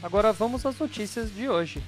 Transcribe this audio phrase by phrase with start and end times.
[0.00, 1.82] Agora vamos às notícias de hoje.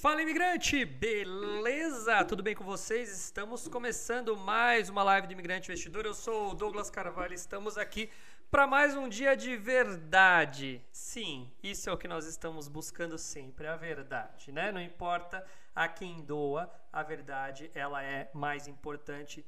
[0.00, 2.24] Fala imigrante, beleza?
[2.24, 3.10] Tudo bem com vocês?
[3.10, 6.06] Estamos começando mais uma live do Imigrante Investidor.
[6.06, 8.08] Eu sou o Douglas Carvalho, estamos aqui
[8.50, 10.80] para mais um dia de verdade.
[10.90, 14.72] Sim, isso é o que nós estamos buscando sempre, a verdade, né?
[14.72, 19.44] Não importa a quem doa, a verdade ela é mais importante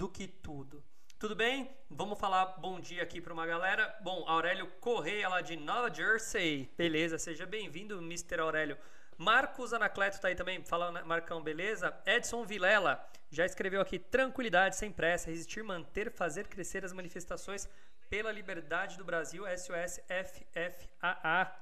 [0.00, 0.82] do que tudo.
[1.18, 1.70] Tudo bem?
[1.90, 3.94] Vamos falar bom dia aqui para uma galera.
[4.02, 6.72] Bom, Aurélio Correia lá de Nova Jersey.
[6.74, 8.40] Beleza, seja bem-vindo, Mr.
[8.40, 8.78] Aurélio.
[9.18, 11.94] Marcos Anacleto tá aí também, fala Marcão, beleza?
[12.06, 17.68] Edson Vilela já escreveu aqui: tranquilidade, sem pressa, resistir, manter, fazer crescer as manifestações
[18.08, 21.54] pela liberdade do Brasil, SOS FFAA.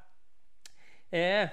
[1.11, 1.50] É,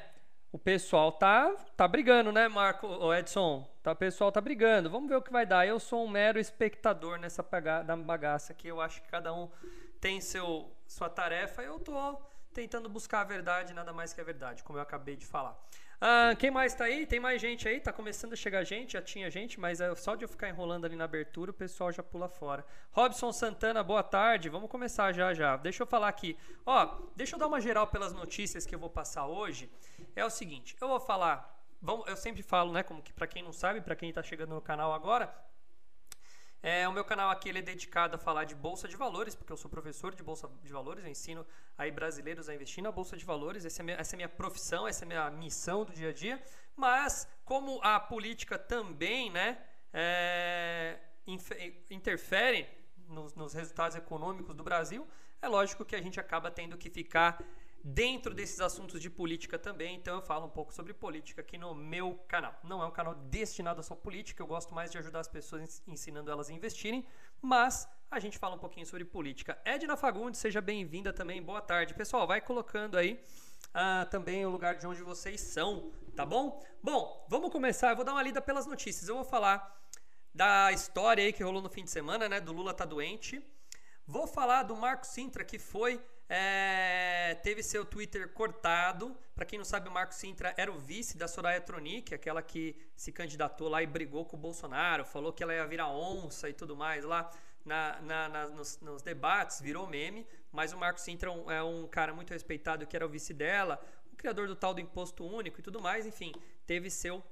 [0.56, 3.70] o pessoal tá, tá brigando, né, Marco, o Edson?
[3.84, 4.90] Tá, o pessoal tá brigando.
[4.90, 5.68] Vamos ver o que vai dar.
[5.68, 8.70] Eu sou um mero espectador nessa bagaça aqui.
[8.70, 9.50] Eu acho que cada um
[10.00, 11.62] tem seu, sua tarefa.
[11.62, 11.94] Eu tô
[12.54, 15.62] tentando buscar a verdade, nada mais que a verdade, como eu acabei de falar.
[16.00, 17.06] Ah, quem mais tá aí?
[17.06, 17.80] Tem mais gente aí?
[17.80, 20.86] Tá começando a chegar gente, já tinha gente, mas é só de eu ficar enrolando
[20.86, 22.66] ali na abertura, o pessoal já pula fora.
[22.92, 24.50] Robson Santana, boa tarde.
[24.50, 25.56] Vamos começar já já.
[25.58, 26.38] Deixa eu falar aqui.
[26.66, 29.70] Ó, deixa eu dar uma geral pelas notícias que eu vou passar hoje.
[30.16, 33.42] É o seguinte, eu vou falar, vamos, eu sempre falo, né, como que para quem
[33.42, 35.34] não sabe, para quem tá chegando no canal agora,
[36.68, 39.54] é, o meu canal aqui ele é dedicado a falar de bolsa de valores, porque
[39.54, 41.46] eu sou professor de bolsa de valores, eu ensino
[41.78, 43.66] aí brasileiros a investir na bolsa de valores.
[43.66, 46.42] Essa é, minha, essa é minha profissão, essa é minha missão do dia a dia.
[46.76, 49.60] Mas como a política também, né,
[49.94, 50.98] é,
[51.92, 52.68] interfere
[53.10, 55.08] nos, nos resultados econômicos do Brasil,
[55.44, 57.44] é lógico que a gente acaba tendo que ficar
[57.88, 59.96] dentro desses assuntos de política também.
[59.96, 62.60] Então eu falo um pouco sobre política aqui no meu canal.
[62.64, 65.84] Não é um canal destinado a só política, eu gosto mais de ajudar as pessoas
[65.86, 67.06] ensinando elas a investirem,
[67.40, 69.62] mas a gente fala um pouquinho sobre política.
[69.64, 71.44] Edna Fagundes, seja bem-vinda também.
[71.44, 71.94] Boa tarde.
[71.94, 73.24] Pessoal, vai colocando aí
[73.70, 76.60] uh, também o lugar de onde vocês são, tá bom?
[76.82, 77.92] Bom, vamos começar.
[77.92, 79.08] Eu vou dar uma lida pelas notícias.
[79.08, 79.80] Eu vou falar
[80.34, 82.42] da história aí que rolou no fim de semana, né?
[82.42, 83.46] Do Lula tá doente.
[84.08, 89.16] Vou falar do Marco Sintra, que foi é, teve seu Twitter cortado.
[89.34, 92.76] Para quem não sabe, o Marco Sintra era o vice da Soraya Tronic, aquela que
[92.96, 96.54] se candidatou lá e brigou com o Bolsonaro, falou que ela ia virar onça e
[96.54, 97.32] tudo mais lá
[97.66, 100.26] na, na, na nos, nos, debates, virou meme.
[100.52, 103.34] Mas o Marco Sintra é um, é um cara muito respeitado que era o vice
[103.34, 106.06] dela, o criador do tal do imposto único e tudo mais.
[106.06, 106.32] Enfim,
[106.66, 107.24] teve seu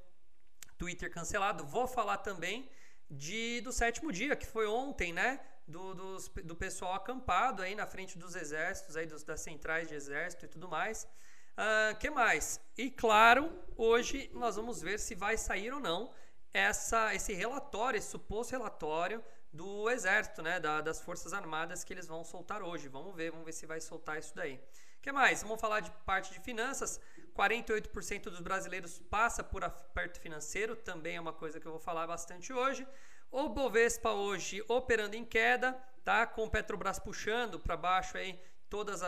[0.77, 1.65] Twitter cancelado.
[1.65, 2.69] Vou falar também
[3.09, 5.39] de do sétimo dia, que foi ontem, né?
[5.67, 10.45] Do, do pessoal acampado aí na frente dos exércitos, aí dos, das centrais de exército
[10.45, 11.07] e tudo mais.
[11.53, 12.59] Uh, que mais?
[12.77, 16.11] E claro, hoje nós vamos ver se vai sair ou não
[16.53, 22.07] essa, esse relatório, esse suposto relatório do Exército, né, da, das Forças Armadas que eles
[22.07, 22.87] vão soltar hoje.
[22.87, 24.59] Vamos ver, vamos ver se vai soltar isso daí.
[25.01, 25.43] Que mais?
[25.43, 26.99] Vamos falar de parte de finanças.
[27.35, 32.07] 48% dos brasileiros passa por aperto financeiro, também é uma coisa que eu vou falar
[32.07, 32.87] bastante hoje.
[33.33, 35.73] O Bovespa hoje operando em queda,
[36.03, 36.23] tá?
[36.27, 38.39] Com Petrobras puxando para baixo aí
[38.69, 39.01] todos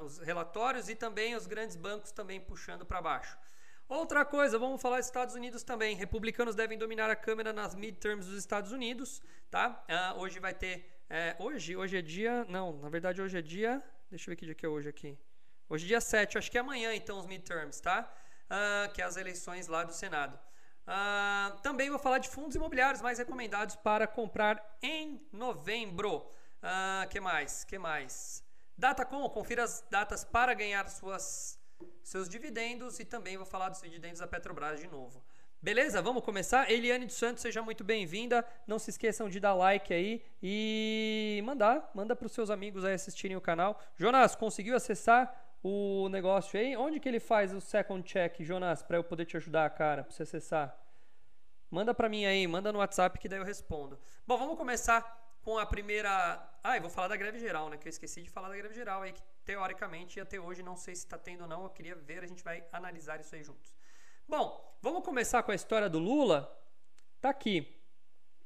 [0.00, 3.36] os relatórios e também os grandes bancos também puxando para baixo.
[3.88, 5.96] Outra coisa, vamos falar dos Estados Unidos também.
[5.96, 9.20] Republicanos devem dominar a Câmara nas midterms dos Estados Unidos,
[9.50, 9.84] tá?
[9.88, 11.02] Uh, hoje vai ter.
[11.10, 11.76] É, hoje?
[11.76, 12.44] Hoje é dia.
[12.48, 13.82] Não, na verdade hoje é dia.
[14.08, 15.18] Deixa eu ver que dia que é hoje aqui.
[15.68, 18.08] Hoje é dia 7, acho que é amanhã então os midterms, tá?
[18.44, 20.38] Uh, que é as eleições lá do Senado.
[20.88, 26.26] Uh, também vou falar de fundos imobiliários mais recomendados para comprar em novembro.
[26.62, 27.62] Uh, que mais?
[27.62, 28.42] Que mais?
[28.76, 31.60] Datacom, confira as datas para ganhar suas,
[32.02, 35.22] seus dividendos e também vou falar dos dividendos da Petrobras de novo.
[35.60, 36.00] Beleza?
[36.00, 36.70] Vamos começar?
[36.70, 38.46] Eliane dos Santos, seja muito bem-vinda.
[38.66, 42.94] Não se esqueçam de dar like aí e mandar, manda para os seus amigos aí
[42.94, 43.78] assistirem o canal.
[43.96, 46.76] Jonas, conseguiu acessar o negócio aí.
[46.76, 50.12] Onde que ele faz o second check, Jonas, para eu poder te ajudar, cara, para
[50.12, 50.78] você acessar?
[51.70, 53.98] Manda para mim aí, manda no WhatsApp que daí eu respondo.
[54.26, 55.02] Bom, vamos começar
[55.42, 56.10] com a primeira.
[56.62, 57.76] Ah, eu vou falar da greve geral, né?
[57.76, 60.94] Que eu esqueci de falar da greve geral aí, que teoricamente até hoje não sei
[60.94, 61.64] se está tendo ou não.
[61.64, 63.74] Eu queria ver, a gente vai analisar isso aí juntos.
[64.26, 66.54] Bom, vamos começar com a história do Lula.
[67.20, 67.74] Tá aqui.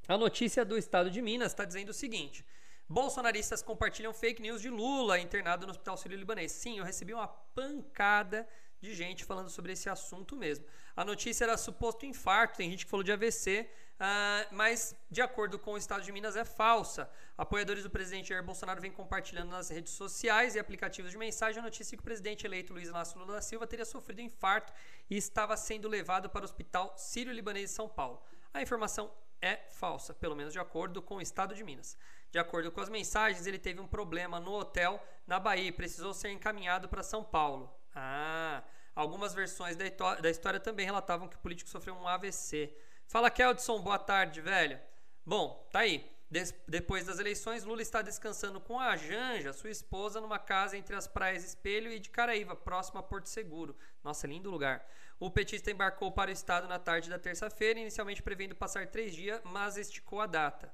[0.08, 2.44] A notícia do estado de Minas está dizendo o seguinte:
[2.92, 6.52] bolsonaristas compartilham fake news de Lula internado no Hospital Sírio-Libanês.
[6.52, 8.46] Sim, eu recebi uma pancada
[8.82, 10.66] de gente falando sobre esse assunto mesmo.
[10.94, 13.66] A notícia era suposto infarto, tem gente que falou de AVC, uh,
[13.98, 17.10] ah, mas de acordo com o Estado de Minas é falsa.
[17.38, 21.64] Apoiadores do presidente Jair Bolsonaro vêm compartilhando nas redes sociais e aplicativos de mensagem a
[21.64, 24.70] notícia que o presidente eleito Luiz Inácio Lula da Silva teria sofrido infarto
[25.08, 28.22] e estava sendo levado para o Hospital Sírio-Libanês de São Paulo.
[28.52, 29.10] A informação
[29.40, 31.96] é falsa, pelo menos de acordo com o Estado de Minas.
[32.32, 36.14] De acordo com as mensagens, ele teve um problema no hotel na Bahia e precisou
[36.14, 37.70] ser encaminhado para São Paulo.
[37.94, 38.64] Ah,
[38.94, 39.84] algumas versões da,
[40.14, 42.74] da história também relatavam que o político sofreu um AVC.
[43.06, 44.80] Fala, Keldson, boa tarde, velho.
[45.26, 46.10] Bom, tá aí.
[46.30, 50.96] Des depois das eleições, Lula está descansando com a Janja, sua esposa, numa casa entre
[50.96, 53.76] as praias Espelho e de Caraíva, próximo a Porto Seguro.
[54.02, 54.88] Nossa, lindo lugar.
[55.20, 59.38] O petista embarcou para o estado na tarde da terça-feira, inicialmente prevendo passar três dias,
[59.44, 60.72] mas esticou a data.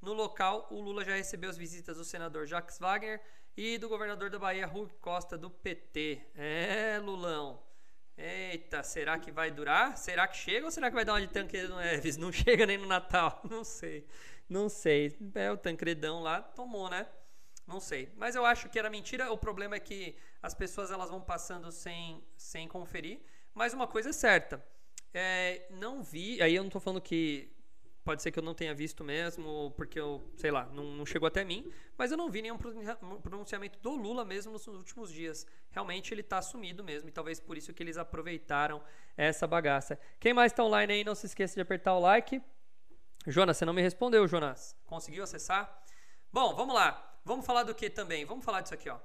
[0.00, 3.20] No local, o Lula já recebeu as visitas do senador Jacques Wagner
[3.56, 6.20] e do governador da Bahia, Rui Costa, do PT.
[6.36, 7.60] É, Lulão.
[8.16, 9.96] Eita, será que vai durar?
[9.96, 12.16] Será que chega ou será que vai dar uma de Tancredo Neves?
[12.16, 13.40] Não chega nem no Natal?
[13.48, 14.06] Não sei.
[14.48, 15.16] Não sei.
[15.34, 17.06] É, o Tancredão lá tomou, né?
[17.66, 18.12] Não sei.
[18.16, 19.30] Mas eu acho que era mentira.
[19.32, 23.20] O problema é que as pessoas elas vão passando sem, sem conferir.
[23.52, 24.64] Mas uma coisa é certa.
[25.12, 26.40] É, não vi.
[26.40, 27.52] Aí eu não tô falando que
[28.08, 31.26] Pode ser que eu não tenha visto mesmo, porque eu, sei lá, não, não chegou
[31.26, 31.70] até mim.
[31.94, 35.46] Mas eu não vi nenhum pronunciamento do Lula mesmo nos últimos dias.
[35.70, 37.10] Realmente ele está sumido mesmo.
[37.10, 38.82] E talvez por isso que eles aproveitaram
[39.14, 39.98] essa bagaça.
[40.18, 42.40] Quem mais está online aí, não se esqueça de apertar o like.
[43.26, 44.74] Jonas, você não me respondeu, Jonas.
[44.86, 45.84] Conseguiu acessar?
[46.32, 47.20] Bom, vamos lá.
[47.26, 48.24] Vamos falar do que também?
[48.24, 48.98] Vamos falar disso aqui, ó.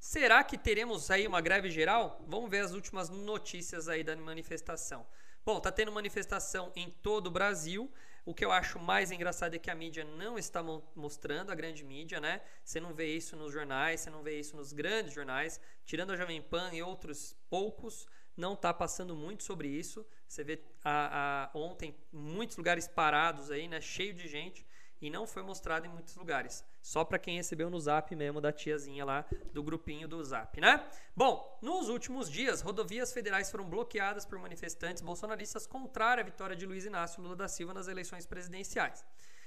[0.00, 2.20] Será que teremos aí uma greve geral?
[2.26, 5.06] Vamos ver as últimas notícias aí da manifestação.
[5.44, 7.88] Bom, tá tendo manifestação em todo o Brasil.
[8.24, 10.62] O que eu acho mais engraçado é que a mídia não está
[10.94, 12.40] mostrando, a grande mídia, né?
[12.64, 16.16] Você não vê isso nos jornais, você não vê isso nos grandes jornais, tirando a
[16.16, 20.06] Jovem Pan e outros poucos, não está passando muito sobre isso.
[20.28, 23.80] Você vê a, a, ontem muitos lugares parados aí, né?
[23.80, 24.64] Cheio de gente
[25.02, 26.64] e não foi mostrado em muitos lugares.
[26.80, 30.88] Só para quem recebeu no Zap mesmo da tiazinha lá do grupinho do Zap, né?
[31.14, 36.64] Bom, nos últimos dias, rodovias federais foram bloqueadas por manifestantes bolsonaristas contra a vitória de
[36.64, 39.04] Luiz Inácio Lula da Silva nas eleições presidenciais.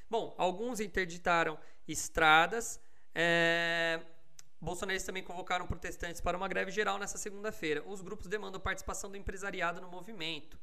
[0.10, 2.80] Bom, alguns interditaram estradas.
[3.13, 4.01] É...
[4.60, 7.81] Bolsonaristas também convocaram protestantes para uma greve geral nessa segunda-feira.
[7.86, 10.60] Os grupos demandam participação do empresariado no movimento,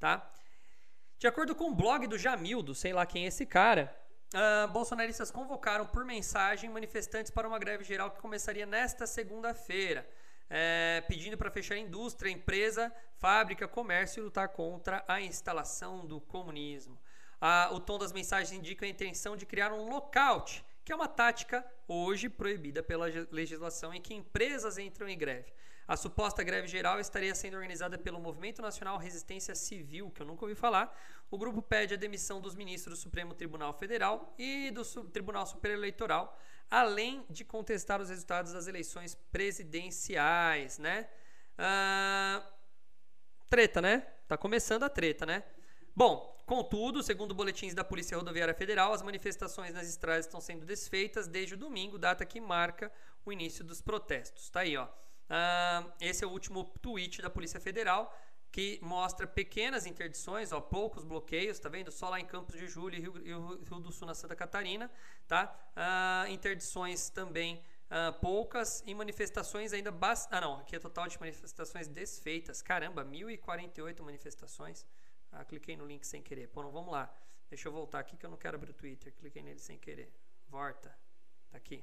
[0.00, 0.32] tá?
[1.18, 3.94] De acordo com o blog do Jamildo, sei lá quem é esse cara,
[4.34, 10.08] Uh, bolsonaristas convocaram por mensagem manifestantes para uma greve geral que começaria nesta segunda-feira,
[10.48, 16.98] é, pedindo para fechar indústria, empresa, fábrica, comércio e lutar contra a instalação do comunismo.
[17.42, 21.08] Uh, o tom das mensagens indica a intenção de criar um lockout, que é uma
[21.08, 25.52] tática hoje proibida pela legislação em que empresas entram em greve.
[25.86, 30.44] A suposta greve geral estaria sendo organizada pelo Movimento Nacional Resistência Civil, que eu nunca
[30.44, 30.96] ouvi falar.
[31.32, 35.78] O grupo pede a demissão dos ministros do Supremo Tribunal Federal e do Tribunal Superior
[35.78, 36.38] Eleitoral,
[36.70, 41.08] além de contestar os resultados das eleições presidenciais, né?
[41.56, 42.46] Ah,
[43.48, 44.00] treta, né?
[44.28, 45.42] Tá começando a treta, né?
[45.96, 51.26] Bom, contudo, segundo boletins da Polícia Rodoviária Federal, as manifestações nas estradas estão sendo desfeitas
[51.26, 52.92] desde o domingo, data que marca
[53.24, 54.50] o início dos protestos.
[54.50, 54.84] Tá aí, ó.
[54.84, 58.14] Uh, esse é o último tweet da Polícia Federal
[58.52, 61.90] que mostra pequenas interdições, ó, poucos bloqueios, tá vendo?
[61.90, 64.90] Só lá em Campos de Julho e Rio, Rio, do Sul, na Santa Catarina,
[65.26, 65.56] tá?
[65.74, 70.34] Uh, interdições também uh, poucas e manifestações ainda bastante.
[70.34, 72.60] Ah, não, aqui é total de manifestações desfeitas.
[72.60, 74.86] Caramba, 1048 manifestações.
[75.32, 76.48] Ah, cliquei no link sem querer.
[76.48, 77.10] Pô, não, vamos lá.
[77.48, 79.14] Deixa eu voltar aqui que eu não quero abrir o Twitter.
[79.14, 80.12] Cliquei nele sem querer.
[80.46, 80.94] Volta.
[81.50, 81.82] Tá aqui.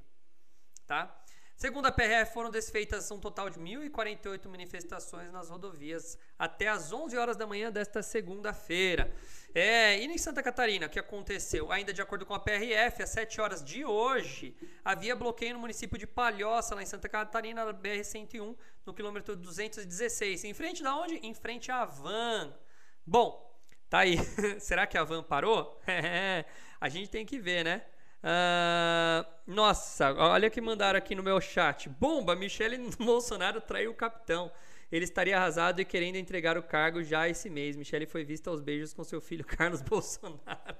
[0.85, 1.23] Tá?
[1.59, 7.17] Segundo a PRF, foram desfeitas um total de 1.048 manifestações nas rodovias até às 11
[7.17, 9.13] horas da manhã desta segunda-feira.
[9.53, 11.69] É, e em Santa Catarina, o que aconteceu?
[11.69, 15.97] Ainda de acordo com a PRF, às 7 horas de hoje, havia bloqueio no município
[15.97, 20.45] de Palhoça, lá em Santa Catarina, na BR-101, no quilômetro 216.
[20.45, 21.15] Em frente da onde?
[21.15, 22.57] Em frente à van.
[23.05, 23.53] Bom,
[23.89, 24.17] tá aí.
[24.61, 25.77] Será que a van parou?
[26.79, 27.85] a gente tem que ver, né?
[28.21, 31.88] Uh, nossa, olha que mandaram aqui no meu chat.
[31.89, 34.51] Bomba, Michele Bolsonaro traiu o capitão.
[34.91, 37.75] Ele estaria arrasado e querendo entregar o cargo já esse mês.
[37.75, 40.75] Michele foi vista aos beijos com seu filho Carlos Bolsonaro.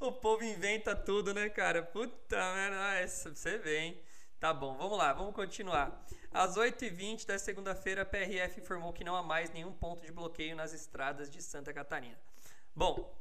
[0.00, 1.82] o povo inventa tudo, né, cara?
[1.82, 4.02] Puta merda, você vê, hein?
[4.40, 6.04] Tá bom, vamos lá, vamos continuar.
[6.32, 10.56] Às 8h20 da segunda-feira, a PRF informou que não há mais nenhum ponto de bloqueio
[10.56, 12.18] nas estradas de Santa Catarina.
[12.74, 13.14] Bom,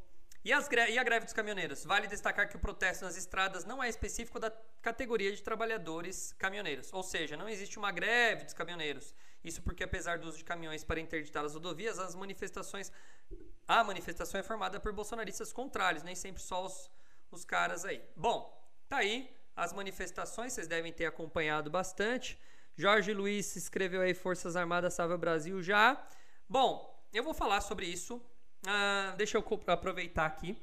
[0.44, 1.86] E, as e a greve dos caminhoneiros?
[1.86, 6.92] Vale destacar que o protesto nas estradas não é específico da categoria de trabalhadores caminhoneiros.
[6.92, 9.14] Ou seja, não existe uma greve dos caminhoneiros.
[9.44, 12.92] Isso porque, apesar do uso de caminhões para interditar as rodovias, as manifestações.
[13.68, 16.90] A manifestação é formada por bolsonaristas contrários, nem sempre só os,
[17.30, 18.02] os caras aí.
[18.16, 22.40] Bom, tá aí as manifestações, vocês devem ter acompanhado bastante.
[22.76, 26.04] Jorge Luiz escreveu aí Forças Armadas Salva Brasil já.
[26.50, 28.22] Bom, eu vou falar sobre isso.
[28.66, 30.58] Uh, deixa eu aproveitar aqui.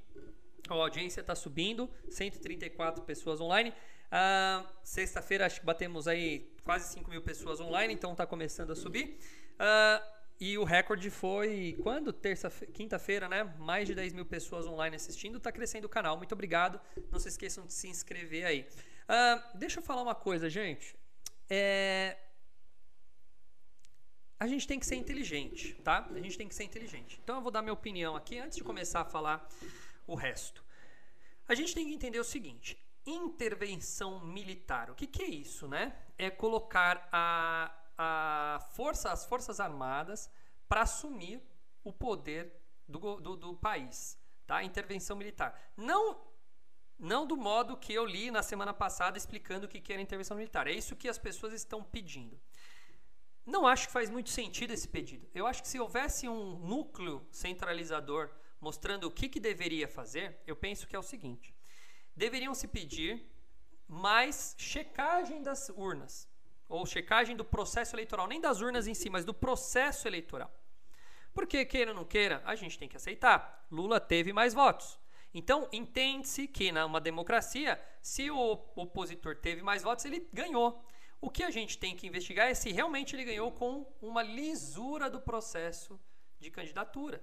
[0.69, 3.71] A audiência está subindo, 134 pessoas online.
[3.71, 8.77] Uh, Sexta-feira acho que batemos aí quase 5 mil pessoas online, então está começando a
[8.77, 9.19] subir.
[9.55, 12.13] Uh, e o recorde foi quando?
[12.13, 13.45] Terça, quinta-feira, né?
[13.59, 15.39] Mais de 10 mil pessoas online assistindo.
[15.39, 16.17] Está crescendo o canal.
[16.17, 16.81] Muito obrigado.
[17.11, 18.69] Não se esqueçam de se inscrever aí.
[19.09, 20.95] Uh, deixa eu falar uma coisa, gente.
[21.51, 22.17] É...
[24.41, 26.07] A gente tem que ser inteligente, tá?
[26.11, 27.19] A gente tem que ser inteligente.
[27.23, 29.49] Então eu vou dar minha opinião aqui antes de começar a falar
[30.07, 30.65] o resto.
[31.49, 34.91] A gente tem que entender o seguinte: intervenção militar.
[34.91, 35.97] O que, que é isso, né?
[36.17, 40.31] É colocar a, a força, as forças armadas
[40.69, 41.43] para assumir
[41.83, 42.53] o poder
[42.87, 44.63] do, do, do, país, tá?
[44.63, 45.59] Intervenção militar.
[45.77, 46.21] Não,
[46.99, 50.67] não do modo que eu li na semana passada explicando o que, era intervenção militar.
[50.67, 52.39] É isso que as pessoas estão pedindo.
[53.49, 55.27] Não acho que faz muito sentido esse pedido.
[55.35, 58.29] Eu acho que se houvesse um núcleo centralizador
[58.61, 61.55] mostrando o que, que deveria fazer, eu penso que é o seguinte:
[62.15, 63.27] deveriam se pedir
[63.89, 66.29] mais checagem das urnas,
[66.69, 70.55] ou checagem do processo eleitoral, nem das urnas em si, mas do processo eleitoral.
[71.33, 73.67] Porque, queira ou não queira, a gente tem que aceitar.
[73.71, 75.01] Lula teve mais votos.
[75.33, 80.85] Então, entende-se que numa democracia, se o opositor teve mais votos, ele ganhou.
[81.21, 85.11] O que a gente tem que investigar é se realmente ele ganhou com uma lisura
[85.11, 85.99] do processo
[86.39, 87.23] de candidatura.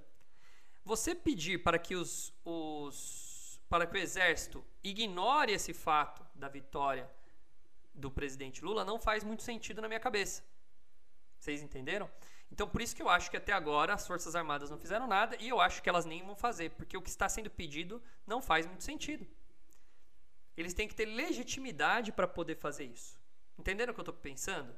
[0.83, 7.09] Você pedir para que os, os para que o exército ignore esse fato da vitória
[7.93, 10.43] do presidente Lula não faz muito sentido na minha cabeça.
[11.39, 12.09] Vocês entenderam?
[12.51, 15.35] Então, por isso que eu acho que até agora as Forças Armadas não fizeram nada
[15.39, 18.41] e eu acho que elas nem vão fazer, porque o que está sendo pedido não
[18.41, 19.27] faz muito sentido.
[20.55, 23.19] Eles têm que ter legitimidade para poder fazer isso.
[23.57, 24.75] Entenderam o que eu estou pensando?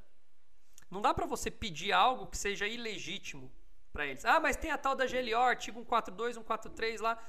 [0.89, 3.51] Não dá para você pedir algo que seja ilegítimo
[3.91, 4.23] para eles.
[4.25, 7.21] Ah, mas tem a tal da GLO, artigo 142, 143 lá.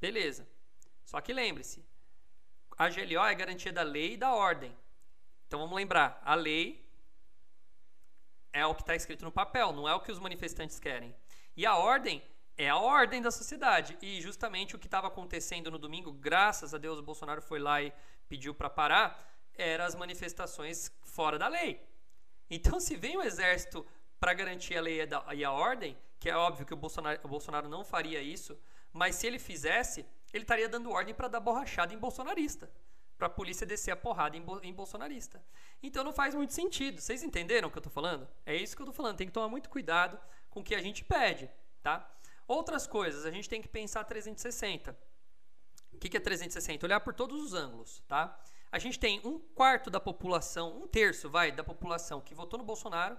[0.00, 0.46] Beleza.
[1.04, 1.84] Só que lembre-se,
[2.76, 4.76] a GLO é garantia da lei e da ordem.
[5.46, 6.84] Então vamos lembrar, a lei
[8.52, 11.14] é o que está escrito no papel, não é o que os manifestantes querem.
[11.56, 12.22] E a ordem
[12.56, 13.96] é a ordem da sociedade.
[14.00, 17.82] E justamente o que estava acontecendo no domingo, graças a Deus, o Bolsonaro foi lá
[17.82, 17.92] e
[18.28, 21.80] pediu para parar, eram as manifestações fora da lei.
[22.50, 23.84] Então, se vem o exército
[24.18, 25.00] para garantir a lei
[25.34, 28.58] e a ordem, que é óbvio que o Bolsonaro, o Bolsonaro não faria isso,
[28.92, 32.70] mas se ele fizesse, ele estaria dando ordem para dar borrachada em bolsonarista.
[33.18, 35.42] Para a polícia descer a porrada em, em, bolsonarista.
[35.82, 37.00] Então não faz muito sentido.
[37.00, 38.28] Vocês entenderam o que eu estou falando?
[38.44, 39.16] É isso que eu estou falando.
[39.16, 40.18] Tem que tomar muito cuidado
[40.50, 41.50] com o que a gente pede,
[41.82, 42.10] tá?
[42.46, 44.96] Outras coisas, a gente tem que pensar 360.
[45.92, 46.84] O que, que é 360?
[46.84, 48.38] Olhar por todos os ângulos, tá?
[48.76, 52.64] A gente tem um quarto da população, um terço, vai, da população que votou no
[52.64, 53.16] Bolsonaro,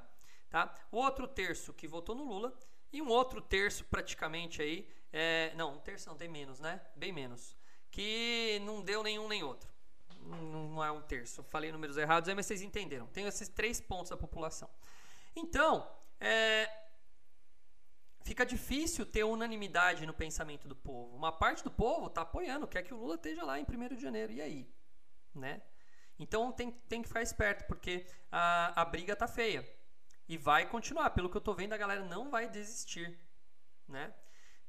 [0.51, 0.71] tá?
[0.91, 2.55] O outro terço que votou no Lula
[2.93, 6.79] e um outro terço praticamente aí é, não, um terço não, tem menos, né?
[6.95, 7.57] Bem menos.
[7.89, 9.67] Que não deu nenhum nem outro.
[10.21, 11.41] Não, não é um terço.
[11.45, 13.07] Falei números errados aí, mas vocês entenderam.
[13.07, 14.69] Tem esses três pontos da população.
[15.35, 16.69] Então, é,
[18.21, 21.15] fica difícil ter unanimidade no pensamento do povo.
[21.15, 24.03] Uma parte do povo está apoiando, quer que o Lula esteja lá em 1 de
[24.03, 24.31] janeiro.
[24.31, 24.76] E aí?
[25.38, 25.62] Né?
[26.20, 29.67] Então tem, tem que ficar esperto, porque a, a briga tá feia.
[30.27, 31.12] E vai continuar.
[31.12, 33.17] Pelo que eu tô vendo, a galera não vai desistir.
[33.88, 34.13] Né?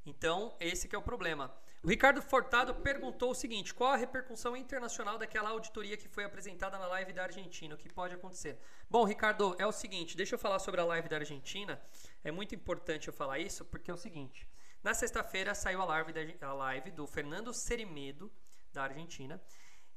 [0.06, 1.52] Então, esse que é o problema.
[1.82, 6.78] O Ricardo Fortado perguntou o seguinte: qual a repercussão internacional daquela auditoria que foi apresentada
[6.78, 7.74] na live da Argentina?
[7.74, 8.58] O que pode acontecer?
[8.90, 11.80] Bom, Ricardo, é o seguinte: deixa eu falar sobre a live da Argentina.
[12.24, 14.48] É muito importante eu falar isso, porque é o seguinte:
[14.82, 18.32] na sexta-feira saiu a live, da, a live do Fernando Serimedo,
[18.72, 19.40] da Argentina,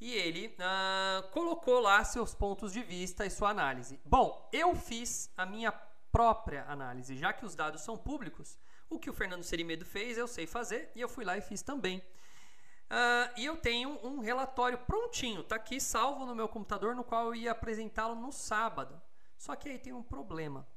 [0.02, 4.00] e ele uh, colocou lá seus pontos de vista e sua análise.
[4.04, 5.72] Bom, eu fiz a minha
[6.12, 8.58] própria análise, já que os dados são públicos.
[8.90, 11.62] O que o Fernando Serimedo fez, eu sei fazer e eu fui lá e fiz
[11.62, 12.00] também.
[12.00, 17.28] Uh, e eu tenho um relatório prontinho, tá aqui salvo no meu computador, no qual
[17.28, 19.00] eu ia apresentá-lo no sábado.
[19.38, 20.68] Só que aí tem um problema,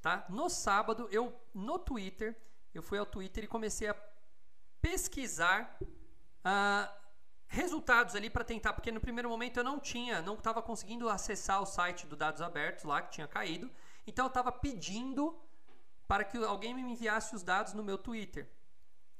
[0.00, 0.24] tá?
[0.28, 2.40] No sábado, eu no Twitter,
[2.72, 3.96] eu fui ao Twitter e comecei a
[4.80, 6.99] pesquisar uh,
[7.50, 11.60] resultados ali para tentar, porque no primeiro momento eu não tinha, não estava conseguindo acessar
[11.60, 13.68] o site do Dados Abertos lá, que tinha caído.
[14.06, 15.36] Então eu estava pedindo
[16.06, 18.48] para que alguém me enviasse os dados no meu Twitter.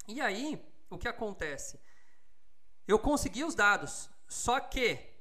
[0.07, 1.81] E aí, o que acontece?
[2.87, 5.13] Eu consegui os dados, só que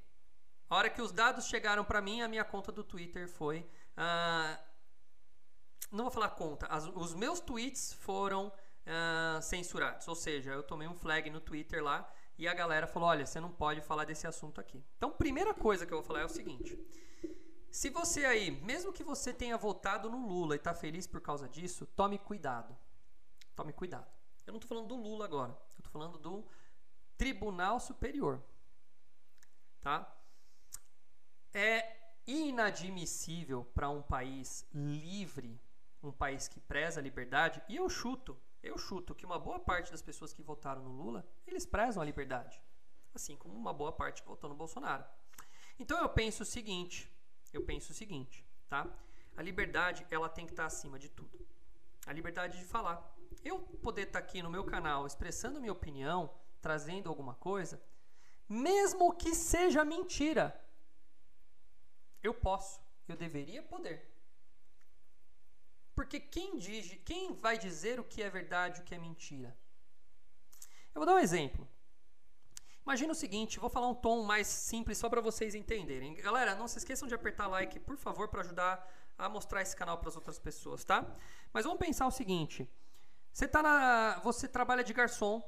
[0.69, 3.67] a hora que os dados chegaram para mim, a minha conta do Twitter foi.
[3.97, 4.69] Uh,
[5.91, 10.07] não vou falar conta, as, os meus tweets foram uh, censurados.
[10.07, 12.07] Ou seja, eu tomei um flag no Twitter lá
[12.39, 14.81] e a galera falou: olha, você não pode falar desse assunto aqui.
[14.97, 16.79] Então, primeira coisa que eu vou falar é o seguinte.
[17.69, 21.49] Se você aí, mesmo que você tenha votado no Lula e está feliz por causa
[21.49, 22.75] disso, tome cuidado.
[23.55, 24.07] Tome cuidado.
[24.47, 25.51] Eu não estou falando do Lula agora.
[25.51, 26.47] Eu estou falando do
[27.17, 28.41] Tribunal Superior.
[29.81, 30.09] Tá?
[31.53, 35.59] É inadmissível para um país livre,
[36.01, 39.91] um país que preza a liberdade, e eu chuto, eu chuto que uma boa parte
[39.91, 42.61] das pessoas que votaram no Lula, eles prezam a liberdade.
[43.13, 45.05] Assim como uma boa parte que votou no Bolsonaro.
[45.77, 47.11] Então eu penso o seguinte,
[47.53, 48.87] eu penso o seguinte, tá?
[49.35, 51.47] A liberdade, ela tem que estar acima de tudo.
[52.05, 53.15] A liberdade de falar.
[53.43, 57.81] Eu poder estar aqui no meu canal expressando minha opinião, trazendo alguma coisa,
[58.47, 60.59] mesmo que seja mentira,
[62.21, 64.18] eu posso, eu deveria poder.
[65.99, 69.53] Porque quem, diz, quem vai dizer o que é verdade e o que é mentira?
[70.95, 71.67] Eu vou dar um exemplo.
[72.83, 76.15] Imagina o seguinte, vou falar um tom mais simples só para vocês entenderem.
[76.15, 79.97] Galera, não se esqueçam de apertar like, por favor, para ajudar a mostrar esse canal
[79.97, 81.05] para as outras pessoas, tá?
[81.51, 82.65] Mas vamos pensar o seguinte:
[83.33, 85.43] você tá na, você trabalha de garçom,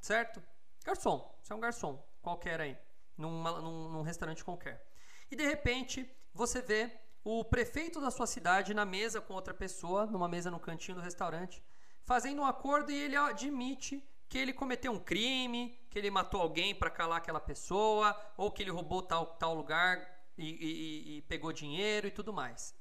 [0.00, 0.42] certo?
[0.84, 2.76] Garçom, você é um garçom qualquer aí,
[3.16, 4.84] numa, num, num restaurante qualquer.
[5.30, 6.90] E de repente você vê
[7.24, 11.02] o prefeito da sua cidade na mesa com outra pessoa, numa mesa no cantinho do
[11.02, 11.62] restaurante,
[12.04, 16.74] fazendo um acordo e ele admite que ele cometeu um crime, que ele matou alguém
[16.74, 20.00] para calar aquela pessoa, ou que ele roubou tal, tal lugar
[20.38, 22.74] e, e, e pegou dinheiro e tudo mais.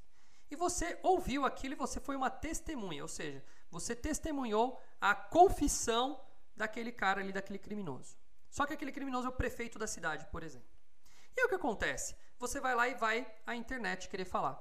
[0.50, 6.19] E você ouviu aquilo e você foi uma testemunha, ou seja, você testemunhou a confissão
[6.55, 8.17] daquele cara ali, daquele criminoso.
[8.50, 10.67] Só que aquele criminoso é o prefeito da cidade, por exemplo.
[11.36, 12.15] E o que acontece?
[12.39, 14.60] Você vai lá e vai à internet querer falar.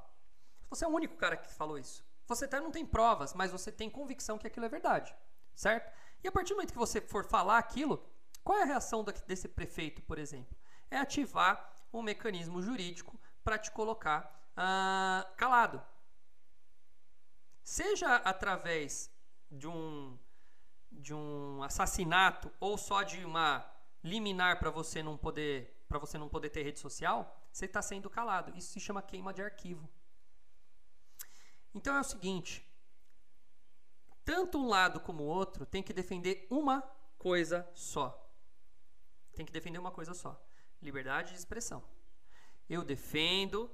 [0.69, 2.05] Você é o único cara que falou isso.
[2.27, 5.15] Você até não tem provas, mas você tem convicção que aquilo é verdade,
[5.55, 5.93] certo?
[6.23, 8.05] E a partir do momento que você for falar aquilo,
[8.45, 10.57] qual é a reação desse prefeito, por exemplo?
[10.91, 15.83] É ativar um mecanismo jurídico para te colocar ah, calado.
[17.65, 19.11] Seja através
[19.51, 20.19] de um,
[20.91, 23.69] de um assassinato ou só de uma
[24.03, 28.09] liminar para você não poder para você não poder ter rede social, você está sendo
[28.09, 28.57] calado.
[28.57, 29.91] Isso se chama queima de arquivo.
[31.75, 32.65] Então é o seguinte:
[34.25, 36.81] tanto um lado como o outro tem que defender uma
[37.19, 38.25] coisa só.
[39.35, 40.41] Tem que defender uma coisa só:
[40.81, 41.83] liberdade de expressão.
[42.69, 43.69] Eu defendo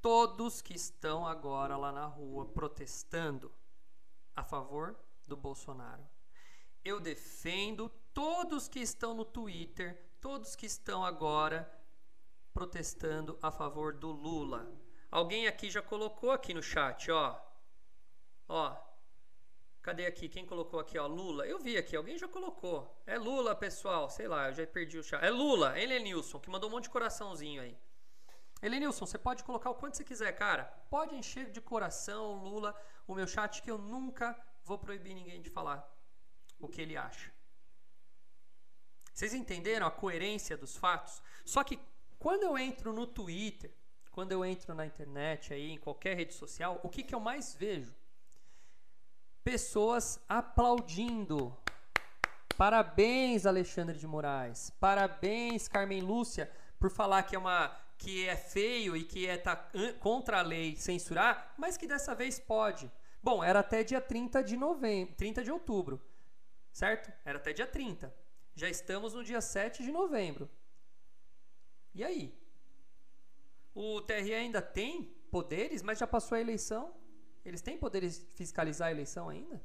[0.00, 3.54] todos que estão agora lá na rua protestando
[4.34, 6.08] a favor do Bolsonaro.
[6.82, 11.70] Eu defendo todos que estão no Twitter, todos que estão agora
[12.52, 14.70] protestando a favor do Lula.
[15.10, 17.40] Alguém aqui já colocou aqui no chat, ó.
[18.48, 18.76] Ó,
[19.82, 20.28] Cadê aqui?
[20.28, 21.06] Quem colocou aqui, ó?
[21.06, 21.46] Lula.
[21.46, 23.02] Eu vi aqui, alguém já colocou.
[23.06, 24.10] É Lula, pessoal.
[24.10, 25.24] Sei lá, eu já perdi o chat.
[25.24, 27.78] É Lula, ele é Nilson, que mandou um monte de coraçãozinho aí.
[28.62, 30.64] Elenilson, você pode colocar o quanto você quiser, cara.
[30.90, 35.48] Pode encher de coração, Lula, o meu chat, que eu nunca vou proibir ninguém de
[35.48, 35.90] falar
[36.58, 37.32] o que ele acha.
[39.20, 41.20] Vocês entenderam a coerência dos fatos?
[41.44, 41.78] Só que
[42.18, 43.70] quando eu entro no Twitter,
[44.10, 47.54] quando eu entro na internet, aí, em qualquer rede social, o que, que eu mais
[47.54, 47.94] vejo?
[49.44, 51.54] pessoas aplaudindo.
[52.56, 54.70] Parabéns, Alexandre de Moraes.
[54.80, 59.54] Parabéns, Carmen Lúcia, por falar que é uma que é feio e que é tá
[59.98, 62.90] contra a lei censurar, mas que dessa vez pode.
[63.22, 66.00] Bom, era até dia 30 de novembro, 30 de outubro.
[66.72, 67.12] Certo?
[67.22, 68.19] Era até dia 30.
[68.60, 70.46] Já estamos no dia 7 de novembro.
[71.94, 72.38] E aí?
[73.74, 76.94] O TRE ainda tem poderes, mas já passou a eleição?
[77.42, 79.64] Eles têm poderes de fiscalizar a eleição ainda?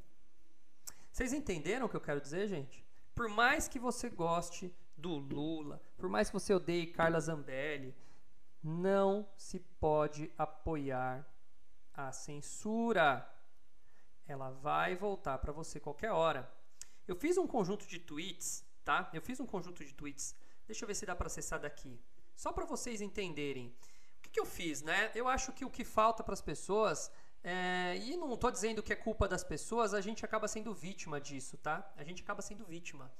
[1.12, 2.86] Vocês entenderam o que eu quero dizer, gente?
[3.14, 7.94] Por mais que você goste do Lula, por mais que você odeie Carla Zambelli,
[8.64, 11.30] não se pode apoiar
[11.94, 13.30] a censura.
[14.26, 16.50] Ela vai voltar para você qualquer hora.
[17.06, 19.10] Eu fiz um conjunto de tweets, tá?
[19.12, 20.36] Eu fiz um conjunto de tweets.
[20.65, 22.00] Deixa eu ver se dá para acessar daqui.
[22.36, 23.76] Só para vocês entenderem.
[24.17, 25.12] O que, que eu fiz, né?
[25.13, 27.12] Eu acho que o que falta para as pessoas
[27.43, 31.21] é, e não estou dizendo que é culpa das pessoas, a gente acaba sendo vítima
[31.21, 31.88] disso, tá?
[31.95, 33.12] A gente acaba sendo vítima.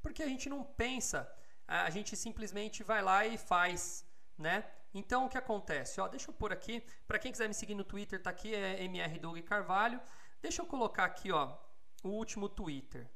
[0.00, 1.28] Porque a gente não pensa,
[1.66, 4.06] a gente simplesmente vai lá e faz,
[4.38, 4.64] né?
[4.94, 6.00] Então o que acontece?
[6.00, 8.84] Ó, deixa eu pôr aqui, para quem quiser me seguir no Twitter, tá aqui, é
[8.84, 10.00] MR Doug Carvalho.
[10.40, 11.56] Deixa eu colocar aqui, ó,
[12.04, 13.10] o último Twitter.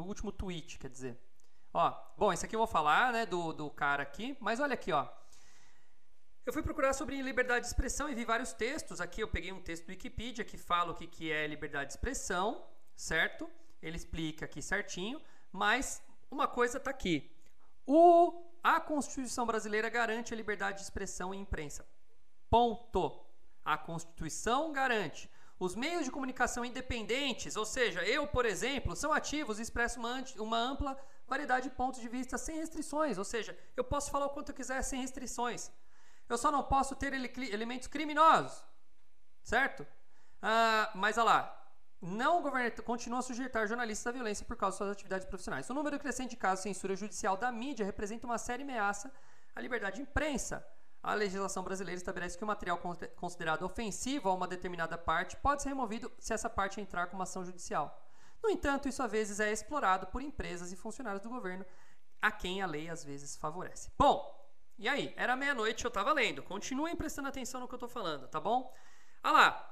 [0.00, 1.18] O último tweet, quer dizer.
[1.72, 4.92] Ó, bom, esse aqui eu vou falar, né, do, do cara aqui, mas olha aqui,
[4.92, 5.08] ó.
[6.44, 9.00] Eu fui procurar sobre liberdade de expressão e vi vários textos.
[9.00, 11.92] Aqui eu peguei um texto do Wikipedia que fala o que, que é liberdade de
[11.92, 13.48] expressão, certo?
[13.80, 15.20] Ele explica aqui certinho,
[15.52, 17.30] mas uma coisa está aqui.
[17.86, 21.86] O, a Constituição brasileira garante a liberdade de expressão e imprensa.
[22.48, 23.24] Ponto.
[23.64, 25.30] A Constituição garante.
[25.60, 30.56] Os meios de comunicação independentes, ou seja, eu, por exemplo, são ativos e expresso uma,
[30.56, 33.18] ampla variedade de pontos de vista sem restrições.
[33.18, 35.70] Ou seja, eu posso falar o quanto eu quiser sem restrições.
[36.30, 38.64] Eu só não posso ter elementos criminosos.
[39.42, 39.86] Certo?
[40.40, 41.56] Ah, mas olha lá.
[42.00, 45.68] Não o governo continua a sujeitar jornalistas à violência por causa de suas atividades profissionais.
[45.68, 49.12] O número crescente de casos de censura judicial da mídia representa uma séria ameaça
[49.54, 50.66] à liberdade de imprensa.
[51.02, 52.78] A legislação brasileira estabelece que o material
[53.16, 57.24] considerado ofensivo a uma determinada parte pode ser removido se essa parte entrar com uma
[57.24, 58.06] ação judicial.
[58.42, 61.64] No entanto, isso às vezes é explorado por empresas e funcionários do governo,
[62.20, 63.90] a quem a lei às vezes favorece.
[63.98, 64.38] Bom,
[64.78, 65.12] e aí?
[65.16, 66.42] Era meia-noite, eu estava lendo.
[66.42, 68.74] Continuem prestando atenção no que eu estou falando, tá bom?
[69.22, 69.66] Ah lá.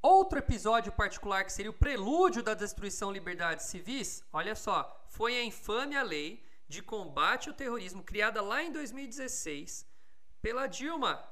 [0.00, 5.36] Outro episódio particular que seria o prelúdio da destruição de liberdades civis, olha só, foi
[5.36, 9.86] a infame a lei de combate ao terrorismo criada lá em 2016
[10.42, 11.26] pela Dilma.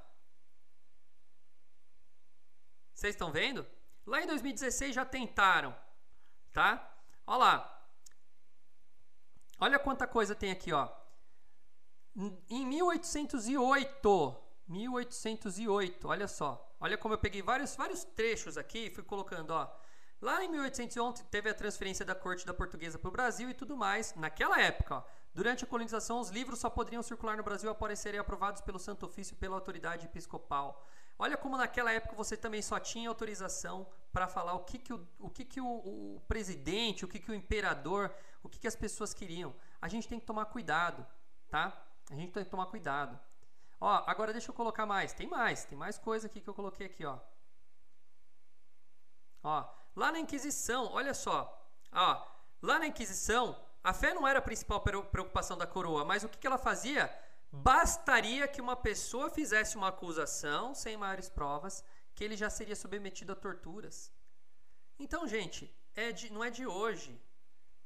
[2.94, 3.66] Vocês estão vendo?
[4.06, 5.76] Lá em 2016 já tentaram,
[6.52, 6.98] tá?
[7.26, 7.88] Olha lá.
[9.58, 10.90] Olha quanta coisa tem aqui, ó.
[12.48, 14.36] Em 1808,
[14.68, 16.74] 1808, olha só.
[16.80, 19.70] Olha como eu peguei vários, vários trechos aqui e fui colocando, ó.
[20.20, 23.76] Lá em 1811 teve a transferência da corte da portuguesa para o Brasil e tudo
[23.76, 24.14] mais.
[24.14, 25.04] Naquela época, ó,
[25.36, 29.04] durante a colonização, os livros só poderiam circular no Brasil após serem aprovados pelo Santo
[29.04, 30.82] Ofício pela autoridade episcopal.
[31.18, 35.06] Olha como naquela época você também só tinha autorização para falar o que, que, o,
[35.18, 38.74] o, que, que o, o presidente, o que, que o imperador, o que, que as
[38.74, 39.54] pessoas queriam.
[39.78, 41.06] A gente tem que tomar cuidado,
[41.50, 41.86] tá?
[42.10, 43.20] A gente tem que tomar cuidado.
[43.78, 45.12] Ó, agora deixa eu colocar mais.
[45.12, 47.18] Tem mais, tem mais coisa aqui que eu coloquei aqui, ó.
[49.42, 51.38] Ó, lá na Inquisição, olha só.
[51.92, 52.26] Ó,
[52.62, 53.54] lá na Inquisição,
[53.90, 57.02] a fé não era a principal preocupação da coroa, mas o que, ela fazia?
[57.50, 63.32] Bastaria que uma pessoa fizesse uma acusação sem maiores provas, que ele já seria submetido
[63.32, 64.12] a torturas.
[64.98, 65.62] Então, gente,
[65.94, 67.20] é de, não é de hoje,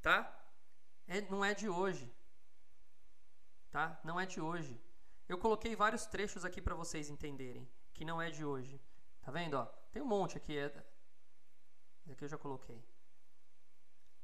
[0.00, 0.18] tá?
[1.06, 2.10] É, não é de hoje
[3.70, 3.98] tá?
[4.04, 4.80] Não é de hoje.
[5.28, 8.80] Eu coloquei vários trechos aqui para vocês entenderem que não é de hoje.
[9.22, 9.64] Tá vendo, ó?
[9.92, 10.66] Tem um monte aqui, é...
[12.10, 12.82] Aqui eu já coloquei.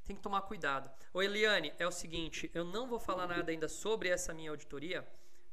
[0.07, 0.89] Tem que tomar cuidado.
[1.13, 5.07] Ô Eliane, é o seguinte, eu não vou falar nada ainda sobre essa minha auditoria,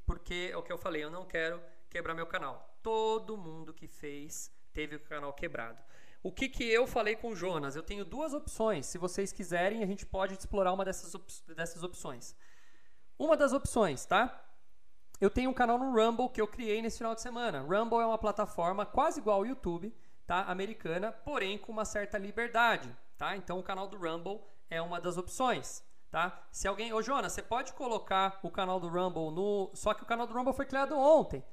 [0.05, 2.77] porque é o que eu falei, eu não quero quebrar meu canal.
[2.83, 5.81] Todo mundo que fez teve o canal quebrado.
[6.21, 7.75] O que, que eu falei com o Jonas?
[7.75, 8.85] Eu tenho duas opções.
[8.85, 12.35] Se vocês quiserem, a gente pode explorar uma dessas, op dessas opções.
[13.17, 14.39] Uma das opções, tá?
[15.19, 17.61] Eu tenho um canal no Rumble que eu criei nesse final de semana.
[17.61, 19.93] Rumble é uma plataforma quase igual ao YouTube,
[20.27, 20.43] tá?
[20.43, 23.35] Americana, porém com uma certa liberdade, tá?
[23.35, 26.45] Então o canal do Rumble é uma das opções, tá?
[26.51, 30.05] Se alguém, ô Jonas, você pode colocar o canal do Rumble no, só que o
[30.05, 31.43] canal do Rumble foi criado ontem.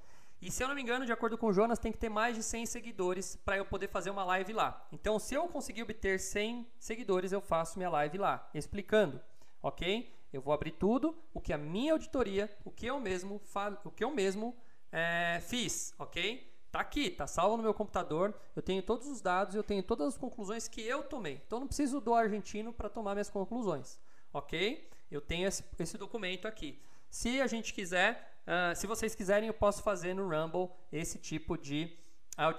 [0.43, 2.35] E se eu não me engano, de acordo com o Jonas, tem que ter mais
[2.35, 4.87] de 100 seguidores para eu poder fazer uma live lá.
[4.91, 9.21] Então, se eu conseguir obter 100 seguidores, eu faço minha live lá, explicando,
[9.63, 10.11] ok?
[10.33, 13.39] Eu vou abrir tudo, o que a minha auditoria, o que eu mesmo,
[13.85, 14.57] o que eu mesmo
[14.91, 16.50] é, fiz, ok?
[16.71, 18.33] Tá aqui, tá salvo no meu computador.
[18.55, 21.43] Eu tenho todos os dados, eu tenho todas as conclusões que eu tomei.
[21.47, 23.99] Então não preciso do argentino para tomar minhas conclusões,
[24.33, 24.89] ok?
[25.11, 26.81] Eu tenho esse, esse documento aqui.
[27.11, 31.59] Se a gente quiser, uh, se vocês quiserem, eu posso fazer no Rumble esse tipo
[31.59, 31.99] de,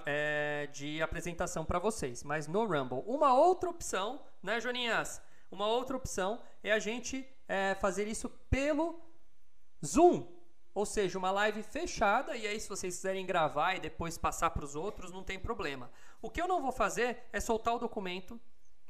[0.04, 2.22] é, de apresentação para vocês.
[2.22, 5.22] Mas no Rumble, uma outra opção, né, Joninhas?
[5.50, 9.00] Uma outra opção é a gente é, fazer isso pelo
[9.84, 10.26] Zoom.
[10.74, 14.64] Ou seja, uma live fechada, e aí, se vocês quiserem gravar e depois passar para
[14.64, 15.90] os outros, não tem problema.
[16.20, 18.40] O que eu não vou fazer é soltar o documento.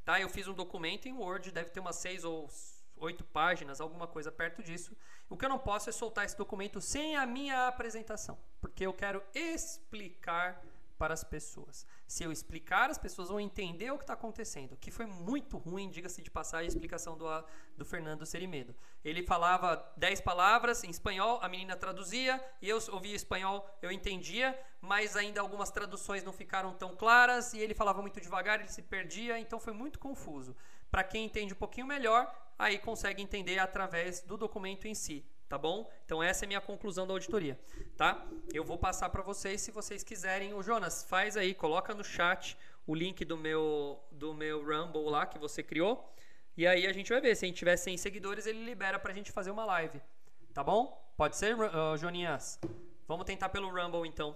[0.04, 0.20] Tá?
[0.20, 2.48] Eu fiz um documento em Word, deve ter umas seis ou
[2.96, 4.96] oito páginas, alguma coisa perto disso.
[5.28, 8.92] O que eu não posso é soltar esse documento sem a minha apresentação, porque eu
[8.92, 10.62] quero explicar
[11.02, 11.84] para as pessoas.
[12.06, 14.76] Se eu explicar, as pessoas vão entender o que está acontecendo.
[14.76, 17.26] Que foi muito ruim, diga-se de passagem, a explicação do,
[17.76, 18.72] do Fernando Serimedo.
[19.04, 24.56] Ele falava dez palavras em espanhol, a menina traduzia, e eu ouvia espanhol, eu entendia,
[24.80, 28.82] mas ainda algumas traduções não ficaram tão claras, e ele falava muito devagar, ele se
[28.82, 30.54] perdia, então foi muito confuso.
[30.88, 35.58] Para quem entende um pouquinho melhor, aí consegue entender através do documento em si tá
[35.58, 35.86] bom?
[36.06, 37.60] Então essa é a minha conclusão da auditoria,
[37.94, 38.26] tá?
[38.54, 40.54] Eu vou passar para vocês se vocês quiserem.
[40.54, 45.26] O Jonas, faz aí, coloca no chat o link do meu do meu Rumble lá
[45.26, 46.10] que você criou.
[46.56, 47.36] E aí a gente vai ver.
[47.36, 50.00] Se a gente tiver 100 seguidores, ele libera pra gente fazer uma live.
[50.54, 51.12] Tá bom?
[51.18, 52.58] Pode ser, uh, Joninhas?
[53.06, 54.34] Vamos tentar pelo Rumble então.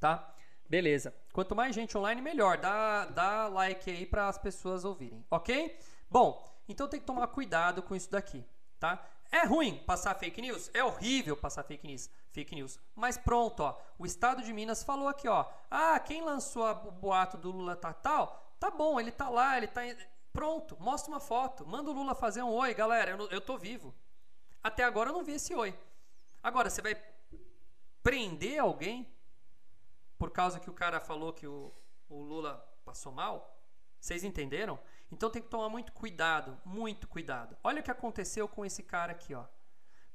[0.00, 0.34] Tá?
[0.66, 1.14] Beleza.
[1.34, 2.56] Quanto mais gente online, melhor.
[2.56, 5.78] Dá, dá like aí para as pessoas ouvirem, ok?
[6.10, 8.42] Bom, então tem que tomar cuidado com isso daqui,
[8.80, 9.06] tá?
[9.34, 10.70] É ruim passar fake news?
[10.72, 12.08] É horrível passar fake news.
[12.30, 12.78] Fake news.
[12.94, 13.76] Mas pronto, ó.
[13.98, 15.44] O Estado de Minas falou aqui, ó.
[15.68, 18.54] Ah, quem lançou o boato do Lula tá tal?
[18.60, 19.80] Tá bom, ele tá lá, ele tá.
[20.32, 21.66] Pronto, mostra uma foto.
[21.66, 23.10] Manda o Lula fazer um oi, galera.
[23.10, 23.92] Eu, eu tô vivo.
[24.62, 25.76] Até agora eu não vi esse oi.
[26.40, 26.96] Agora, você vai
[28.04, 29.12] prender alguém
[30.16, 31.74] por causa que o cara falou que o,
[32.08, 33.58] o Lula passou mal?
[33.98, 34.78] Vocês entenderam?
[35.14, 37.56] Então tem que tomar muito cuidado, muito cuidado.
[37.62, 39.44] Olha o que aconteceu com esse cara aqui, ó.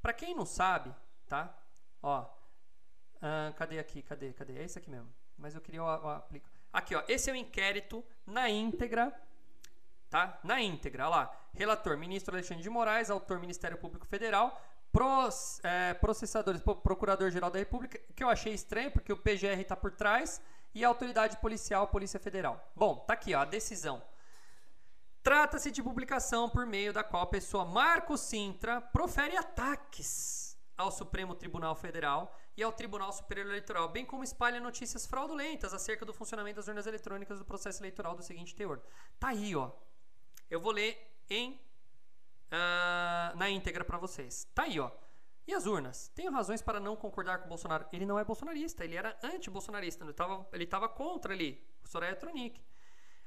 [0.01, 0.93] Para quem não sabe,
[1.25, 1.57] tá?
[2.03, 2.25] Ó,
[3.21, 4.01] ah, cadê aqui?
[4.01, 4.33] Cadê?
[4.33, 4.57] Cadê?
[4.57, 5.09] É esse aqui mesmo.
[5.37, 6.49] Mas eu queria aplicar.
[6.71, 7.03] Aqui, ó.
[7.07, 9.13] Esse é o inquérito na íntegra,
[10.09, 10.37] tá?
[10.43, 11.33] Na íntegra, lá.
[11.53, 17.97] Relator: Ministro Alexandre de Moraes, autor Ministério Público Federal, pros, é, processadores, Procurador-Geral da República,
[18.13, 20.41] que eu achei estranho, porque o PGR está por trás,
[20.75, 22.69] e a Autoridade Policial, Polícia Federal.
[22.75, 24.01] Bom, tá aqui, ó, a decisão.
[25.21, 31.35] Trata-se de publicação por meio da qual a pessoa Marco Sintra profere ataques ao Supremo
[31.35, 36.55] Tribunal Federal e ao Tribunal Superior Eleitoral, bem como espalha notícias fraudulentas acerca do funcionamento
[36.55, 38.81] das urnas eletrônicas do processo eleitoral do seguinte teor.
[39.19, 39.71] Tá aí, ó.
[40.49, 40.97] Eu vou ler
[41.29, 41.53] em
[42.47, 44.45] uh, na íntegra para vocês.
[44.55, 44.89] Tá aí, ó.
[45.45, 46.09] E as urnas?
[46.09, 47.85] Tenho razões para não concordar com o Bolsonaro.
[47.91, 50.03] Ele não é bolsonarista, ele era anti-bolsonarista.
[50.03, 52.61] Ele estava ele tava contra ali, o Soraya Tronic.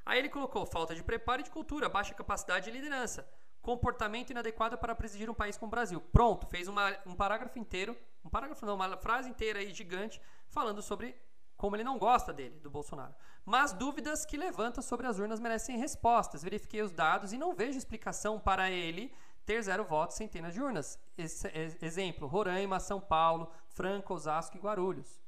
[0.04, 3.28] Aí ele colocou falta de preparo e de cultura, baixa capacidade de liderança,
[3.60, 6.00] comportamento inadequado para presidir um país como o Brasil.
[6.12, 10.82] Pronto, fez uma, um parágrafo inteiro, um parágrafo não, uma frase inteira aí gigante, falando
[10.82, 11.16] sobre
[11.56, 13.14] como ele não gosta dele, do Bolsonaro.
[13.44, 16.42] Mas dúvidas que levanta sobre as urnas merecem respostas.
[16.42, 20.98] Verifiquei os dados e não vejo explicação para ele ter zero votos centenas de urnas.
[21.16, 21.48] Esse,
[21.80, 25.21] exemplo, Roraima, São Paulo, Franca, Osasco e Guarulhos.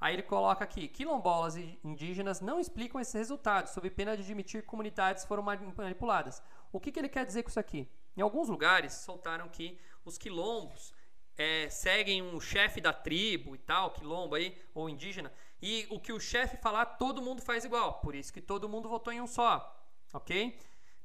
[0.00, 4.68] Aí ele coloca aqui: quilombolas indígenas não explicam esses resultados, sob pena de admitir que
[4.68, 6.42] comunidades foram manipuladas.
[6.72, 7.88] O que, que ele quer dizer com isso aqui?
[8.16, 10.94] Em alguns lugares soltaram que os quilombos
[11.36, 16.12] é, seguem um chefe da tribo e tal, quilombo aí, ou indígena, e o que
[16.12, 18.00] o chefe falar, todo mundo faz igual.
[18.00, 19.76] Por isso que todo mundo votou em um só.
[20.12, 20.58] Ok?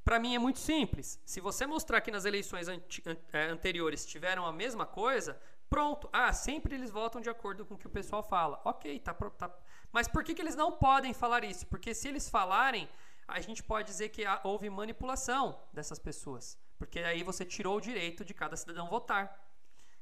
[0.04, 1.20] Para mim é muito simples.
[1.26, 6.10] Se você mostrar que nas eleições é, anteriores tiveram a mesma coisa, pronto.
[6.12, 8.62] Ah, sempre eles votam de acordo com o que o pessoal fala.
[8.64, 9.54] Ok, tá, tá.
[9.92, 11.66] Mas por que, que eles não podem falar isso?
[11.68, 12.88] Porque se eles falarem,
[13.28, 16.58] a gente pode dizer que houve manipulação dessas pessoas.
[16.78, 19.44] Porque aí você tirou o direito de cada cidadão votar.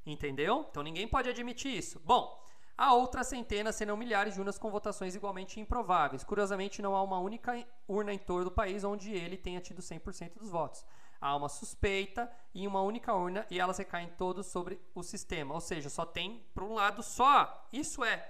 [0.05, 0.65] Entendeu?
[0.69, 1.99] Então ninguém pode admitir isso.
[1.99, 2.43] Bom,
[2.75, 6.23] Há outras centenas, se não milhares de urnas com votações igualmente improváveis.
[6.23, 7.53] Curiosamente, não há uma única
[7.87, 10.83] urna em torno do país onde ele tenha tido 100% dos votos.
[11.23, 15.53] Há uma suspeita e uma única urna e elas recaem todos sobre o sistema.
[15.53, 17.65] Ou seja, só tem para um lado só.
[17.71, 18.29] Isso é,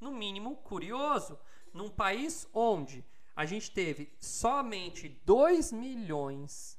[0.00, 1.38] no mínimo, curioso.
[1.72, 3.04] Num país onde
[3.36, 6.76] a gente teve somente 2 milhões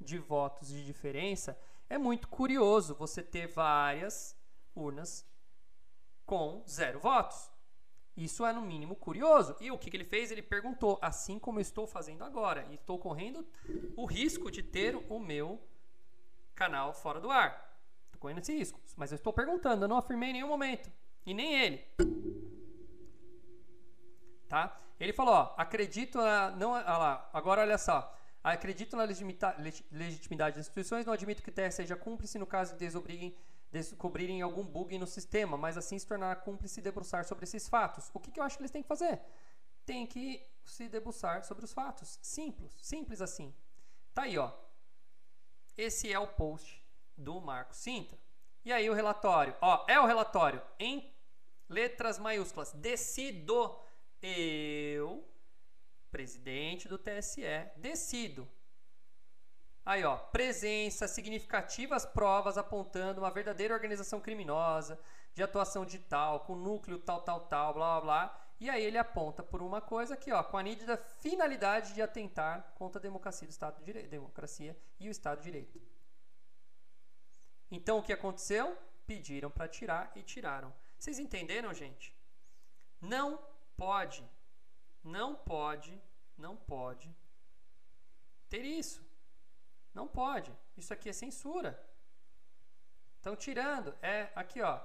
[0.00, 1.56] de votos de diferença,
[1.88, 4.36] é muito curioso você ter várias
[4.74, 5.24] urnas
[6.26, 7.48] com zero votos.
[8.16, 9.56] Isso é, no mínimo, curioso.
[9.60, 10.30] E o que, que, ele fez?
[10.30, 13.44] Ele perguntou, assim como estou fazendo agora, e estou correndo
[13.96, 15.60] o risco de ter o meu
[16.54, 17.76] canal fora do ar.
[18.06, 18.80] Estou correndo esse risco.
[18.96, 20.90] Mas eu estou perguntando, eu não afirmei em nenhum momento.
[21.26, 21.84] E nem ele.
[24.48, 24.80] Tá?
[25.00, 26.50] Ele falou, ó, acredito na...
[26.52, 28.16] Não, lá, agora olha só.
[28.44, 32.78] Acredito na legitimidade das instituições, não admito que o TSE seja cúmplice no caso de
[32.78, 33.34] desobriguem
[33.74, 38.08] descobrirem algum bug no sistema, mas assim se tornar cúmplice e debruçar sobre esses fatos.
[38.14, 39.20] O que, que eu acho que eles têm que fazer?
[39.84, 42.20] Tem que se debruçar sobre os fatos.
[42.22, 43.52] Simples, simples assim.
[44.14, 44.52] Tá aí, ó.
[45.76, 46.80] Esse é o post
[47.16, 48.16] do Marco Sintra.
[48.64, 51.12] E aí o relatório, ó, é o relatório em
[51.68, 52.72] letras maiúsculas.
[52.72, 53.76] Decido
[54.22, 55.28] eu,
[56.12, 57.42] presidente do TSE,
[57.76, 58.48] decido
[59.84, 64.98] Aí, ó, presença, significativas provas apontando uma verdadeira organização criminosa
[65.34, 68.40] de atuação digital, com núcleo tal, tal, tal, blá, blá, blá.
[68.58, 72.72] E aí ele aponta por uma coisa aqui, ó, com a nítida finalidade de atentar
[72.76, 75.82] contra a democracia, do Estado de Direito, democracia e o Estado de Direito.
[77.70, 78.78] Então o que aconteceu?
[79.06, 80.72] Pediram para tirar e tiraram.
[80.98, 82.16] Vocês entenderam, gente?
[83.00, 83.38] Não
[83.76, 84.26] pode,
[85.02, 86.00] não pode,
[86.38, 87.14] não pode
[88.48, 89.03] ter isso.
[89.94, 90.54] Não pode.
[90.76, 91.80] Isso aqui é censura.
[93.16, 93.96] Estão tirando.
[94.02, 94.80] É aqui, ó.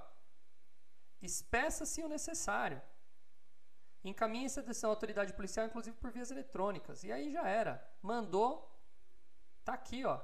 [1.20, 2.80] Espeça-se o necessário.
[4.02, 7.04] Encaminhe essa decisão à autoridade policial, inclusive por vias eletrônicas.
[7.04, 7.86] E aí já era.
[8.00, 8.70] Mandou,
[9.64, 10.20] Tá aqui, ó.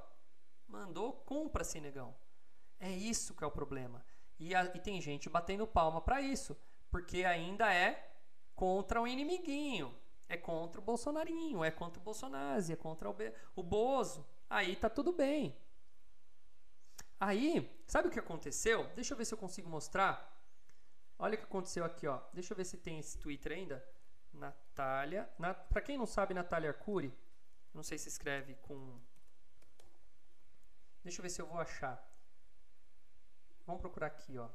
[0.66, 2.14] Mandou, compra-se, negão.
[2.78, 4.04] É isso que é o problema.
[4.38, 6.56] E, a, e tem gente batendo palma para isso,
[6.90, 8.12] porque ainda é
[8.54, 9.94] contra o inimiguinho.
[10.28, 14.26] É contra o Bolsonarinho, é contra o Bolsonaro, é contra o, Be o Bozo.
[14.48, 15.56] Aí tá tudo bem.
[17.18, 18.84] Aí, sabe o que aconteceu?
[18.94, 20.32] Deixa eu ver se eu consigo mostrar.
[21.18, 22.20] Olha o que aconteceu aqui, ó.
[22.32, 23.84] Deixa eu ver se tem esse Twitter ainda.
[24.32, 25.28] Natália.
[25.38, 27.12] Na, pra quem não sabe, Natália Arcuri.
[27.72, 29.00] Não sei se escreve com.
[31.02, 32.02] Deixa eu ver se eu vou achar.
[33.66, 34.48] Vamos procurar aqui, ó.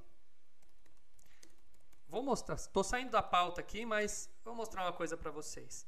[2.07, 2.55] Vou mostrar.
[2.55, 5.87] Estou saindo da pauta aqui, mas vou mostrar uma coisa para vocês.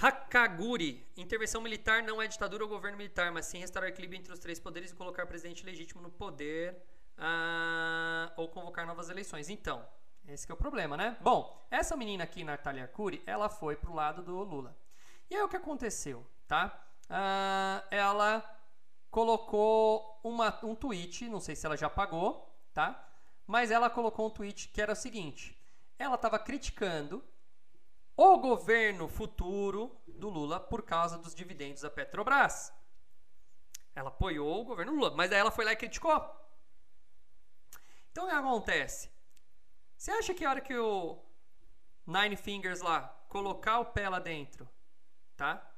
[0.00, 1.06] Hakaguri.
[1.16, 4.58] Intervenção militar não é ditadura ou governo militar, mas sim restaurar equilíbrio entre os três
[4.58, 6.76] poderes e colocar presidente legítimo no poder
[7.18, 9.48] uh, ou convocar novas eleições.
[9.48, 9.86] Então,
[10.26, 11.16] esse é o problema, né?
[11.20, 14.76] Bom, essa menina aqui, Natália Arcuri, ela foi pro lado do Lula.
[15.30, 16.86] E aí o que aconteceu, tá?
[17.04, 18.42] Uh, ela
[19.10, 23.08] colocou uma, um tweet, não sei se ela já pagou, tá?
[23.46, 25.56] Mas ela colocou um tweet que era o seguinte:
[25.98, 27.22] ela estava criticando
[28.16, 32.72] o governo futuro do Lula por causa dos dividendos da Petrobras.
[33.94, 36.22] Ela apoiou o governo Lula, mas aí ela foi lá e criticou.
[38.10, 39.10] Então o que acontece?
[39.96, 41.24] Você acha que a hora que o
[42.06, 44.68] Nine Fingers lá colocar o pé lá dentro,
[45.36, 45.70] tá?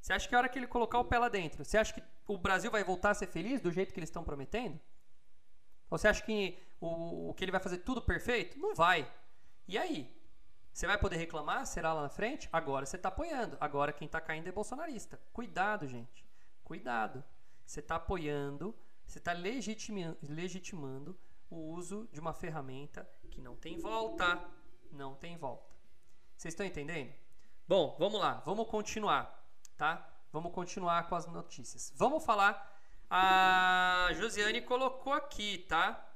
[0.00, 2.02] Você acha que a hora que ele colocar o pé lá dentro, você acha que
[2.26, 4.80] o Brasil vai voltar a ser feliz do jeito que eles estão prometendo?
[5.90, 8.58] Ou você acha que o, que ele vai fazer tudo perfeito?
[8.58, 9.12] Não vai.
[9.66, 10.19] E aí?
[10.72, 11.66] Você vai poder reclamar?
[11.66, 12.48] Será lá na frente?
[12.52, 13.56] Agora você está apoiando.
[13.60, 15.20] Agora quem está caindo é bolsonarista.
[15.32, 16.24] Cuidado, gente.
[16.64, 17.22] Cuidado.
[17.66, 18.74] Você está apoiando,
[19.06, 24.42] você está legitimando o uso de uma ferramenta que não tem volta.
[24.92, 25.70] Não tem volta.
[26.36, 27.12] Vocês estão entendendo?
[27.68, 28.42] Bom, vamos lá.
[28.44, 30.08] Vamos continuar, tá?
[30.32, 31.92] Vamos continuar com as notícias.
[31.96, 32.78] Vamos falar.
[33.08, 36.09] A Josiane colocou aqui, tá?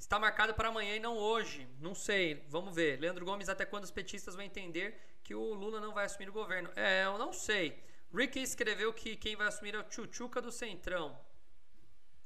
[0.00, 1.68] Está marcado para amanhã e não hoje.
[1.78, 2.98] Não sei, vamos ver.
[2.98, 6.32] Leandro Gomes, até quando os petistas vão entender que o Lula não vai assumir o
[6.32, 6.70] governo?
[6.74, 7.84] É, eu não sei.
[8.12, 11.20] Ricky escreveu que quem vai assumir é o Chuchuca do Centrão.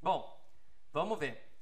[0.00, 0.40] Bom,
[0.92, 1.52] vamos ver.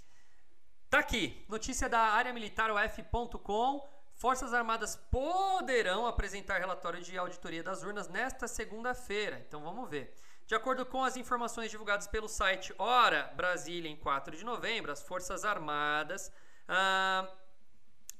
[0.90, 3.88] Tá aqui, notícia da área militar UF.com.
[4.14, 9.42] Forças Armadas poderão apresentar relatório de auditoria das urnas nesta segunda-feira.
[9.48, 10.14] Então vamos ver.
[10.46, 15.02] De acordo com as informações divulgadas pelo site Hora Brasília em 4 de novembro, as
[15.02, 16.30] Forças Armadas
[16.68, 17.28] ah,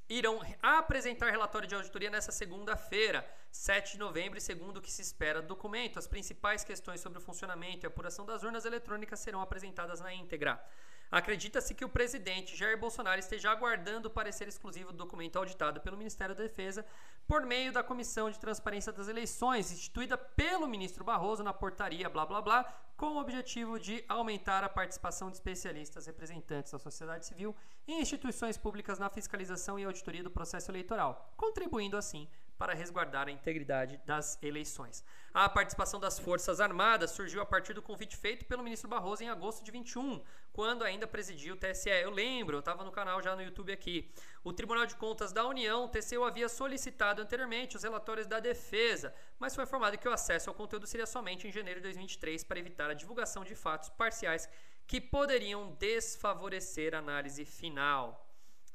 [0.09, 5.41] irão apresentar relatório de auditoria nesta segunda-feira, 7 de novembro, segundo o que se espera
[5.41, 9.99] do documento, as principais questões sobre o funcionamento e apuração das urnas eletrônicas serão apresentadas
[9.99, 10.63] na íntegra.
[11.11, 15.95] Acredita-se que o presidente Jair Bolsonaro esteja aguardando o parecer exclusivo do documento auditado pelo
[15.95, 16.83] Ministério da Defesa
[17.27, 22.25] por meio da Comissão de Transparência das Eleições, instituída pelo ministro Barroso na portaria blá
[22.25, 22.63] blá blá,
[22.95, 27.55] com o objetivo de aumentar a participação de especialistas representantes da sociedade civil
[27.87, 33.31] em instituições públicas na fiscalização e auditoria do processo eleitoral, contribuindo assim para resguardar a
[33.31, 35.03] integridade das eleições.
[35.33, 39.29] A participação das Forças Armadas surgiu a partir do convite feito pelo ministro Barroso em
[39.29, 41.89] agosto de 21, quando ainda presidia o TSE.
[41.89, 44.13] Eu lembro, eu estava no canal já no YouTube aqui.
[44.43, 49.55] O Tribunal de Contas da União, TCU, havia solicitado anteriormente os relatórios da defesa, mas
[49.55, 52.89] foi informado que o acesso ao conteúdo seria somente em janeiro de 2023 para evitar
[52.89, 54.49] a divulgação de fatos parciais
[54.85, 58.29] que poderiam desfavorecer a análise final,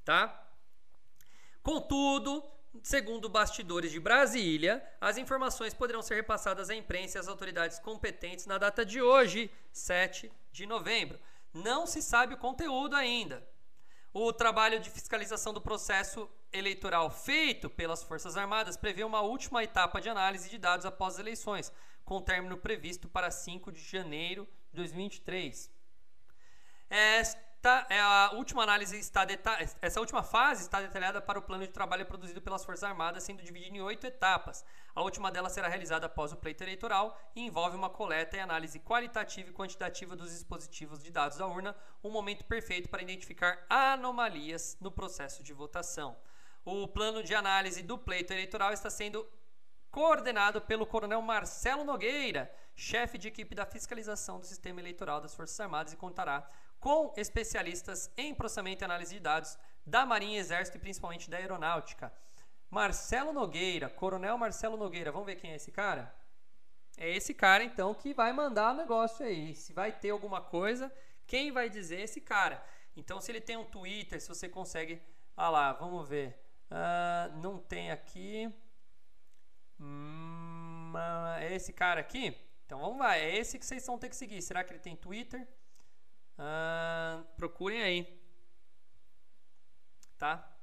[0.05, 0.49] tá?
[1.63, 2.43] Contudo,
[2.83, 8.47] Segundo bastidores de Brasília, as informações poderão ser repassadas à imprensa e às autoridades competentes
[8.47, 11.19] na data de hoje, 7 de novembro.
[11.53, 13.45] Não se sabe o conteúdo ainda.
[14.13, 20.01] O trabalho de fiscalização do processo eleitoral feito pelas Forças Armadas prevê uma última etapa
[20.01, 21.73] de análise de dados após as eleições,
[22.05, 25.71] com término previsto para 5 de janeiro de 2023.
[26.89, 29.27] Esta Tá, é a última análise está
[29.83, 33.43] essa última fase está detalhada para o plano de trabalho produzido pelas Forças Armadas, sendo
[33.43, 34.65] dividido em oito etapas.
[34.95, 38.81] A última delas será realizada após o pleito eleitoral e envolve uma coleta e análise
[38.81, 44.79] qualitativa e quantitativa dos dispositivos de dados da urna, um momento perfeito para identificar anomalias
[44.81, 46.17] no processo de votação.
[46.65, 49.29] O plano de análise do pleito eleitoral está sendo
[49.91, 55.61] coordenado pelo Coronel Marcelo Nogueira, chefe de equipe da fiscalização do sistema eleitoral das Forças
[55.61, 56.49] Armadas, e contará
[56.81, 62.13] com especialistas em processamento e análise de dados da Marinha, Exército e principalmente da Aeronáutica.
[62.71, 66.15] Marcelo Nogueira, Coronel Marcelo Nogueira, vamos ver quem é esse cara?
[66.97, 69.55] É esse cara então que vai mandar o negócio aí.
[69.55, 70.93] Se vai ter alguma coisa,
[71.27, 72.63] quem vai dizer é esse cara.
[72.97, 75.01] Então, se ele tem um Twitter, se você consegue.
[75.37, 76.37] Ah lá, vamos ver.
[76.69, 78.53] Uh, não tem aqui.
[79.81, 80.93] Hum,
[81.39, 82.37] é esse cara aqui?
[82.67, 84.43] Então vamos lá, é esse que vocês vão ter que seguir.
[84.43, 85.47] Será que ele tem Twitter?
[86.39, 88.23] Ah, procurem aí.
[90.17, 90.57] Tá?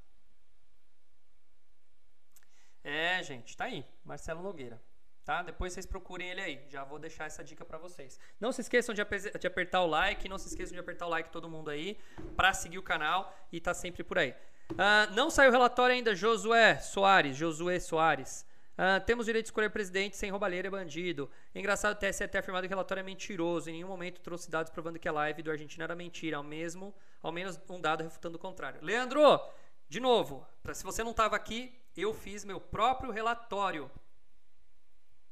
[2.83, 3.85] É, gente, tá aí.
[4.03, 4.81] Marcelo Nogueira.
[5.25, 5.41] Tá?
[5.41, 6.65] Depois vocês procurem ele aí.
[6.69, 8.19] Já vou deixar essa dica para vocês.
[8.39, 9.01] Não se esqueçam de,
[9.39, 10.29] de, apertar o like.
[10.29, 11.99] Não se esqueçam de apertar o like todo mundo aí
[12.35, 14.35] para seguir o canal e tá sempre por aí.
[14.71, 17.35] Uh, não saiu o relatório ainda, Josué Soares.
[17.35, 18.45] Josué Soares.
[18.75, 21.31] Uh, temos direito de escolher presidente sem roubalheira e bandido.
[21.53, 23.69] Engraçado, o TSE ter afirmado que o relatório é mentiroso.
[23.69, 26.37] Em nenhum momento trouxe dados provando que a live do Argentina era mentira.
[26.37, 28.83] Ao, mesmo, ao menos um dado refutando o contrário.
[28.83, 29.39] Leandro,
[29.87, 33.89] de novo, se você não estava aqui, eu fiz meu próprio relatório.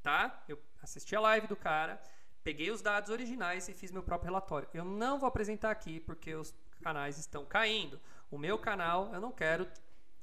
[0.02, 0.42] Tá?
[0.48, 2.02] Eu assisti a live do cara,
[2.44, 4.70] peguei os dados originais e fiz meu próprio relatório.
[4.74, 8.00] Eu não vou apresentar aqui porque os canais estão caindo.
[8.32, 9.68] O meu canal, eu não quero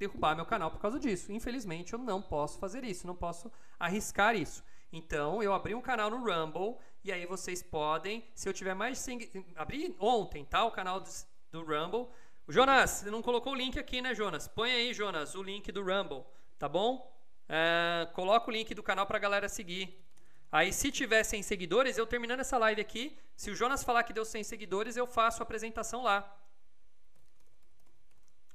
[0.01, 1.31] derrubar meu canal por causa disso.
[1.31, 4.65] Infelizmente, eu não posso fazer isso, não posso arriscar isso.
[4.91, 8.97] Então, eu abri um canal no Rumble e aí vocês podem, se eu tiver mais
[8.97, 9.47] de 100...
[9.55, 10.65] Abri ontem, tá?
[10.65, 11.11] O canal do,
[11.53, 12.09] do Rumble.
[12.49, 14.49] Jonas, você não colocou o link aqui, né, Jonas?
[14.49, 16.25] Põe aí, Jonas, o link do Rumble,
[16.59, 17.15] tá bom?
[17.47, 20.03] É, coloca o link do canal pra galera seguir.
[20.51, 24.15] Aí, se tiver 100 seguidores, eu terminando essa live aqui, se o Jonas falar que
[24.15, 26.40] deu 100 seguidores, eu faço a apresentação lá.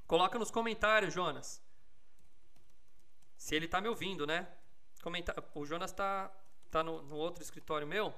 [0.08, 1.62] Coloca nos comentários, Jonas.
[3.38, 4.48] Se ele tá me ouvindo, né?
[5.02, 5.36] Comenta...
[5.54, 6.32] O Jonas tá,
[6.72, 8.14] tá no, no outro escritório meu.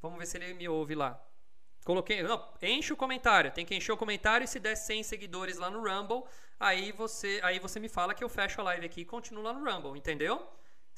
[0.00, 1.20] Vamos ver se ele me ouve lá.
[1.84, 2.22] Coloquei.
[2.22, 3.50] Não, enche o comentário.
[3.50, 6.24] Tem que encher o comentário e se der 100 seguidores lá no Rumble,
[6.58, 9.52] aí você, aí você me fala que eu fecho a live aqui e continuo lá
[9.52, 10.46] no Rumble, entendeu?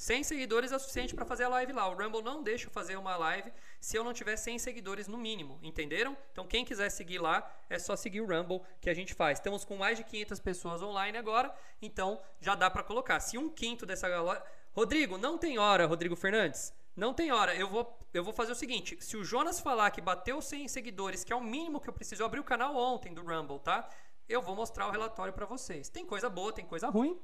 [0.01, 1.87] 100 seguidores é suficiente para fazer a live lá.
[1.87, 5.19] O Rumble não deixa eu fazer uma live se eu não tiver 100 seguidores no
[5.19, 6.17] mínimo, entenderam?
[6.33, 9.37] Então quem quiser seguir lá, é só seguir o Rumble que a gente faz.
[9.37, 13.21] Estamos com mais de 500 pessoas online agora, então já dá para colocar.
[13.21, 14.43] Se um quinto dessa galera...
[14.73, 16.73] Rodrigo, não tem hora, Rodrigo Fernandes.
[16.97, 17.55] Não tem hora.
[17.55, 21.25] Eu vou, eu vou fazer o seguinte: se o Jonas falar que bateu 100 seguidores,
[21.25, 23.87] que é o mínimo que eu preciso, eu abri o canal ontem do Rumble, tá?
[24.27, 25.91] Eu vou mostrar o relatório para vocês.
[25.91, 27.21] Tem coisa boa, tem coisa ruim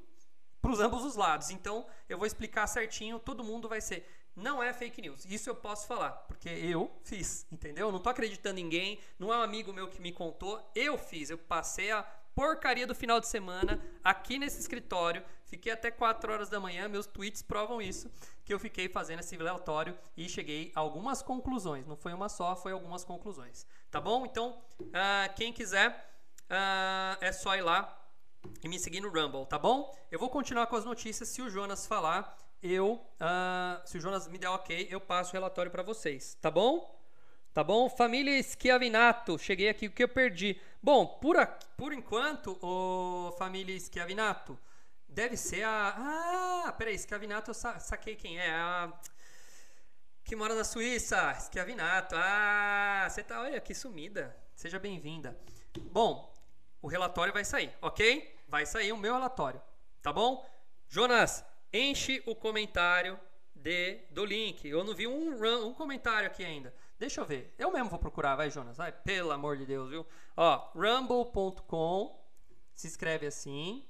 [0.60, 1.50] para os ambos os lados.
[1.50, 4.08] Então, eu vou explicar certinho, todo mundo vai ser.
[4.34, 5.24] Não é fake news.
[5.24, 7.86] Isso eu posso falar, porque eu fiz, entendeu?
[7.86, 10.98] Eu não tô acreditando em ninguém, não é um amigo meu que me contou, eu
[10.98, 11.30] fiz.
[11.30, 12.02] Eu passei a
[12.34, 17.06] porcaria do final de semana aqui nesse escritório, fiquei até 4 horas da manhã, meus
[17.06, 18.10] tweets provam isso,
[18.44, 21.86] que eu fiquei fazendo esse relatório e cheguei a algumas conclusões.
[21.86, 23.66] Não foi uma só, foi algumas conclusões.
[23.90, 24.26] Tá bom?
[24.26, 26.14] Então, uh, quem quiser,
[26.50, 28.05] uh, é só ir lá
[28.62, 29.94] e me seguir no Rumble, tá bom?
[30.10, 31.28] Eu vou continuar com as notícias.
[31.28, 35.32] Se o Jonas falar, eu, uh, se o Jonas me der ok, eu passo o
[35.32, 36.94] relatório para vocês, tá bom?
[37.52, 37.88] Tá bom?
[37.88, 40.60] Família Schiavinato, cheguei aqui, o que eu perdi?
[40.82, 44.58] Bom, por, aqui, por enquanto, o família Schiavinato
[45.08, 46.64] deve ser a.
[46.66, 48.50] Ah, peraí, Schiavinato eu sa saquei quem é.
[48.50, 48.92] A
[50.22, 52.14] que mora na Suíça, Schiavinato.
[52.18, 54.36] Ah, você tá, olha que sumida.
[54.54, 55.38] Seja bem-vinda.
[55.92, 56.34] Bom,
[56.82, 58.35] o relatório vai sair, ok?
[58.48, 59.60] Vai sair o meu relatório,
[60.02, 60.44] tá bom?
[60.88, 63.18] Jonas, enche o comentário
[63.54, 64.66] de, do link.
[64.68, 66.74] Eu não vi um, um comentário aqui ainda.
[66.98, 67.54] Deixa eu ver.
[67.58, 68.76] Eu mesmo vou procurar, vai, Jonas.
[68.76, 70.06] Vai, pelo amor de Deus, viu?
[70.36, 72.24] Ó, rumble.com.
[72.74, 73.86] Se escreve assim,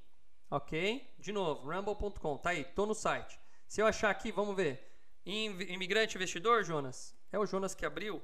[0.51, 1.13] ok?
[1.19, 2.39] De novo, rumble.com.
[2.39, 3.39] Tá aí, tô no site.
[3.67, 4.83] Se eu achar aqui, vamos ver.
[5.25, 7.15] Imigrante investidor, Jonas?
[7.33, 8.23] É o Jonas que abriu?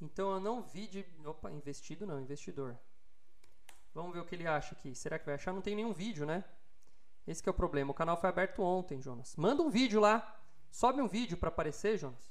[0.00, 1.06] Então eu não vi de.
[1.24, 2.78] Opa, investido não, investidor.
[3.96, 4.94] Vamos ver o que ele acha aqui.
[4.94, 5.54] Será que vai achar?
[5.54, 6.44] Não tem nenhum vídeo, né?
[7.26, 7.92] Esse é o problema.
[7.92, 9.34] O canal foi aberto ontem, Jonas.
[9.36, 10.38] Manda um vídeo lá.
[10.70, 12.30] Sobe um vídeo para aparecer, Jonas.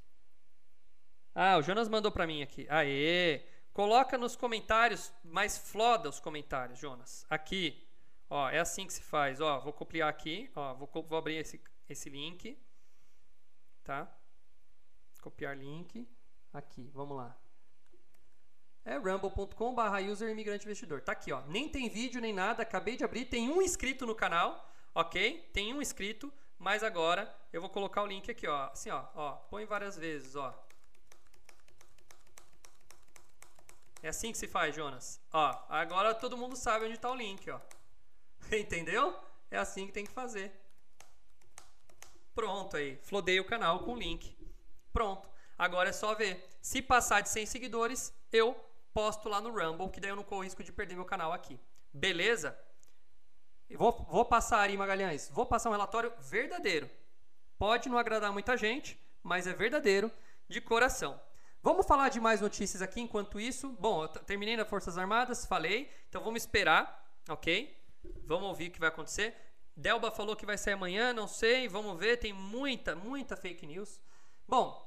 [1.33, 2.67] Ah, o Jonas mandou para mim aqui.
[2.69, 3.47] Aê!
[3.73, 7.25] Coloca nos comentários, mais floda os comentários, Jonas.
[7.31, 7.83] Aqui.
[8.29, 9.41] Ó, é assim que se faz.
[9.41, 10.51] Ó, vou copiar aqui.
[10.55, 11.59] Ó, vou, vou abrir esse,
[11.89, 12.61] esse link.
[13.83, 14.07] Tá?
[15.19, 16.07] Copiar link.
[16.53, 17.35] Aqui, vamos lá.
[18.85, 19.75] É rumble.com
[20.11, 21.01] user imigrante investidor.
[21.01, 21.41] Tá aqui, ó.
[21.47, 23.25] Nem tem vídeo nem nada, acabei de abrir.
[23.25, 25.49] Tem um inscrito no canal, ok?
[25.51, 28.69] Tem um inscrito, mas agora eu vou colocar o link aqui, ó.
[28.71, 29.31] Assim, ó, ó.
[29.49, 30.53] Põe várias vezes, ó.
[34.03, 35.19] É assim que se faz, Jonas.
[35.33, 37.59] Ó, agora todo mundo sabe onde está o link, ó.
[38.55, 39.17] Entendeu?
[39.49, 40.51] É assim que tem que fazer.
[42.35, 42.97] Pronto aí.
[42.97, 44.37] Flodei o canal com o link.
[44.93, 45.27] Pronto.
[45.57, 46.47] Agora é só ver.
[46.61, 48.55] Se passar de 100 seguidores, eu
[48.95, 51.59] posto lá no Rumble, que daí eu não corro risco de perder meu canal aqui.
[51.93, 52.57] Beleza?
[53.71, 56.89] Vou, vou passar, Ari Magalhães, vou passar um relatório verdadeiro.
[57.57, 60.09] Pode não agradar muita gente, mas é verdadeiro,
[60.47, 61.19] de coração.
[61.61, 63.67] Vamos falar de mais notícias aqui enquanto isso.
[63.81, 67.77] Bom, eu terminei nas Forças Armadas, falei, então vamos esperar, ok?
[68.25, 69.35] Vamos ouvir o que vai acontecer.
[69.75, 73.99] Delba falou que vai sair amanhã, não sei, vamos ver, tem muita, muita fake news.
[74.47, 74.85] Bom,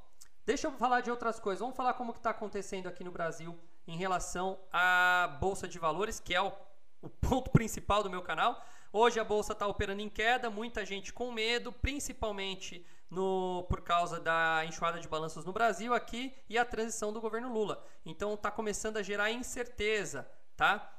[0.49, 1.61] Deixa eu falar de outras coisas.
[1.61, 3.55] Vamos falar como que está acontecendo aqui no Brasil
[3.89, 6.53] em relação à Bolsa de Valores, que é o,
[7.01, 8.63] o ponto principal do meu canal.
[8.93, 14.21] Hoje a Bolsa está operando em queda, muita gente com medo, principalmente no, por causa
[14.21, 17.83] da enxuada de balanços no Brasil aqui e a transição do governo Lula.
[18.05, 20.95] Então está começando a gerar incerteza, tá?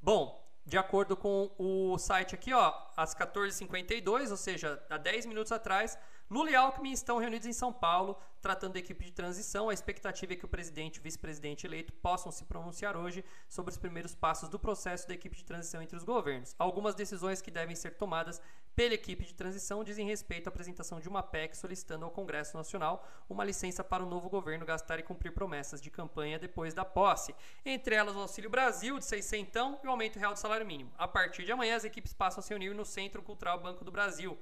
[0.00, 5.52] Bom, de acordo com o site aqui, ó, às 14h52, ou seja, há 10 minutos
[5.52, 5.96] atrás,
[6.32, 9.68] Lula e Alckmin estão reunidos em São Paulo, tratando da equipe de transição.
[9.68, 13.70] A expectativa é que o presidente e o vice-presidente eleito possam se pronunciar hoje sobre
[13.70, 16.56] os primeiros passos do processo da equipe de transição entre os governos.
[16.58, 18.40] Algumas decisões que devem ser tomadas
[18.74, 23.06] pela equipe de transição dizem respeito à apresentação de uma PEC solicitando ao Congresso Nacional
[23.28, 27.34] uma licença para o novo governo gastar e cumprir promessas de campanha depois da posse.
[27.62, 30.90] Entre elas, o Auxílio Brasil de 600 e o aumento real do salário mínimo.
[30.96, 33.92] A partir de amanhã, as equipes passam a se unir no Centro Cultural Banco do
[33.92, 34.38] Brasil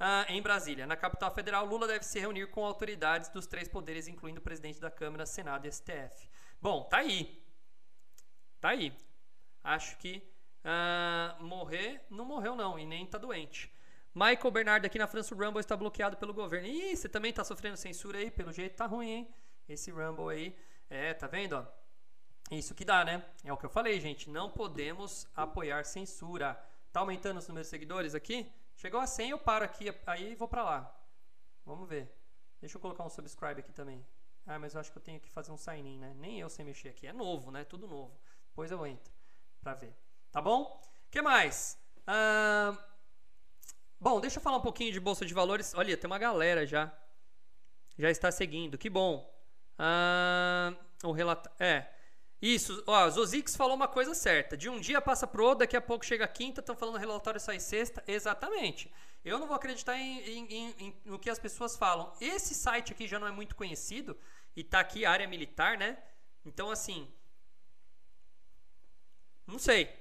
[0.00, 0.86] ah, em Brasília.
[0.86, 4.80] Na capital federal, Lula deve se reunir com autoridades dos três poderes, incluindo o presidente
[4.80, 6.28] da Câmara, Senado e STF.
[6.60, 7.44] Bom, tá aí.
[8.58, 8.96] Tá aí.
[9.62, 10.26] Acho que
[10.64, 13.70] ah, morrer, não morreu não, e nem tá doente.
[14.14, 16.66] Michael Bernardo aqui na França, o Rumble está bloqueado pelo governo.
[16.66, 18.30] Ih, você também tá sofrendo censura aí?
[18.30, 19.34] Pelo jeito tá ruim, hein?
[19.68, 20.56] Esse Rumble aí.
[20.88, 21.66] É, tá vendo, ó?
[22.50, 23.24] Isso que dá, né?
[23.44, 24.28] É o que eu falei, gente.
[24.28, 26.54] Não podemos apoiar censura.
[26.92, 28.50] Tá aumentando os números de seguidores aqui?
[28.80, 30.98] Chegou a 100, eu paro aqui, aí vou pra lá.
[31.66, 32.10] Vamos ver.
[32.62, 34.02] Deixa eu colocar um subscribe aqui também.
[34.46, 36.14] Ah, mas eu acho que eu tenho que fazer um sign-in, né?
[36.16, 37.06] Nem eu sei mexer aqui.
[37.06, 37.62] É novo, né?
[37.62, 38.18] Tudo novo.
[38.48, 39.12] Depois eu entro
[39.60, 39.94] pra ver.
[40.32, 40.80] Tá bom?
[41.10, 41.78] que mais?
[42.06, 42.74] Ah,
[44.00, 45.74] bom, deixa eu falar um pouquinho de Bolsa de Valores.
[45.74, 46.90] Olha, tem uma galera já.
[47.98, 48.78] Já está seguindo.
[48.78, 49.30] Que bom.
[49.78, 50.72] Ah,
[51.04, 51.50] o relato...
[51.62, 51.99] É...
[52.40, 54.56] Isso, ó, Zozix falou uma coisa certa.
[54.56, 57.38] De um dia passa pro outro, daqui a pouco chega a quinta, estão falando relatório
[57.38, 58.02] sai sexta.
[58.06, 58.90] Exatamente.
[59.22, 62.10] Eu não vou acreditar em, em, em, no que as pessoas falam.
[62.18, 64.18] Esse site aqui já não é muito conhecido
[64.56, 65.98] e tá aqui área militar, né?
[66.44, 67.06] Então, assim.
[69.46, 69.94] Não sei,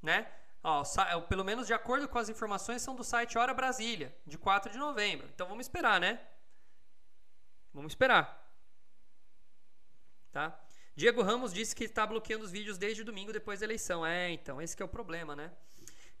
[0.00, 0.30] né?
[0.62, 0.84] Ó,
[1.22, 4.78] pelo menos de acordo com as informações, são do site Hora Brasília, de 4 de
[4.78, 5.28] novembro.
[5.34, 6.20] Então vamos esperar, né?
[7.72, 8.38] Vamos esperar.
[10.30, 10.56] Tá?
[11.00, 14.04] Diego Ramos disse que está bloqueando os vídeos desde domingo depois da eleição.
[14.04, 15.50] É, então, esse é o problema, né?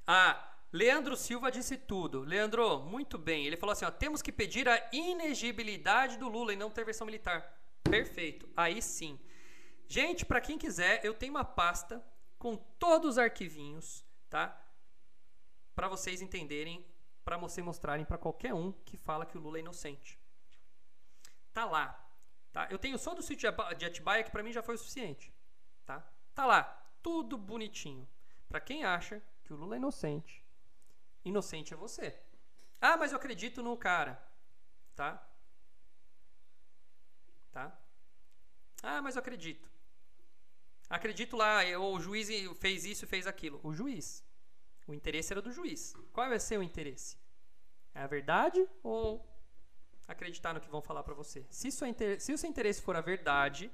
[0.06, 2.20] Ah, Leandro Silva disse tudo.
[2.20, 3.46] Leandro, muito bem.
[3.46, 7.04] Ele falou assim: ó, temos que pedir a inegibilidade do Lula e não ter versão
[7.04, 7.60] militar.
[7.84, 8.48] Perfeito.
[8.56, 9.20] Aí sim.
[9.86, 12.02] Gente, para quem quiser, eu tenho uma pasta
[12.38, 14.58] com todos os arquivinhos, tá?
[15.74, 16.86] Para vocês entenderem,
[17.22, 20.18] para vocês mostrarem para qualquer um que fala que o Lula é inocente.
[21.52, 22.09] Tá lá.
[22.52, 22.66] Tá?
[22.70, 25.32] Eu tenho só do sítio de Atibaia que para mim já foi o suficiente.
[25.84, 26.04] Tá?
[26.34, 26.62] tá lá,
[27.02, 28.08] tudo bonitinho.
[28.48, 30.44] Para quem acha que o Lula é inocente,
[31.24, 32.18] inocente é você.
[32.80, 34.20] Ah, mas eu acredito no cara.
[34.94, 35.26] Tá?
[37.52, 37.78] Tá?
[38.82, 39.70] Ah, mas eu acredito.
[40.88, 42.28] Acredito lá, o juiz
[42.58, 43.60] fez isso fez aquilo.
[43.62, 44.24] O juiz.
[44.86, 45.94] O interesse era do juiz.
[46.12, 47.16] Qual vai ser o interesse?
[47.94, 49.24] É a verdade ou
[50.10, 51.46] acreditar no que vão falar para você.
[51.50, 53.70] Se, se o seu interesse for a verdade,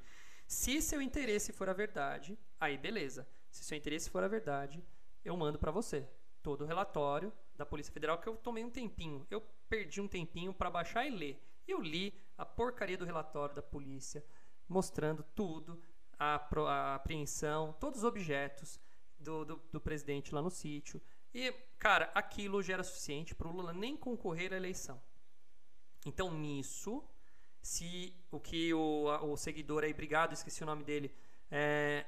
[0.47, 3.27] se seu interesse for a verdade, aí beleza.
[3.51, 4.85] Se seu interesse for a verdade,
[5.25, 6.09] eu mando para você
[6.43, 9.27] todo o relatório da Polícia Federal que eu tomei um tempinho.
[9.31, 11.43] Eu perdi um tempinho para baixar e ler.
[11.67, 14.25] Eu li a porcaria do relatório da polícia,
[14.69, 15.83] mostrando tudo,
[16.19, 18.81] a, a apreensão, todos os objetos
[19.19, 21.01] do, do, do presidente lá no sítio.
[21.35, 25.03] E, cara, aquilo já era suficiente para o Lula nem concorrer à eleição.
[26.07, 27.05] Então, nisso,
[27.61, 31.13] se o que o, o seguidor aí, obrigado, esqueci o nome dele,
[31.51, 32.07] é,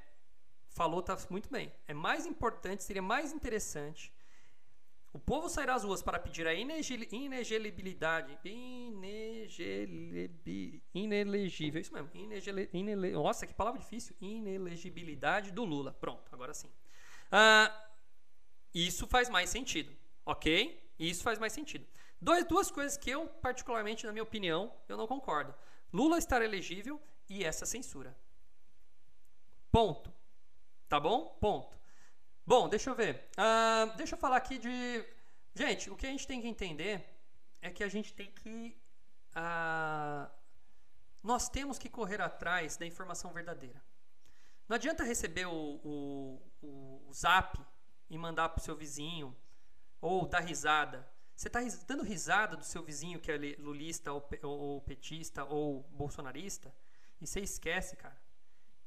[0.68, 1.72] falou, tá muito bem.
[1.86, 4.12] É mais importante, seria mais interessante.
[5.12, 8.38] O povo sair às ruas para pedir a inelegibilidade.
[10.94, 11.80] inelegível.
[11.80, 12.10] Isso mesmo.
[12.14, 14.14] Inegele, inele, nossa, que palavra difícil.
[14.20, 15.92] Inelegibilidade do Lula.
[15.92, 16.70] Pronto, agora sim.
[17.32, 17.74] Ah,
[18.72, 19.90] isso faz mais sentido.
[20.24, 20.88] Ok?
[20.98, 21.86] Isso faz mais sentido.
[22.20, 25.54] Dois, duas coisas que eu, particularmente, na minha opinião, eu não concordo.
[25.92, 28.16] Lula estar elegível e essa censura.
[29.70, 30.12] Ponto.
[30.88, 31.36] Tá bom?
[31.40, 31.78] Ponto.
[32.44, 33.28] Bom, deixa eu ver.
[33.36, 35.04] Uh, deixa eu falar aqui de.
[35.54, 37.06] Gente, o que a gente tem que entender
[37.60, 38.76] é que a gente tem que.
[39.36, 40.30] Uh,
[41.22, 43.82] nós temos que correr atrás da informação verdadeira.
[44.68, 47.58] Não adianta receber o, o, o, o zap
[48.10, 49.36] e mandar para o seu vizinho
[50.00, 51.06] ou dar risada
[51.38, 56.74] você está dando risada do seu vizinho que é lulista ou, ou petista ou bolsonarista
[57.20, 58.20] e você esquece, cara,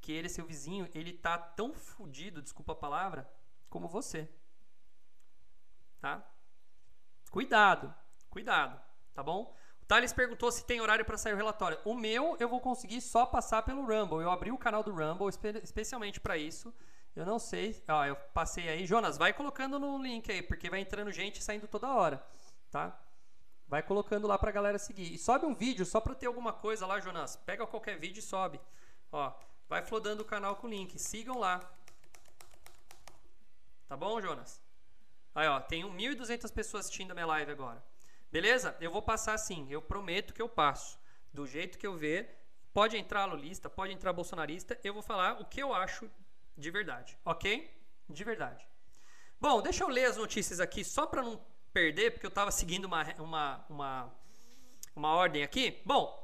[0.01, 3.25] que ele, seu vizinho, ele tá tão fudido, desculpa a palavra,
[3.69, 4.29] como você.
[6.01, 6.29] Tá?
[7.29, 7.95] Cuidado,
[8.29, 8.81] cuidado,
[9.13, 9.55] tá bom?
[9.87, 11.79] Thales perguntou se tem horário para sair o relatório.
[11.85, 14.21] O meu eu vou conseguir só passar pelo Rumble.
[14.21, 16.73] Eu abri o canal do Rumble espe especialmente para isso.
[17.15, 17.81] Eu não sei.
[17.87, 18.85] Ó, eu passei aí.
[18.85, 22.25] Jonas, vai colocando no link aí, porque vai entrando gente saindo toda hora,
[22.71, 22.99] tá?
[23.67, 25.13] Vai colocando lá pra galera seguir.
[25.13, 27.35] E sobe um vídeo só pra ter alguma coisa lá, Jonas.
[27.35, 28.59] Pega qualquer vídeo e sobe.
[29.11, 29.31] Ó,
[29.69, 30.97] vai flodando o canal com o link.
[30.97, 31.59] Sigam lá.
[33.87, 34.61] Tá bom, Jonas?
[35.35, 37.83] Aí, ó, tem 1.200 pessoas assistindo a minha live agora.
[38.31, 38.75] Beleza?
[38.79, 40.97] Eu vou passar assim, eu prometo que eu passo.
[41.33, 42.41] Do jeito que eu ver,
[42.73, 46.09] pode entrar lulista, pode entrar bolsonarista, eu vou falar o que eu acho
[46.57, 47.69] de verdade, ok?
[48.09, 48.65] De verdade.
[49.39, 51.41] Bom, deixa eu ler as notícias aqui só para não
[51.73, 54.13] perder, porque eu estava seguindo uma, uma, uma,
[54.95, 55.81] uma ordem aqui.
[55.85, 56.21] Bom,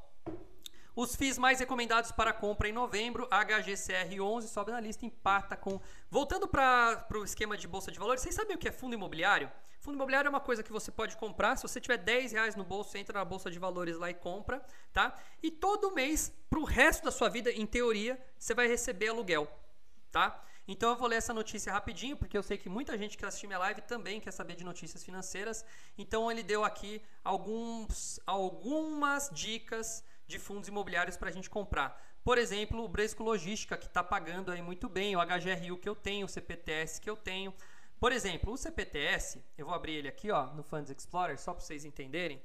[0.96, 5.80] os FIIs mais recomendados para compra em novembro, HGCR11 sobe na lista, empata com.
[6.10, 9.52] Voltando para o esquema de bolsa de valores, vocês sabem o que é fundo imobiliário?
[9.80, 11.56] Fundo imobiliário é uma coisa que você pode comprar.
[11.56, 14.60] Se você tiver 10 reais no bolso, entra na bolsa de valores lá e compra,
[14.92, 15.16] tá?
[15.42, 19.48] E todo mês, para o resto da sua vida, em teoria, você vai receber aluguel,
[20.12, 20.44] tá?
[20.68, 23.48] Então eu vou ler essa notícia rapidinho, porque eu sei que muita gente que assiste
[23.48, 25.64] minha live também quer saber de notícias financeiras.
[25.98, 32.04] Então ele deu aqui alguns, algumas dicas de fundos imobiliários para a gente comprar.
[32.22, 35.96] Por exemplo, o Bresco Logística, que está pagando aí muito bem, o HGRU que eu
[35.96, 37.54] tenho, o CPTS que eu tenho.
[37.98, 41.62] Por exemplo, o CPTS, eu vou abrir ele aqui ó, no Funds Explorer, só para
[41.62, 42.44] vocês entenderem.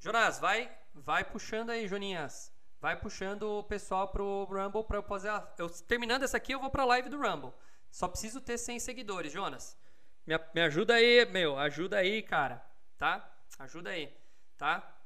[0.00, 2.53] Jonas, vai, vai puxando aí, Joninhas.
[2.84, 5.30] Vai puxando o pessoal pro Rumble para eu fazer.
[5.30, 5.54] A...
[5.56, 7.50] Eu, terminando essa aqui, eu vou para live do Rumble.
[7.90, 9.74] Só preciso ter 100 seguidores, Jonas.
[10.26, 11.58] Me, me ajuda aí, meu.
[11.58, 12.62] Ajuda aí, cara.
[12.98, 13.26] Tá?
[13.58, 14.14] Ajuda aí.
[14.58, 14.98] Tá?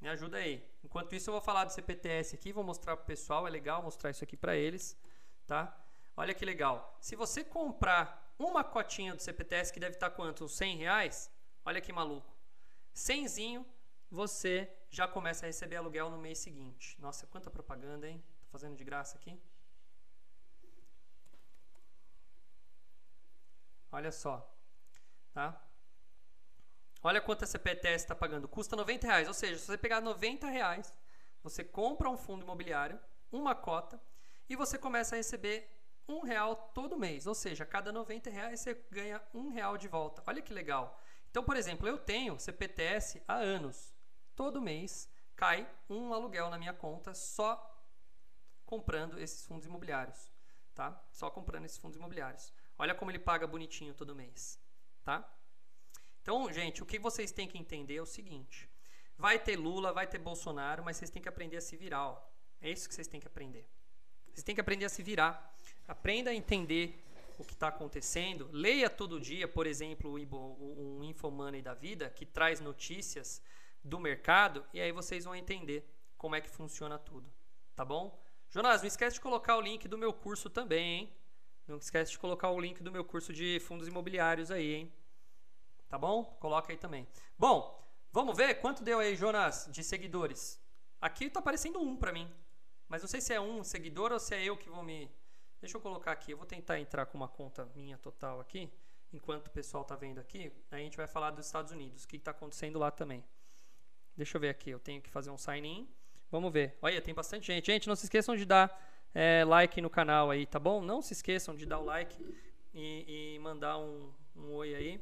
[0.00, 0.68] Me ajuda aí.
[0.82, 2.52] Enquanto isso, eu vou falar do CPTS aqui.
[2.52, 3.46] Vou mostrar pro pessoal.
[3.46, 4.98] É legal mostrar isso aqui para eles.
[5.46, 5.72] Tá?
[6.16, 6.98] Olha que legal.
[7.00, 10.46] Se você comprar uma cotinha do CPTS, que deve estar quanto?
[10.46, 11.30] Uns 100 reais?
[11.64, 12.36] Olha que maluco.
[12.92, 13.64] Cenzinho,
[14.10, 17.00] você já começa a receber aluguel no mês seguinte.
[17.00, 18.22] Nossa, quanta propaganda, hein?
[18.40, 19.40] Tô fazendo de graça aqui.
[23.92, 24.52] Olha só,
[25.32, 25.60] tá?
[27.02, 28.46] Olha quanto a CPTS está pagando.
[28.46, 29.28] Custa 90 reais.
[29.28, 30.92] Ou seja, se você pegar 90 reais,
[31.42, 33.00] você compra um fundo imobiliário,
[33.32, 34.00] uma cota,
[34.48, 35.68] e você começa a receber
[36.08, 39.86] um real todo mês, ou seja, a cada 90 reais você ganha um real de
[39.86, 40.22] volta.
[40.26, 41.00] Olha que legal.
[41.30, 43.89] Então, por exemplo, eu tenho CPTS há anos.
[44.40, 47.50] Todo mês cai um aluguel na minha conta só
[48.64, 50.32] comprando esses fundos imobiliários,
[50.74, 50.98] tá?
[51.12, 52.50] Só comprando esses fundos imobiliários.
[52.78, 54.58] Olha como ele paga bonitinho todo mês,
[55.04, 55.30] tá?
[56.22, 58.66] Então, gente, o que vocês têm que entender é o seguinte:
[59.18, 62.18] vai ter Lula, vai ter Bolsonaro, mas vocês têm que aprender a se virar.
[62.62, 63.68] É isso que vocês têm que aprender.
[64.32, 65.54] Vocês têm que aprender a se virar.
[65.86, 67.04] Aprenda a entender
[67.36, 68.48] o que está acontecendo.
[68.52, 73.42] Leia todo dia, por exemplo, um Infomoney da vida, que traz notícias
[73.82, 77.32] do mercado, e aí vocês vão entender como é que funciona tudo.
[77.74, 78.22] Tá bom?
[78.48, 81.16] Jonas, não esquece de colocar o link do meu curso também, hein?
[81.66, 84.92] Não esquece de colocar o link do meu curso de fundos imobiliários aí, hein?
[85.88, 86.24] Tá bom?
[86.40, 87.06] Coloca aí também.
[87.38, 90.60] Bom, vamos ver quanto deu aí, Jonas, de seguidores.
[91.00, 92.30] Aqui tá aparecendo um para mim.
[92.88, 95.10] Mas não sei se é um seguidor ou se é eu que vou me
[95.60, 98.72] Deixa eu colocar aqui, eu vou tentar entrar com uma conta minha total aqui,
[99.12, 102.08] enquanto o pessoal está vendo aqui, aí a gente vai falar dos Estados Unidos, o
[102.08, 103.22] que está acontecendo lá também.
[104.16, 105.88] Deixa eu ver aqui, eu tenho que fazer um sign in.
[106.30, 106.76] Vamos ver.
[106.82, 107.66] Olha, tem bastante gente.
[107.66, 108.70] Gente, não se esqueçam de dar
[109.14, 110.80] é, like no canal aí, tá bom?
[110.82, 112.16] Não se esqueçam de dar o like
[112.74, 115.00] e, e mandar um, um, oi aí.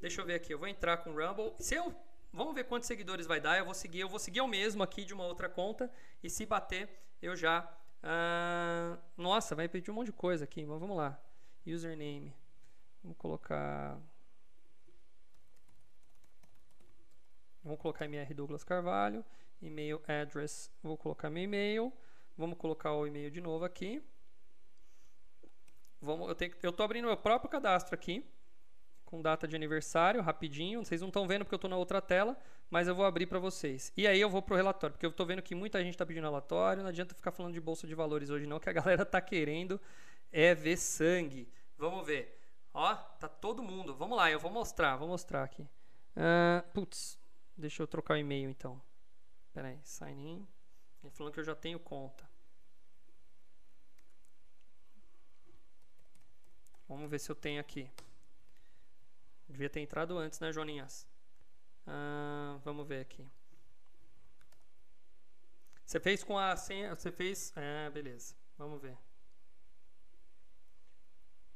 [0.00, 1.52] Deixa eu ver aqui, eu vou entrar com o Rumble.
[1.58, 1.94] Se eu,
[2.32, 3.58] vamos ver quantos seguidores vai dar.
[3.58, 5.90] Eu vou seguir, eu vou seguir o mesmo aqui de uma outra conta
[6.22, 6.88] e se bater,
[7.20, 7.68] eu já
[8.02, 11.18] ah, nossa, vai pedir um monte de coisa aqui, mas vamos lá.
[11.64, 12.34] Username.
[13.02, 13.98] Vamos colocar.
[17.62, 19.24] Vamos colocar MR Douglas Carvalho.
[19.60, 20.70] E-mail address.
[20.82, 21.92] Vou colocar meu e-mail.
[22.36, 24.02] Vamos colocar o e-mail de novo aqui.
[26.00, 28.24] Vamos, eu, tenho, eu tô abrindo meu próprio cadastro aqui.
[29.04, 30.84] Com data de aniversário, rapidinho.
[30.84, 32.36] Vocês não estão vendo porque eu estou na outra tela
[32.72, 33.92] mas eu vou abrir para vocês.
[33.94, 36.24] E aí eu vou pro relatório, porque eu estou vendo que muita gente está pedindo
[36.24, 39.20] relatório, não adianta ficar falando de bolsa de valores hoje não, que a galera tá
[39.20, 39.78] querendo
[40.32, 41.52] é ver sangue.
[41.76, 42.40] Vamos ver.
[42.72, 43.94] Ó, tá todo mundo.
[43.94, 45.68] Vamos lá, eu vou mostrar, vou mostrar aqui.
[46.16, 47.18] Uh, putz,
[47.56, 48.80] deixa eu trocar o e-mail então.
[49.52, 50.48] Pera aí, sign in.
[51.02, 52.28] Ele falando que eu já tenho conta.
[56.88, 57.90] Vamos ver se eu tenho aqui.
[59.48, 61.06] Devia ter entrado antes, né, Joninhas?
[61.86, 63.28] Ah, vamos ver aqui.
[65.84, 66.94] Você fez com a senha.
[66.94, 67.52] Você fez.
[67.56, 68.34] É, beleza.
[68.56, 68.96] Vamos ver.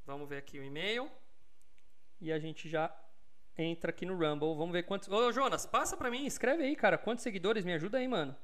[0.05, 1.11] Vamos ver aqui o e-mail.
[2.21, 2.89] E a gente já
[3.57, 4.55] entra aqui no Rumble.
[4.55, 5.09] Vamos ver quantos.
[5.09, 6.99] Ô, Jonas, passa pra mim, escreve aí, cara.
[6.99, 7.65] Quantos seguidores?
[7.65, 8.37] Me ajuda aí, mano.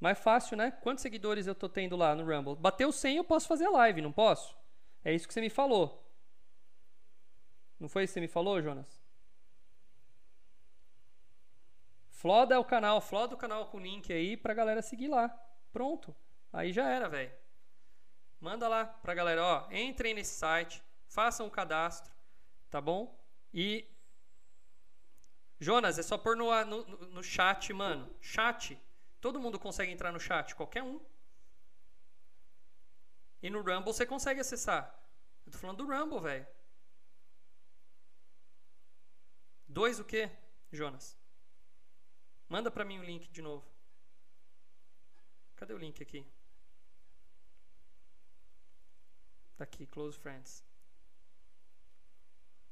[0.00, 0.70] Mais fácil, né?
[0.70, 2.56] Quantos seguidores eu tô tendo lá no Rumble?
[2.56, 4.56] Bateu 100, eu posso fazer a live, não posso?
[5.04, 6.04] É isso que você me falou.
[7.80, 9.02] Não foi isso que você me falou, Jonas?
[12.10, 15.28] Floda o canal, floda o canal com o link aí pra galera seguir lá.
[15.72, 16.14] Pronto.
[16.52, 17.32] Aí já era, velho.
[18.40, 22.12] Manda lá pra galera, ó, entrem nesse site, façam um cadastro,
[22.70, 23.16] tá bom?
[23.52, 23.84] E
[25.60, 28.14] Jonas, é só pôr no, no, no chat, mano.
[28.20, 28.80] Chat.
[29.20, 31.00] Todo mundo consegue entrar no chat, qualquer um.
[33.42, 34.94] E no Rumble você consegue acessar.
[35.44, 36.46] Eu tô falando do Rumble, velho.
[39.66, 40.30] Dois o quê,
[40.72, 41.16] Jonas?
[42.48, 43.66] Manda pra mim o link de novo.
[45.56, 46.24] Cadê o link aqui?
[49.56, 50.64] Tá aqui, Close Friends.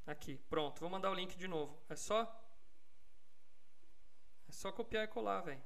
[0.06, 0.80] Aqui, pronto.
[0.80, 1.76] Vou mandar o link de novo.
[1.88, 2.45] É só.
[4.48, 5.62] É só copiar e colar, velho.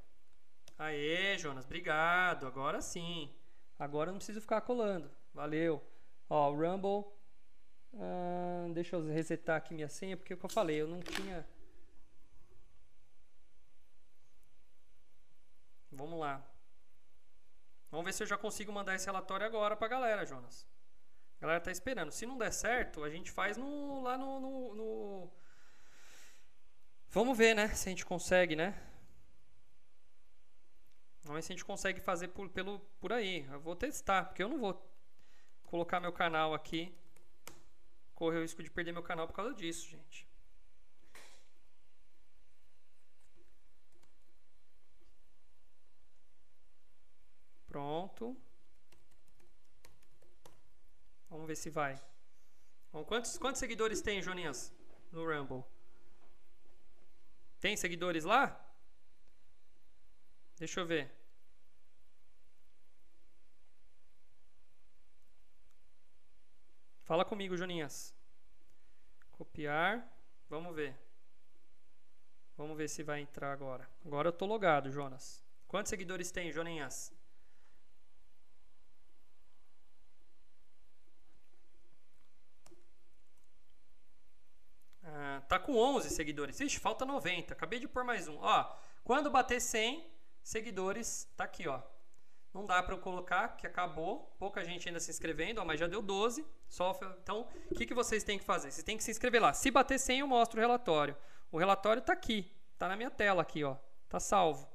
[0.79, 2.47] Aê, Jonas, obrigado.
[2.47, 3.35] Agora sim.
[3.79, 5.11] Agora eu não preciso ficar colando.
[5.35, 5.83] Valeu.
[6.29, 7.13] Ó, Rumble.
[8.73, 11.47] Deixa eu resetar aqui minha senha, porque é o que eu falei, eu não tinha.
[15.91, 16.47] Vamos lá.
[17.91, 20.67] Vamos ver se eu já consigo mandar esse relatório agora pra galera, Jonas.
[21.39, 22.13] A galera tá esperando.
[22.13, 25.33] Se não der certo, a gente faz no, lá no, no, no...
[27.13, 27.67] Vamos ver, né?
[27.75, 28.73] Se a gente consegue, né?
[31.25, 33.45] Vamos ver se a gente consegue fazer por, pelo, por aí.
[33.51, 34.81] Eu vou testar, porque eu não vou
[35.65, 36.95] colocar meu canal aqui.
[38.15, 40.25] Correr o risco de perder meu canal por causa disso, gente.
[47.67, 48.37] Pronto.
[51.29, 52.01] Vamos ver se vai.
[52.93, 54.73] Bom, quantos, quantos seguidores tem, Joninhas,
[55.11, 55.65] no Rumble?
[57.61, 58.59] Tem seguidores lá?
[60.57, 61.15] Deixa eu ver.
[67.05, 68.15] Fala comigo, Joninhas.
[69.33, 70.09] Copiar.
[70.49, 70.99] Vamos ver.
[72.57, 73.89] Vamos ver se vai entrar agora.
[74.05, 75.45] Agora eu tô logado, Jonas.
[75.67, 77.13] Quantos seguidores tem, Joninhas?
[85.49, 86.61] Tá com 11 seguidores.
[86.61, 87.53] Ixi, falta 90.
[87.53, 88.39] Acabei de pôr mais um.
[88.39, 90.09] Ó, quando bater 100
[90.43, 91.81] seguidores, tá aqui, ó.
[92.53, 94.35] Não dá para eu colocar, que acabou.
[94.39, 96.45] Pouca gente ainda se inscrevendo, ó, mas já deu 12.
[96.69, 98.71] Só, então, o que, que vocês têm que fazer?
[98.71, 99.53] Vocês têm que se inscrever lá.
[99.53, 101.17] Se bater 100, eu mostro o relatório.
[101.53, 102.51] O relatório tá aqui.
[102.77, 103.77] Tá na minha tela aqui, ó.
[104.09, 104.69] Tá salvo.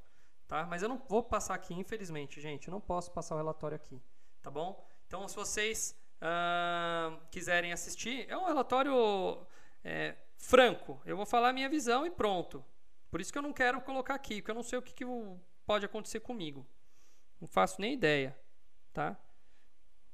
[0.48, 0.66] Tá?
[0.66, 2.68] Mas eu não vou passar aqui, infelizmente, gente.
[2.68, 4.02] Eu não posso passar o relatório aqui.
[4.42, 4.88] Tá bom?
[5.08, 9.46] Então, se vocês uh, quiserem assistir, é um relatório...
[9.84, 11.02] É, franco.
[11.06, 12.64] Eu vou falar a minha visão e pronto.
[13.10, 15.06] Por isso que eu não quero colocar aqui, porque eu não sei o que, que
[15.66, 16.66] pode acontecer comigo.
[17.40, 18.38] Não faço nem ideia,
[18.94, 19.18] tá?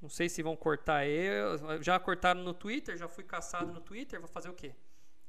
[0.01, 1.81] Não sei se vão cortar eu.
[1.83, 4.75] Já cortaram no Twitter, já fui caçado no Twitter, vou fazer o quê?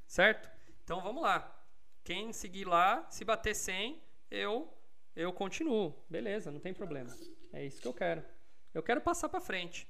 [0.07, 0.51] Certo?
[0.83, 1.59] Então vamos lá.
[2.03, 4.73] Quem seguir lá, se bater 100, eu
[5.15, 5.95] eu continuo.
[6.09, 7.15] Beleza, não tem problema.
[7.53, 8.25] É isso que eu quero.
[8.73, 9.87] Eu quero passar para frente.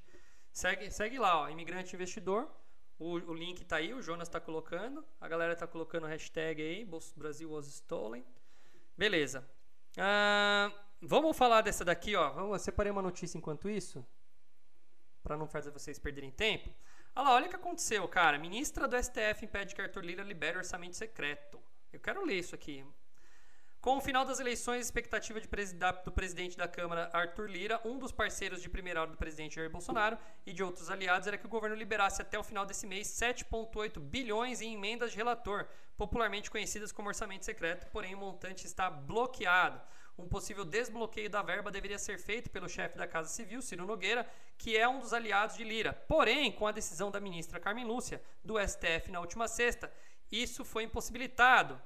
[0.52, 2.50] Segue, segue lá, ó, imigrante investidor.
[3.02, 5.04] O, o link está aí, o Jonas está colocando.
[5.20, 8.24] A galera está colocando hashtag aí, Brasil was stolen.
[8.96, 9.44] Beleza.
[11.00, 12.30] Vamos falar dessa daqui, ó.
[12.30, 14.06] Vamos, eu separei uma notícia enquanto isso,
[15.20, 16.72] para não fazer vocês perderem tempo.
[17.16, 18.38] Olha lá, olha o que aconteceu, cara.
[18.38, 21.60] Ministra do STF impede que Arthur Lira libere orçamento secreto.
[21.92, 22.86] Eu quero ler isso aqui.
[23.82, 28.12] Com o final das eleições, a expectativa do presidente da Câmara, Arthur Lira, um dos
[28.12, 30.16] parceiros de primeira hora do presidente Jair Bolsonaro
[30.46, 33.98] e de outros aliados, era que o governo liberasse até o final desse mês 7,8
[33.98, 35.66] bilhões em emendas de relator,
[35.96, 39.80] popularmente conhecidas como orçamento secreto, porém o montante está bloqueado.
[40.16, 44.30] Um possível desbloqueio da verba deveria ser feito pelo chefe da Casa Civil, Ciro Nogueira,
[44.56, 45.92] que é um dos aliados de Lira.
[45.92, 49.92] Porém, com a decisão da ministra Carmen Lúcia, do STF na última sexta,
[50.30, 51.82] isso foi impossibilitado.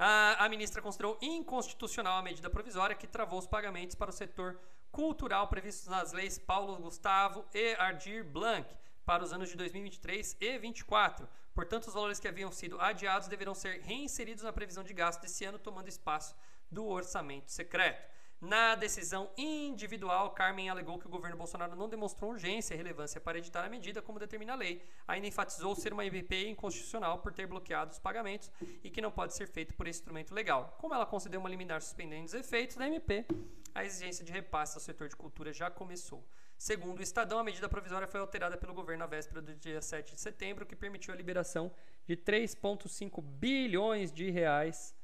[0.00, 4.56] A, ministra considerou inconstitucional a medida provisória que travou os pagamentos para o setor
[4.92, 8.68] cultural previstos nas leis Paulo Gustavo e Ardir Blanc
[9.04, 11.28] para os anos de 2023 e 2024.
[11.52, 15.44] Portanto, os valores que haviam sido adiados deverão ser reinseridos na previsão de gasto desse
[15.44, 16.36] ano, tomando espaço
[16.70, 18.17] do orçamento secreto.
[18.40, 23.38] Na decisão individual, Carmen alegou que o governo Bolsonaro não demonstrou urgência e relevância para
[23.38, 24.80] editar a medida, como determina a lei.
[25.08, 28.48] Ainda enfatizou ser uma MP inconstitucional por ter bloqueado os pagamentos
[28.84, 30.76] e que não pode ser feito por instrumento legal.
[30.78, 33.26] Como ela concedeu uma liminar suspendendo os efeitos da MP,
[33.74, 36.24] a exigência de repasse ao setor de cultura já começou.
[36.56, 40.14] Segundo o Estadão, a medida provisória foi alterada pelo governo na véspera do dia 7
[40.14, 41.72] de setembro, que permitiu a liberação
[42.06, 44.94] de 3,5 bilhões de reais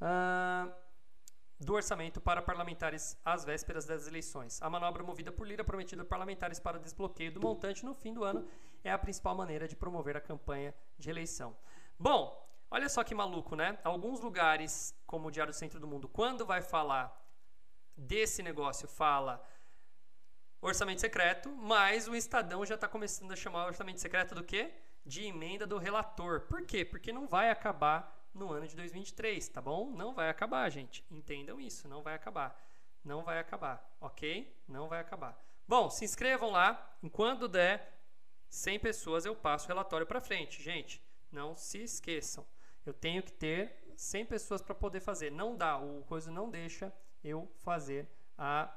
[0.00, 0.85] uh,
[1.58, 4.60] do orçamento para parlamentares às vésperas das eleições.
[4.60, 8.24] A manobra movida por Lira, prometida a parlamentares para desbloqueio do montante no fim do
[8.24, 8.46] ano,
[8.84, 11.56] é a principal maneira de promover a campanha de eleição.
[11.98, 13.78] Bom, olha só que maluco, né?
[13.82, 17.24] Alguns lugares, como o Diário do Centro do Mundo, quando vai falar
[17.96, 19.42] desse negócio, fala
[20.60, 24.74] orçamento secreto, mas o Estadão já está começando a chamar orçamento secreto do quê?
[25.04, 26.42] De emenda do relator.
[26.42, 26.84] Por quê?
[26.84, 29.90] Porque não vai acabar no ano de 2023, tá bom?
[29.90, 31.04] Não vai acabar, gente.
[31.10, 32.60] Entendam isso, não vai acabar.
[33.04, 34.54] Não vai acabar, ok?
[34.68, 35.40] Não vai acabar.
[35.66, 36.96] Bom, se inscrevam lá.
[37.02, 38.00] Enquanto der
[38.48, 40.62] 100 pessoas, eu passo o relatório para frente.
[40.62, 42.46] Gente, não se esqueçam.
[42.84, 45.30] Eu tenho que ter 100 pessoas para poder fazer.
[45.30, 48.08] Não dá, o coisa não deixa eu fazer
[48.38, 48.72] a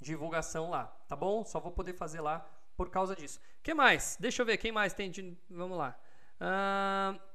[0.00, 1.44] divulgação lá, tá bom?
[1.44, 3.40] Só vou poder fazer lá por causa disso.
[3.62, 4.16] Que mais?
[4.20, 5.36] Deixa eu ver, quem mais tem de...
[5.50, 5.98] Vamos lá.
[6.40, 7.27] Uh...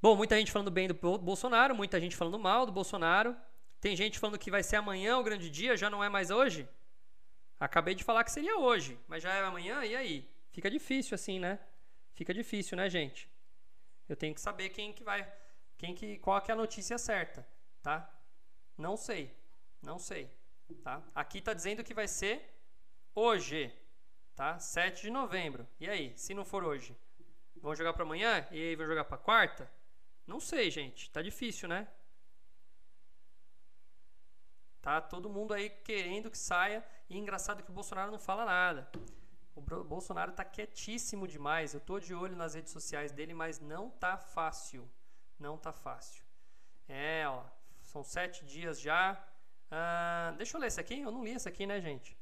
[0.00, 3.34] Bom, muita gente falando bem do Bolsonaro, muita gente falando mal do Bolsonaro.
[3.80, 6.68] Tem gente falando que vai ser amanhã o grande dia, já não é mais hoje.
[7.58, 10.30] Acabei de falar que seria hoje, mas já é amanhã, e aí?
[10.50, 11.58] Fica difícil assim, né?
[12.14, 13.30] Fica difícil, né, gente?
[14.06, 15.26] Eu tenho que saber quem que vai,
[15.78, 17.46] quem que, qual que é a notícia certa,
[17.82, 18.08] tá?
[18.76, 19.34] Não sei,
[19.82, 20.30] não sei.
[20.82, 21.02] Tá?
[21.14, 22.42] Aqui está dizendo que vai ser
[23.14, 23.72] hoje,
[24.34, 24.58] tá?
[24.58, 25.66] 7 de novembro.
[25.80, 26.94] E aí, se não for hoje?
[27.56, 28.46] Vão jogar para amanhã?
[28.50, 29.70] E aí vão jogar para quarta?
[30.26, 31.10] Não sei, gente.
[31.10, 31.86] Tá difícil, né?
[34.82, 36.84] Tá todo mundo aí querendo que saia.
[37.08, 38.90] E é engraçado que o Bolsonaro não fala nada.
[39.54, 41.74] O Bolsonaro tá quietíssimo demais.
[41.74, 44.88] Eu tô de olho nas redes sociais dele, mas não tá fácil.
[45.38, 46.24] Não tá fácil.
[46.88, 47.44] É, ó.
[47.82, 49.22] São sete dias já.
[49.70, 51.00] Ah, deixa eu ler esse aqui.
[51.00, 52.15] Eu não li esse aqui, né, gente?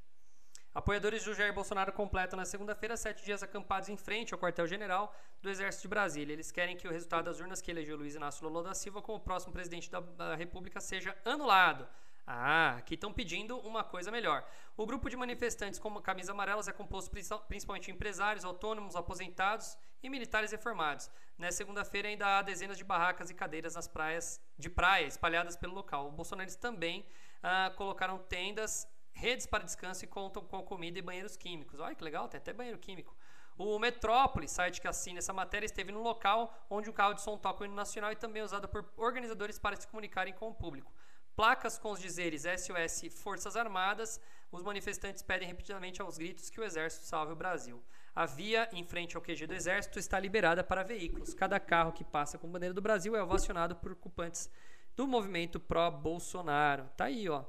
[0.74, 5.48] Apoiadores do Jair Bolsonaro completam na segunda-feira sete dias acampados em frente ao quartel-general do
[5.48, 6.32] Exército de Brasília.
[6.32, 9.20] Eles querem que o resultado das urnas que elegeu Luiz Inácio Lula da Silva como
[9.20, 11.86] próximo presidente da República seja anulado.
[12.26, 14.44] Ah, aqui estão pedindo uma coisa melhor.
[14.76, 17.08] O grupo de manifestantes com camisas amarelas é composto
[17.46, 21.08] principalmente de empresários, autônomos, aposentados e militares reformados.
[21.38, 25.72] Nessa segunda-feira ainda há dezenas de barracas e cadeiras nas praias de praia espalhadas pelo
[25.72, 26.08] local.
[26.08, 27.06] Os bolsonaristas também
[27.40, 31.80] ah, colocaram tendas, redes para descanso e contam com comida e banheiros químicos.
[31.80, 33.16] Olha que legal, tem até banheiro químico.
[33.56, 37.38] O Metrópole, site que assina essa matéria, esteve no local onde um carro de som
[37.38, 40.54] toca o hino nacional e também é usado por organizadores para se comunicarem com o
[40.54, 40.92] público.
[41.36, 46.64] Placas com os dizeres SOS Forças Armadas, os manifestantes pedem repetidamente aos gritos que o
[46.64, 47.82] Exército salve o Brasil.
[48.14, 51.34] A via em frente ao QG do Exército está liberada para veículos.
[51.34, 54.48] Cada carro que passa com bandeira do Brasil é ovacionado por ocupantes
[54.96, 56.88] do movimento pró-Bolsonaro.
[56.96, 57.44] Tá aí, ó.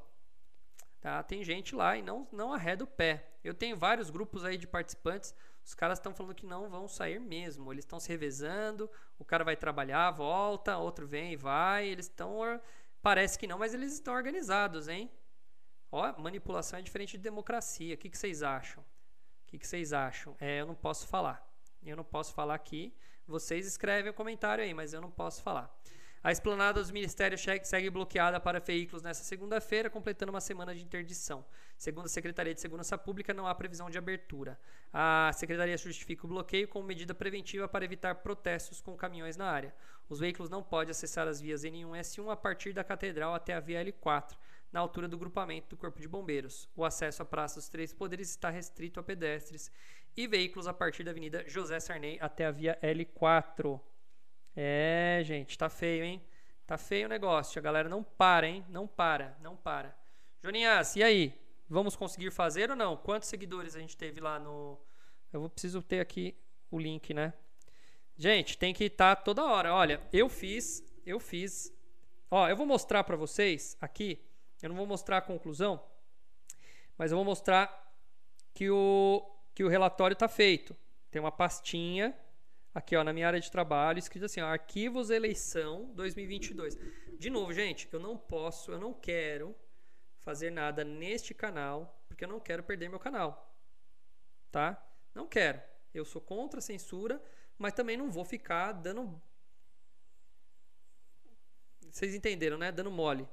[1.05, 1.21] Tá?
[1.21, 3.29] Tem gente lá e não, não arreda o pé.
[3.43, 5.35] Eu tenho vários grupos aí de participantes.
[5.63, 7.71] Os caras estão falando que não vão sair mesmo.
[7.71, 8.89] Eles estão se revezando.
[9.19, 11.85] O cara vai trabalhar, volta, outro vem e vai.
[11.85, 12.39] Eles estão.
[13.03, 15.11] Parece que não, mas eles estão organizados, hein?
[15.91, 17.93] Ó, manipulação é diferente de democracia.
[17.93, 18.81] O que, que vocês acham?
[18.81, 20.35] O que, que vocês acham?
[20.39, 21.47] É, eu não posso falar.
[21.85, 22.91] Eu não posso falar aqui.
[23.27, 25.71] Vocês escrevem o um comentário aí, mas eu não posso falar.
[26.25, 31.45] A esplanada dos ministérios segue bloqueada para veículos nesta segunda-feira, completando uma semana de interdição.
[31.77, 34.59] Segundo a Secretaria de Segurança Pública, não há previsão de abertura.
[34.91, 39.71] A Secretaria justifica o bloqueio como medida preventiva para evitar protestos com caminhões na área.
[40.09, 43.53] Os veículos não podem acessar as vias N1 e S1 a partir da Catedral até
[43.53, 44.35] a via L4,
[44.71, 46.67] na altura do grupamento do Corpo de Bombeiros.
[46.75, 49.71] O acesso à Praça dos Três Poderes está restrito a pedestres
[50.17, 53.79] e veículos a partir da Avenida José Sarney até a via L4.
[54.55, 56.21] É, gente, tá feio, hein?
[56.65, 57.59] Tá feio o negócio.
[57.59, 58.65] A galera não para, hein?
[58.69, 59.95] Não para, não para.
[60.41, 61.33] Joninhas, e aí?
[61.67, 62.95] Vamos conseguir fazer ou não?
[62.95, 64.79] Quantos seguidores a gente teve lá no.
[65.33, 66.37] Eu vou preciso ter aqui
[66.71, 67.33] o link, né?
[68.17, 69.73] Gente, tem que estar tá toda hora.
[69.73, 71.73] Olha, eu fiz, eu fiz.
[72.31, 74.23] Ó, eu vou mostrar para vocês aqui.
[74.61, 75.83] Eu não vou mostrar a conclusão,
[76.97, 77.93] mas eu vou mostrar
[78.53, 80.75] que o que o relatório tá feito.
[81.09, 82.15] Tem uma pastinha
[82.75, 86.77] aqui ó, na minha área de trabalho, escrito assim, ó, arquivos eleição 2022.
[87.17, 89.55] De novo, gente, eu não posso, eu não quero
[90.19, 93.55] fazer nada neste canal, porque eu não quero perder meu canal.
[94.51, 94.85] Tá?
[95.13, 95.61] Não quero.
[95.93, 97.23] Eu sou contra a censura,
[97.57, 99.21] mas também não vou ficar dando
[101.89, 102.73] Vocês entenderam, né?
[102.73, 103.25] Dando mole,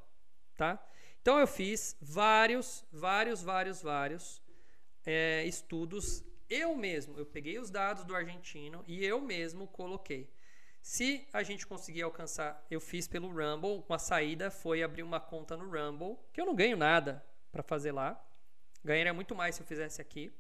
[0.57, 0.81] tá?
[1.21, 4.43] Então eu fiz vários, vários, vários, vários
[5.05, 10.31] é, estudos eu mesmo, eu peguei os dados do argentino e eu mesmo coloquei.
[10.83, 15.57] Se a gente conseguir alcançar, eu fiz pelo Rumble, uma saída foi abrir uma conta
[15.57, 18.21] no Rumble, que eu não ganho nada para fazer lá.
[18.85, 20.33] Ganharia muito mais se eu fizesse aqui.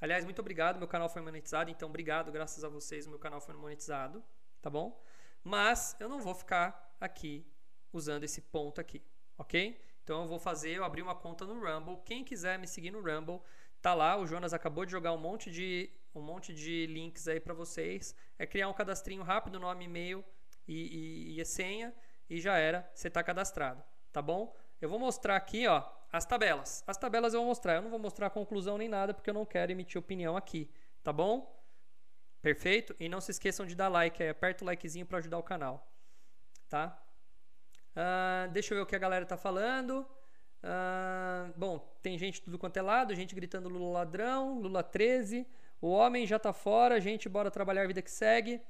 [0.00, 3.54] Aliás, muito obrigado, meu canal foi monetizado, então obrigado, graças a vocês, meu canal foi
[3.54, 4.22] monetizado,
[4.60, 5.02] tá bom?
[5.42, 7.46] Mas eu não vou ficar aqui
[7.92, 9.02] usando esse ponto aqui,
[9.38, 9.80] ok?
[10.04, 12.02] Então eu vou fazer, eu abri uma conta no Rumble.
[12.04, 13.40] Quem quiser me seguir no Rumble,
[13.82, 14.16] tá lá.
[14.16, 18.14] O Jonas acabou de jogar um monte de um monte de links aí para vocês.
[18.38, 20.24] É criar um cadastrinho rápido, nome, e-mail
[20.66, 21.92] e, e, e senha
[22.30, 22.88] e já era.
[22.94, 24.56] Você está cadastrado, tá bom?
[24.80, 26.84] Eu vou mostrar aqui, ó, as tabelas.
[26.86, 27.74] As tabelas eu vou mostrar.
[27.74, 30.70] Eu não vou mostrar a conclusão nem nada porque eu não quero emitir opinião aqui,
[31.02, 31.60] tá bom?
[32.40, 32.94] Perfeito?
[32.98, 35.88] E não se esqueçam de dar like, aí, aperta o likezinho para ajudar o canal,
[36.68, 37.00] tá?
[37.92, 40.06] Uh, deixa eu ver o que a galera tá falando.
[40.62, 45.46] Uh, bom, tem gente tudo quanto é lado, gente gritando Lula ladrão, Lula 13.
[45.80, 48.60] O homem já tá fora, gente, bora trabalhar a vida que segue.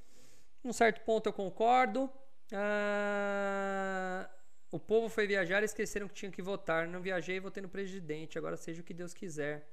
[0.65, 2.11] Um certo ponto eu concordo.
[2.53, 4.29] Uh,
[4.71, 6.87] o povo foi viajar e esqueceram que tinha que votar.
[6.89, 8.39] Não viajei votei no presidente.
[8.39, 9.69] Agora seja o que Deus quiser.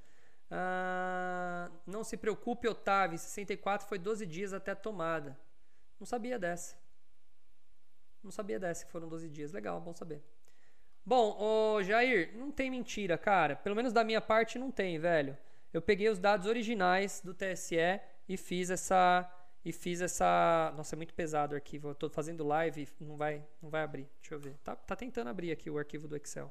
[0.50, 3.16] Uh, não se preocupe, Otávio.
[3.16, 5.38] 64 foi 12 dias até a tomada.
[5.98, 6.76] Não sabia dessa.
[8.22, 9.52] Não sabia dessa que foram 12 dias.
[9.52, 10.22] Legal, bom saber.
[11.04, 13.56] Bom, ô Jair, não tem mentira, cara.
[13.56, 15.36] Pelo menos da minha parte não tem, velho.
[15.72, 19.28] Eu peguei os dados originais do TSE e fiz essa
[19.64, 21.88] e fiz essa, nossa, é muito pesado o arquivo.
[21.88, 24.08] Eu tô fazendo live, não vai, não vai abrir.
[24.20, 24.56] Deixa eu ver.
[24.64, 26.50] Tá, tá tentando abrir aqui o arquivo do Excel.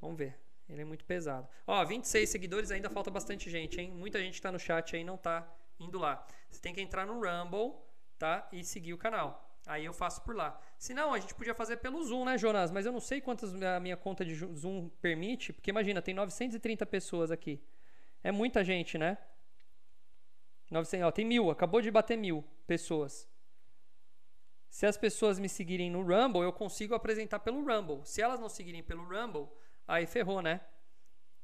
[0.00, 0.38] Vamos ver.
[0.68, 1.48] Ele é muito pesado.
[1.66, 3.90] Ó, 26 seguidores, ainda falta bastante gente, hein?
[3.90, 5.50] Muita gente tá no chat aí não tá
[5.80, 6.26] indo lá.
[6.50, 7.74] Você tem que entrar no Rumble,
[8.18, 8.46] tá?
[8.52, 9.47] E seguir o canal.
[9.68, 10.58] Aí eu faço por lá.
[10.78, 12.70] Se não, a gente podia fazer pelo Zoom, né, Jonas?
[12.70, 16.86] Mas eu não sei quantas a minha conta de Zoom permite, porque imagina, tem 930
[16.86, 17.62] pessoas aqui.
[18.24, 19.18] É muita gente, né?
[20.70, 23.28] 900, ó, tem mil, acabou de bater mil pessoas.
[24.70, 28.00] Se as pessoas me seguirem no Rumble, eu consigo apresentar pelo Rumble.
[28.04, 29.48] Se elas não seguirem pelo Rumble,
[29.86, 30.62] aí ferrou, né?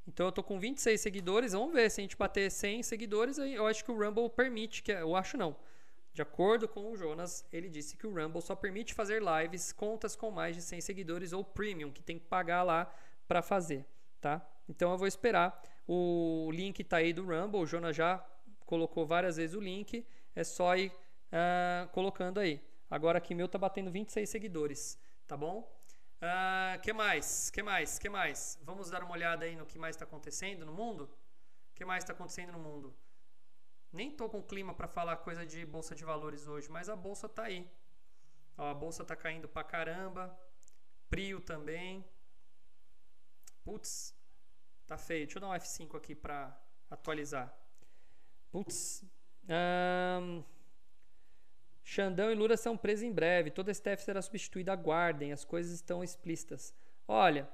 [0.07, 3.55] Então eu tô com 26 seguidores, vamos ver se a gente bater 100 seguidores, aí
[3.55, 5.55] eu acho que o Rumble permite, que é, eu acho não.
[6.15, 10.15] De acordo com o Jonas, ele disse que o Rumble só permite fazer lives contas
[10.15, 12.89] com mais de 100 seguidores ou premium, que tem que pagar lá
[13.27, 13.85] para fazer,
[14.21, 14.41] tá?
[14.69, 15.61] Então eu vou esperar.
[15.89, 18.25] O link está aí do Rumble, o Jonas já
[18.65, 20.07] colocou várias vezes o link,
[20.37, 20.93] é só ir
[21.33, 22.63] uh, colocando aí.
[22.89, 24.97] Agora aqui meu tá batendo 26 seguidores,
[25.27, 25.69] tá bom?
[26.23, 27.51] Uh, que mais?
[27.51, 27.99] Que mais?
[27.99, 28.57] Que mais?
[28.63, 31.11] Vamos dar uma olhada aí no que mais está acontecendo no mundo?
[31.73, 32.95] O que mais está acontecendo no mundo?
[33.95, 37.29] Nem tô com clima para falar coisa de bolsa de valores hoje, mas a bolsa
[37.29, 37.65] tá aí.
[38.59, 40.37] Ó, a bolsa tá caindo pra caramba.
[41.09, 42.05] Prio também.
[43.63, 44.13] Putz,
[44.85, 45.27] tá feio.
[45.27, 47.57] Deixa eu dar um F5 aqui para atualizar.
[48.51, 49.05] Putz.
[49.49, 50.43] Um,
[51.85, 53.53] Xandão e Lula são presos em breve.
[53.53, 54.73] Toda a STF será substituída.
[54.73, 55.33] Aguardem.
[55.33, 56.75] As coisas estão explícitas.
[57.07, 57.49] Olha,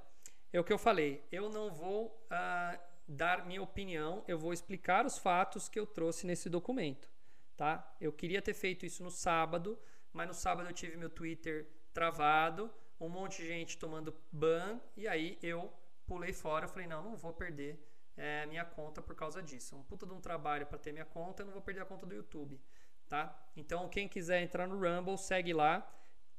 [0.50, 1.22] é o que eu falei.
[1.30, 6.24] Eu não vou uh, dar minha opinião, eu vou explicar os fatos que eu trouxe
[6.24, 7.10] nesse documento,
[7.56, 7.92] tá?
[8.00, 9.76] Eu queria ter feito isso no sábado,
[10.12, 15.08] mas no sábado eu tive meu Twitter travado, um monte de gente tomando ban e
[15.08, 15.72] aí eu
[16.06, 17.84] pulei fora, falei não, não vou perder
[18.16, 19.74] é, minha conta por causa disso.
[19.74, 22.06] Um puta de um trabalho para ter minha conta, eu não vou perder a conta
[22.06, 22.60] do YouTube,
[23.08, 23.36] tá?
[23.56, 25.84] Então quem quiser entrar no Rumble, segue lá.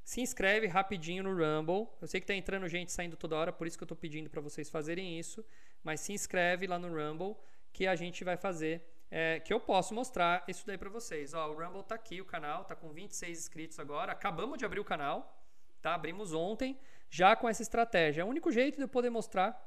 [0.03, 1.87] Se inscreve rapidinho no Rumble.
[2.01, 4.29] Eu sei que tá entrando gente saindo toda hora, por isso que eu tô pedindo
[4.29, 5.45] para vocês fazerem isso.
[5.83, 7.35] Mas se inscreve lá no Rumble
[7.73, 11.33] que a gente vai fazer, é, que eu posso mostrar isso daí para vocês.
[11.33, 14.11] Ó, o Rumble tá aqui, o canal tá com 26 inscritos agora.
[14.11, 15.37] Acabamos de abrir o canal,
[15.81, 15.93] tá?
[15.93, 16.79] Abrimos ontem,
[17.09, 18.21] já com essa estratégia.
[18.21, 19.59] É o único jeito de eu poder mostrar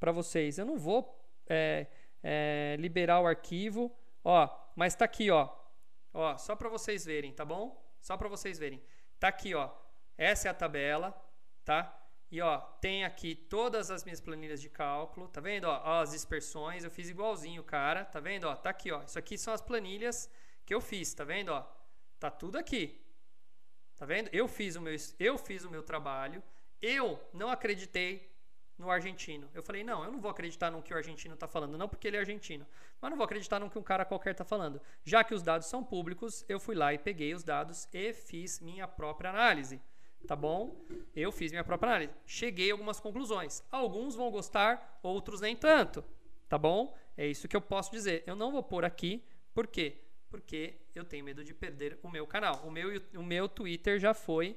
[0.00, 0.58] para vocês.
[0.58, 1.86] Eu não vou é,
[2.22, 5.48] é, liberar o arquivo, ó, mas tá aqui, ó,
[6.12, 7.80] ó, só para vocês verem, tá bom?
[8.00, 8.82] Só para vocês verem.
[9.18, 9.70] Tá aqui, ó.
[10.16, 11.14] Essa é a tabela,
[11.64, 12.03] tá?
[12.30, 15.64] E ó, tem aqui todas as minhas planilhas de cálculo, tá vendo?
[15.64, 18.44] Ó, as dispersões, eu fiz igualzinho, cara, tá vendo?
[18.44, 19.02] Ó, tá aqui, ó.
[19.02, 20.30] Isso aqui são as planilhas
[20.64, 21.50] que eu fiz, tá vendo?
[21.50, 21.64] Ó,
[22.18, 23.00] tá tudo aqui.
[23.96, 24.28] Tá vendo?
[24.32, 26.42] Eu fiz o meu, eu fiz o meu trabalho.
[26.82, 28.34] Eu não acreditei
[28.76, 29.48] no argentino.
[29.54, 32.08] Eu falei, não, eu não vou acreditar no que o argentino está falando, não porque
[32.08, 32.66] ele é argentino,
[33.00, 34.80] mas não vou acreditar no que um cara qualquer está falando.
[35.04, 38.58] Já que os dados são públicos, eu fui lá e peguei os dados e fiz
[38.58, 39.80] minha própria análise
[40.26, 40.84] tá bom?
[41.14, 42.12] Eu fiz minha própria análise.
[42.26, 43.62] Cheguei a algumas conclusões.
[43.70, 46.04] Alguns vão gostar, outros nem tanto,
[46.48, 46.96] tá bom?
[47.16, 48.22] É isso que eu posso dizer.
[48.26, 49.22] Eu não vou pôr aqui,
[49.52, 49.98] por quê?
[50.28, 52.62] Porque eu tenho medo de perder o meu canal.
[52.64, 54.56] O meu, o meu Twitter já foi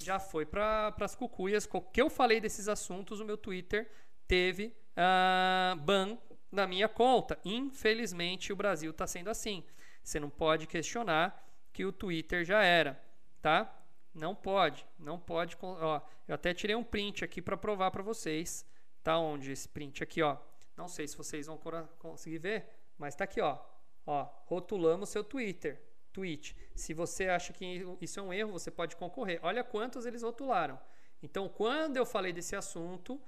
[0.00, 1.68] já foi para as cucuias.
[1.72, 3.90] O que eu falei desses assuntos, o meu Twitter
[4.28, 6.16] teve uh, ban
[6.52, 7.36] na minha conta.
[7.44, 9.64] Infelizmente, o Brasil está sendo assim.
[10.00, 12.96] Você não pode questionar que o Twitter já era
[13.40, 13.72] tá?
[14.14, 15.56] Não pode, não pode.
[15.60, 18.66] Ó, eu até tirei um print aqui para provar para vocês.
[19.02, 20.36] Tá onde esse print aqui, ó?
[20.76, 21.58] Não sei se vocês vão
[21.98, 23.58] conseguir ver, mas tá aqui, ó.
[24.06, 25.82] Ó, rotulamos seu Twitter,
[26.12, 26.56] tweet.
[26.74, 29.38] Se você acha que isso é um erro, você pode concorrer.
[29.42, 30.80] Olha quantos eles rotularam.
[31.22, 33.20] Então, quando eu falei desse assunto,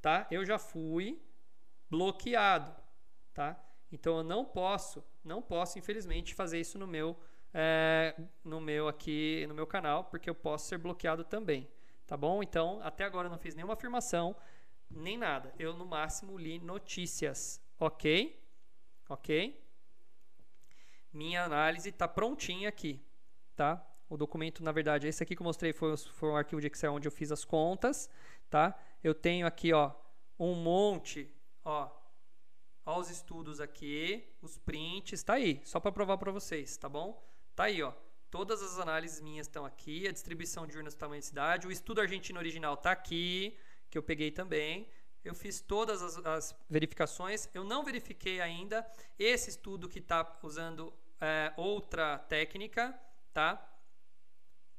[0.00, 0.26] tá?
[0.30, 1.22] Eu já fui
[1.90, 2.74] bloqueado,
[3.32, 3.62] tá?
[3.92, 7.16] Então, eu não posso, não posso, infelizmente, fazer isso no meu
[7.54, 11.70] é, no meu aqui, no meu canal, porque eu posso ser bloqueado também,
[12.04, 12.42] tá bom?
[12.42, 14.34] Então, até agora eu não fiz nenhuma afirmação,
[14.90, 15.54] nem nada.
[15.56, 18.42] Eu, no máximo, li notícias, ok?
[19.08, 19.62] Ok?
[21.12, 23.00] Minha análise está prontinha aqui,
[23.54, 23.86] tá?
[24.08, 26.92] O documento, na verdade, esse aqui que eu mostrei foi, foi um arquivo de Excel
[26.92, 28.10] onde eu fiz as contas,
[28.50, 28.76] tá?
[29.02, 29.92] Eu tenho aqui, ó,
[30.36, 31.32] um monte,
[31.64, 31.88] ó,
[32.84, 37.22] ó os estudos aqui, os prints, tá aí, só para provar para vocês, tá bom?
[37.54, 37.92] Tá aí, ó.
[38.30, 42.00] Todas as análises minhas estão aqui, a distribuição de urnas tamanho de cidade, o estudo
[42.00, 43.56] argentino original tá aqui,
[43.88, 44.88] que eu peguei também.
[45.24, 47.48] Eu fiz todas as, as verificações.
[47.54, 48.84] Eu não verifiquei ainda
[49.18, 52.92] esse estudo que está usando é, outra técnica,
[53.32, 53.70] tá?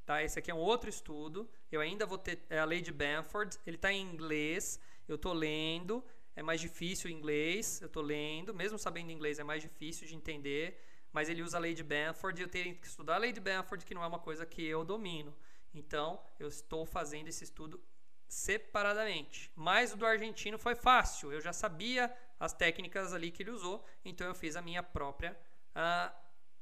[0.05, 1.49] Tá, esse aqui é um outro estudo.
[1.71, 3.57] Eu ainda vou ter é a lei de Banford.
[3.65, 4.79] Ele está em inglês.
[5.07, 6.03] Eu estou lendo.
[6.35, 7.81] É mais difícil o inglês.
[7.81, 8.53] Eu estou lendo.
[8.53, 10.79] Mesmo sabendo inglês, é mais difícil de entender
[11.15, 13.39] mas ele usa a lei de Banford e eu tenho que estudar a lei de
[13.39, 15.33] Banford, que não é uma coisa que eu domino.
[15.73, 17.81] Então, eu estou fazendo esse estudo
[18.27, 19.49] separadamente.
[19.55, 23.85] Mas o do argentino foi fácil, eu já sabia as técnicas ali que ele usou,
[24.03, 25.39] então eu fiz a minha própria
[25.71, 26.13] uh,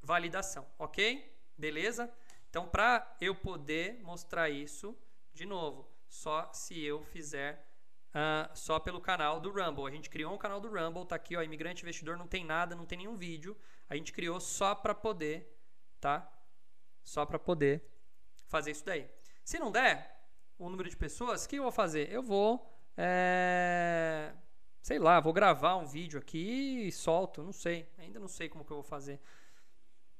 [0.04, 1.36] validação, ok?
[1.58, 2.14] Beleza?
[2.48, 4.96] Então, para eu poder mostrar isso,
[5.34, 7.68] de novo, só se eu fizer
[8.14, 9.88] uh, só pelo canal do Rumble.
[9.88, 12.76] A gente criou um canal do Rumble, tá aqui, ó, Imigrante Investidor, não tem nada,
[12.76, 13.58] não tem nenhum vídeo
[13.94, 15.56] a gente criou só para poder,
[16.00, 16.28] tá?
[17.04, 17.84] Só para poder
[18.48, 19.08] fazer isso daí.
[19.44, 20.20] Se não der
[20.58, 22.12] o número de pessoas, o que eu vou fazer?
[22.12, 22.68] Eu vou,
[22.98, 24.34] é,
[24.82, 28.66] sei lá, vou gravar um vídeo aqui e solto, não sei, ainda não sei como
[28.66, 29.16] que eu vou fazer.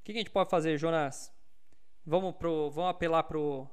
[0.00, 1.32] O que a gente pode fazer, Jonas?
[2.06, 3.68] Vamos pro, vamos apelar pro,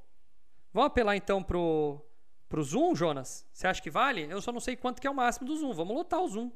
[0.74, 2.04] vamos apelar então pro
[2.49, 3.47] pro Zoom, Jonas?
[3.54, 4.24] Você acha que vale?
[4.24, 5.74] Eu só não sei quanto que é o máximo do Zoom.
[5.74, 6.52] Vamos lotar o Zoom.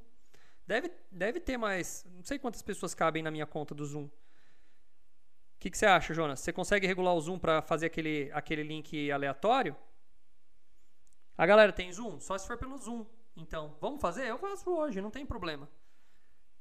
[0.67, 2.05] Deve, deve ter mais.
[2.11, 4.05] Não sei quantas pessoas cabem na minha conta do Zoom.
[4.05, 4.11] O
[5.59, 6.39] que, que você acha, Jonas?
[6.39, 9.75] Você consegue regular o Zoom para fazer aquele, aquele link aleatório?
[11.37, 12.19] A galera tem Zoom?
[12.19, 13.05] Só se for pelo Zoom.
[13.35, 14.27] Então, vamos fazer?
[14.27, 15.69] Eu faço hoje, não tem problema.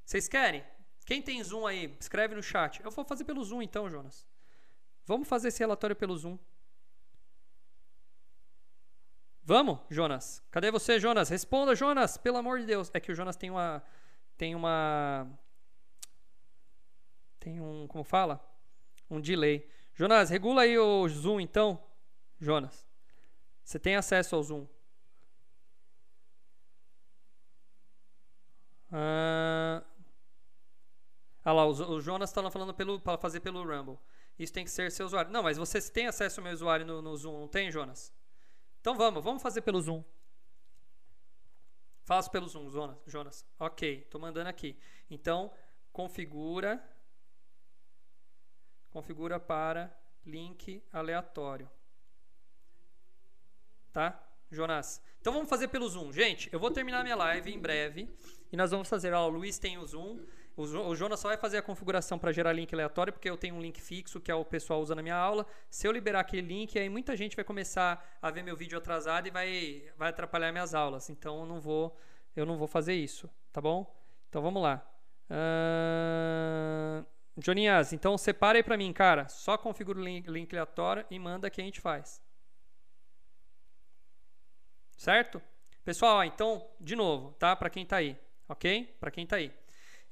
[0.04, 0.64] Vocês querem?
[1.04, 2.82] Quem tem Zoom aí, escreve no chat.
[2.82, 4.26] Eu vou fazer pelo Zoom então, Jonas.
[5.06, 6.38] Vamos fazer esse relatório pelo Zoom.
[9.46, 10.42] Vamos, Jonas?
[10.50, 11.28] Cadê você, Jonas?
[11.28, 12.90] Responda, Jonas, pelo amor de Deus.
[12.94, 13.82] É que o Jonas tem uma.
[14.38, 15.28] Tem uma.
[17.38, 17.86] Tem um.
[17.86, 18.40] Como fala?
[19.10, 19.68] Um delay.
[19.92, 21.78] Jonas, regula aí o Zoom então.
[22.40, 22.86] Jonas.
[23.62, 24.66] Você tem acesso ao Zoom.
[28.90, 29.82] Ah,
[31.44, 32.72] lá, o, Jonas está falando
[33.02, 33.98] para fazer pelo Rumble.
[34.38, 35.30] Isso tem que ser seu usuário.
[35.30, 38.10] Não, mas você tem acesso ao meu usuário no, no Zoom, não tem, Jonas?
[38.84, 40.04] Então vamos, vamos fazer pelo Zoom.
[42.02, 42.70] Faço pelo Zoom,
[43.06, 43.46] Jonas.
[43.58, 44.78] Ok, estou mandando aqui.
[45.08, 45.50] Então,
[45.90, 46.86] configura.
[48.90, 49.90] Configura para
[50.26, 51.70] link aleatório.
[53.90, 55.00] Tá, Jonas?
[55.18, 56.12] Então vamos fazer pelo Zoom.
[56.12, 58.14] Gente, eu vou terminar minha live em breve.
[58.52, 59.14] E nós vamos fazer.
[59.14, 60.22] Ó, o Luiz tem o Zoom.
[60.56, 63.60] O Jonas só vai fazer a configuração para gerar link aleatório, porque eu tenho um
[63.60, 65.44] link fixo que é o pessoal usa na minha aula.
[65.68, 69.26] Se eu liberar aquele link, aí muita gente vai começar a ver meu vídeo atrasado
[69.26, 71.10] e vai, vai atrapalhar minhas aulas.
[71.10, 71.98] Então eu não vou,
[72.36, 73.92] eu não vou fazer isso, tá bom?
[74.28, 74.80] Então vamos lá.
[75.28, 77.04] Uh...
[77.36, 79.28] Joninhas, então separa aí para mim, cara.
[79.28, 82.22] Só configura o link, link aleatório e manda que a gente faz.
[84.96, 85.42] Certo?
[85.84, 87.56] Pessoal, então, de novo, tá?
[87.56, 88.16] Para quem tá aí,
[88.48, 88.96] ok?
[89.00, 89.52] Para quem tá aí.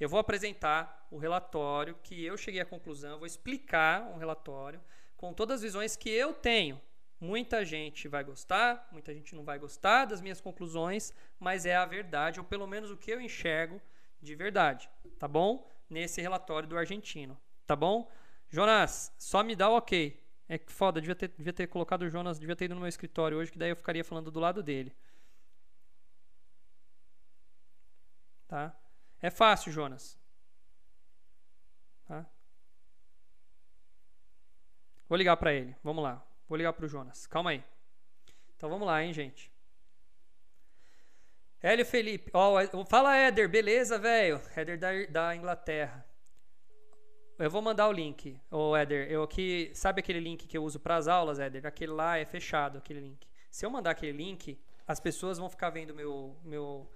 [0.03, 4.81] Eu vou apresentar o relatório que eu cheguei à conclusão, vou explicar um relatório
[5.17, 6.83] com todas as visões que eu tenho.
[7.21, 11.85] Muita gente vai gostar, muita gente não vai gostar das minhas conclusões, mas é a
[11.85, 13.81] verdade, ou pelo menos o que eu enxergo
[14.21, 15.71] de verdade, tá bom?
[15.89, 18.11] Nesse relatório do argentino, tá bom?
[18.49, 20.21] Jonas, só me dá o ok.
[20.49, 22.89] É que foda, devia ter, devia ter colocado o Jonas, devia ter ido no meu
[22.89, 24.93] escritório hoje, que daí eu ficaria falando do lado dele.
[28.49, 28.77] Tá?
[29.23, 30.19] É fácil, Jonas.
[32.07, 32.27] Tá?
[35.09, 35.77] Vou ligar para ele.
[35.83, 36.23] Vamos lá.
[36.49, 37.27] Vou ligar para o Jonas.
[37.29, 37.65] Calma aí.
[38.57, 39.53] Então vamos lá, hein, gente.
[41.63, 42.33] Hélio Felipe.
[42.35, 43.49] Oh, fala, Éder.
[43.49, 44.41] Beleza, velho?
[44.57, 46.05] Éder da, da Inglaterra.
[47.39, 49.11] Eu vou mandar o link, o Éder.
[49.11, 51.67] Eu aqui, sabe aquele link que eu uso para as aulas, Éder?
[51.67, 53.27] Aquele lá é fechado, aquele link.
[53.51, 56.91] Se eu mandar aquele link, as pessoas vão ficar vendo meu meu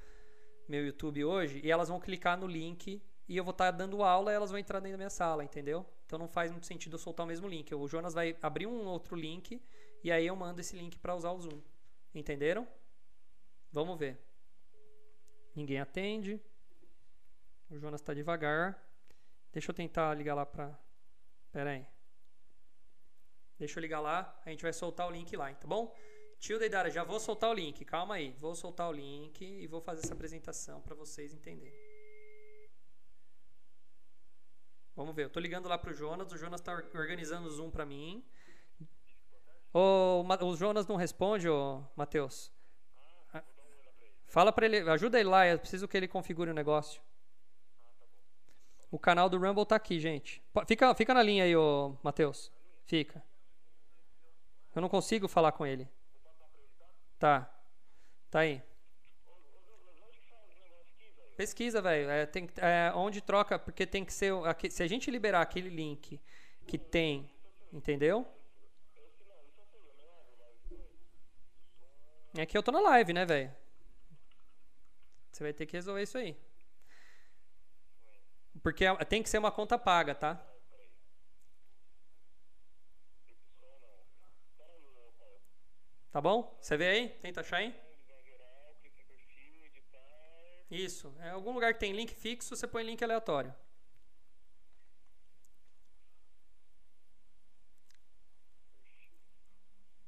[0.68, 4.02] meu YouTube hoje e elas vão clicar no link e eu vou estar tá dando
[4.02, 5.84] aula e elas vão entrar dentro da minha sala, entendeu?
[6.06, 7.74] Então não faz muito sentido eu soltar o mesmo link.
[7.74, 9.60] O Jonas vai abrir um outro link
[10.02, 11.60] e aí eu mando esse link para usar o Zoom.
[12.14, 12.66] Entenderam?
[13.72, 14.18] Vamos ver.
[15.54, 16.40] Ninguém atende.
[17.70, 18.80] O Jonas está devagar.
[19.52, 20.78] Deixa eu tentar ligar lá para.
[21.50, 21.86] Pera aí.
[23.58, 24.38] Deixa eu ligar lá.
[24.44, 25.94] A gente vai soltar o link lá, tá bom?
[26.38, 27.84] Tio Deidara, já vou soltar o link.
[27.84, 28.32] Calma aí.
[28.38, 31.74] Vou soltar o link e vou fazer essa apresentação para vocês entenderem.
[34.94, 35.24] Vamos ver.
[35.24, 36.32] Eu tô ligando lá pro Jonas.
[36.32, 38.24] O Jonas está organizando o Zoom para mim.
[39.72, 42.50] O, o Jonas não responde, ô Matheus.
[44.26, 47.00] Fala para ele, ajuda ele lá, eu preciso que ele configure o negócio.
[48.90, 50.42] O canal do Rumble tá aqui, gente.
[50.66, 52.52] Fica, fica na linha aí, ô Matheus.
[52.84, 53.22] Fica.
[54.74, 55.88] Eu não consigo falar com ele.
[57.18, 57.50] Tá.
[58.30, 58.62] Tá aí.
[61.36, 62.08] Pesquisa, velho.
[62.08, 64.32] É, tem, é, onde troca, porque tem que ser.
[64.46, 66.20] Aqui, se a gente liberar aquele link
[66.66, 67.30] que tem,
[67.72, 68.26] entendeu?
[72.34, 73.54] É que eu tô na live, né, velho?
[75.30, 76.36] Você vai ter que resolver isso aí.
[78.62, 80.42] Porque é, tem que ser uma conta paga, tá?
[86.16, 86.56] Tá bom?
[86.58, 87.08] Você vê aí?
[87.20, 87.78] Tenta achar aí.
[90.70, 91.14] Isso.
[91.20, 93.54] É algum lugar que tem link fixo, você põe link aleatório.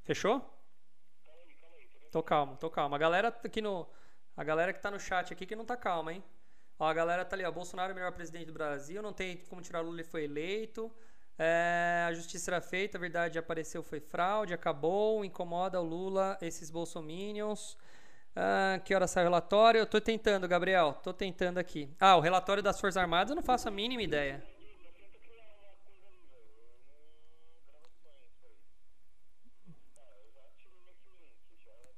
[0.03, 0.41] Fechou?
[2.11, 2.95] Tô calmo, tô calmo.
[2.95, 3.87] A galera aqui no
[4.35, 6.25] a galera que tá no chat aqui que não tá calma, hein?
[6.79, 7.53] Ó, a galera tá ali, ó.
[7.53, 10.91] Bolsonaro é o melhor presidente do Brasil, não tem como tirar Lula, ele foi eleito.
[11.39, 16.69] É, a justiça será feita, a verdade apareceu, foi fraude, acabou, incomoda o Lula, esses
[16.69, 17.77] bolsominions.
[18.35, 19.79] Ah, que hora sai o relatório?
[19.79, 21.89] Eu tô tentando, Gabriel, tô tentando aqui.
[22.01, 24.43] Ah, o relatório das Forças Armadas eu não faço a mínima ideia.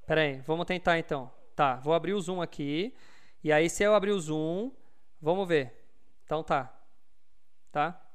[0.05, 1.31] Pera aí, vamos tentar então.
[1.55, 2.93] Tá, vou abrir o zoom aqui.
[3.43, 4.71] E aí, se eu abrir o zoom,
[5.21, 5.73] vamos ver.
[6.25, 6.71] Então tá.
[7.71, 8.10] Tá?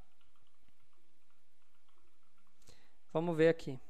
[3.17, 3.81] Vamos ver aqui.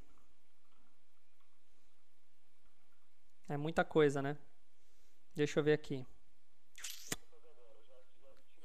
[3.49, 4.37] É muita coisa, né?
[5.35, 6.07] Deixa eu ver aqui.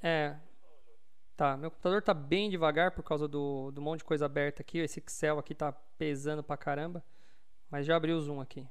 [0.04, 0.38] É.
[1.36, 4.78] Tá, meu computador tá bem devagar por causa do, do monte de coisa aberta aqui.
[4.78, 7.04] Esse Excel aqui tá pesando pra caramba.
[7.68, 8.70] Mas já abri o zoom aqui.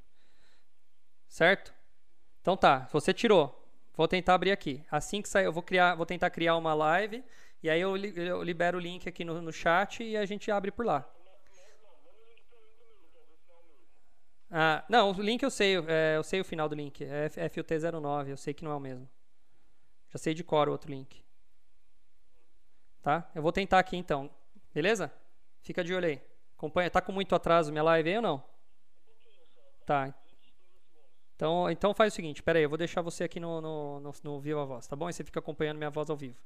[1.28, 1.74] Certo?
[2.40, 3.68] Então tá, você tirou.
[3.96, 4.86] Vou tentar abrir aqui.
[4.92, 7.24] Assim que sair, eu vou criar, vou tentar criar uma live
[7.60, 10.70] e aí eu, eu libero o link aqui no, no chat e a gente abre
[10.70, 11.04] por lá.
[14.51, 18.28] Ah, não, o link eu sei, é, eu sei o final do link, é FUT09,
[18.28, 19.09] eu sei que não é o mesmo.
[20.09, 21.24] Já sei de cor o outro link.
[23.01, 23.31] Tá?
[23.35, 24.28] Eu vou tentar aqui então,
[24.74, 25.12] beleza?
[25.62, 26.20] Fica de olho aí.
[26.56, 28.44] Acompanha, tá com muito atraso minha live aí ou não?
[29.86, 30.12] Tá,
[31.40, 34.12] então, então faz o seguinte, pera aí, eu vou deixar você aqui no, no, no,
[34.22, 35.09] no Viva Voz, tá bom?
[35.09, 36.36] E você fica acompanhando minha voz ao vivo.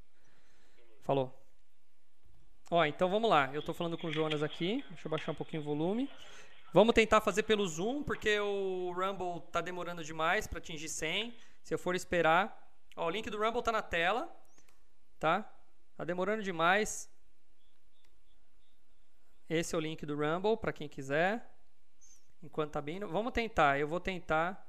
[1.03, 1.37] Falou.
[2.71, 3.53] Ó, então vamos lá.
[3.53, 4.85] Eu estou falando com o Jonas aqui.
[4.91, 6.09] Deixa eu baixar um pouquinho o volume.
[6.75, 11.33] Vamos tentar fazer pelo Zoom, porque o Rumble tá demorando demais para atingir 100.
[11.63, 12.53] Se eu for esperar...
[12.97, 14.29] Ó, o link do Rumble tá na tela,
[15.21, 15.49] tá?
[15.97, 17.09] Tá demorando demais.
[19.49, 21.49] Esse é o link do Rumble, para quem quiser.
[22.43, 22.99] Enquanto tá bem...
[22.99, 23.79] Vamos tentar.
[23.79, 24.69] Eu vou tentar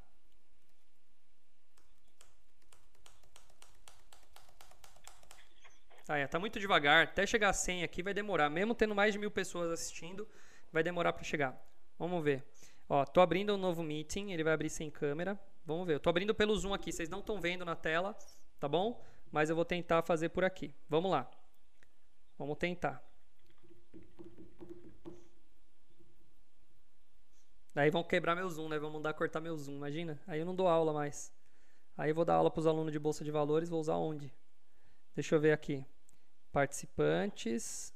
[6.08, 7.06] Ah, é, tá muito devagar.
[7.06, 8.48] Até chegar a 100 aqui vai demorar.
[8.48, 10.30] Mesmo tendo mais de mil pessoas assistindo,
[10.72, 11.60] vai demorar para chegar.
[11.98, 12.46] Vamos ver.
[12.88, 14.32] Ó, tô abrindo um novo meeting.
[14.32, 15.40] Ele vai abrir sem câmera.
[15.66, 15.96] Vamos ver.
[15.96, 16.92] Eu tô abrindo pelo Zoom aqui.
[16.92, 18.16] Vocês não estão vendo na tela,
[18.60, 19.04] tá bom?
[19.32, 20.74] Mas eu vou tentar fazer por aqui.
[20.88, 21.30] Vamos lá.
[22.38, 23.04] Vamos tentar.
[27.74, 28.80] Daí vão quebrar meu Zoom, né?
[28.80, 30.18] Vão mandar cortar meu Zoom, imagina?
[30.26, 31.34] Aí eu não dou aula mais.
[31.98, 34.34] Aí eu vou dar aula para os alunos de Bolsa de Valores, vou usar onde?
[35.14, 35.86] Deixa eu ver aqui.
[36.54, 37.94] Participantes,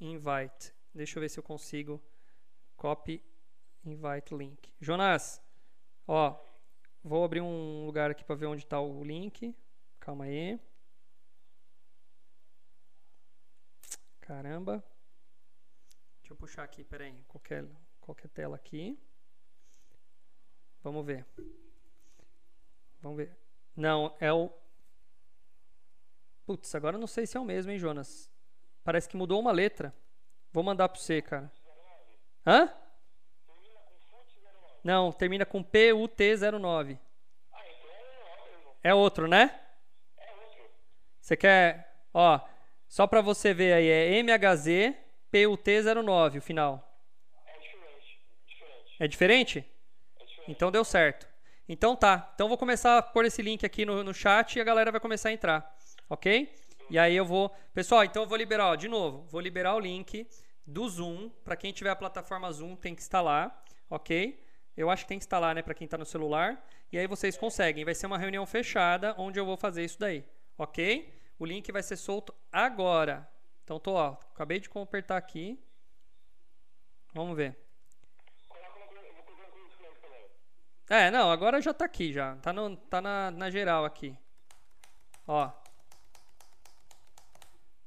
[0.00, 0.74] invite.
[0.92, 2.02] Deixa eu ver se eu consigo
[2.78, 3.22] copy
[3.84, 4.72] invite link.
[4.80, 5.42] Jonas,
[6.06, 6.40] ó,
[7.02, 9.54] vou abrir um lugar aqui para ver onde está o link.
[10.00, 10.58] Calma aí.
[14.20, 14.82] Caramba.
[16.20, 17.66] Deixa eu puxar aqui, peraí, qualquer,
[18.00, 18.98] qualquer tela aqui.
[20.82, 21.26] Vamos ver.
[23.00, 23.36] Vamos ver.
[23.74, 24.52] Não, é o
[26.44, 28.30] Putz, agora não sei se é o mesmo, hein, Jonas?
[28.82, 29.94] Parece que mudou uma letra.
[30.50, 31.52] Vou mandar para você, cara.
[32.48, 32.72] Hã?
[34.82, 36.98] Não, termina com PUT09.
[38.82, 39.60] É outro, né?
[41.20, 42.40] Você quer, ó,
[42.88, 44.94] só para você ver aí, é MHZ
[45.30, 46.98] PUT09 o final.
[47.44, 48.18] É diferente.
[48.46, 48.96] Diferente.
[48.98, 49.58] É diferente?
[50.18, 50.50] É diferente.
[50.50, 51.28] Então deu certo.
[51.68, 52.32] Então tá.
[52.34, 55.02] Então vou começar a pôr esse link aqui no, no chat e a galera vai
[55.02, 55.78] começar a entrar.
[56.08, 56.50] Ok?
[56.88, 57.54] E aí eu vou.
[57.74, 60.26] Pessoal, então eu vou liberar, ó, de novo, vou liberar o link
[60.68, 61.30] do Zoom.
[61.42, 63.64] Para quem tiver a plataforma Zoom, tem que instalar.
[63.88, 64.44] Ok?
[64.76, 66.64] Eu acho que tem que instalar, né, para quem está no celular.
[66.92, 67.84] E aí vocês conseguem.
[67.84, 70.24] Vai ser uma reunião fechada onde eu vou fazer isso daí.
[70.56, 71.12] Ok?
[71.38, 73.28] O link vai ser solto agora.
[73.64, 75.58] Então tô, ó, acabei de apertar aqui.
[77.14, 77.56] Vamos ver.
[80.90, 82.36] É, não, agora já tá aqui já.
[82.36, 84.16] Tá, no, tá na, na geral aqui.
[85.26, 85.50] Ó.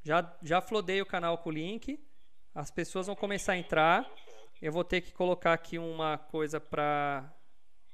[0.04, 2.00] Já, já flodei o canal com o link.
[2.54, 4.10] As pessoas vão começar a entrar.
[4.62, 7.34] Eu vou ter que colocar aqui uma coisa pra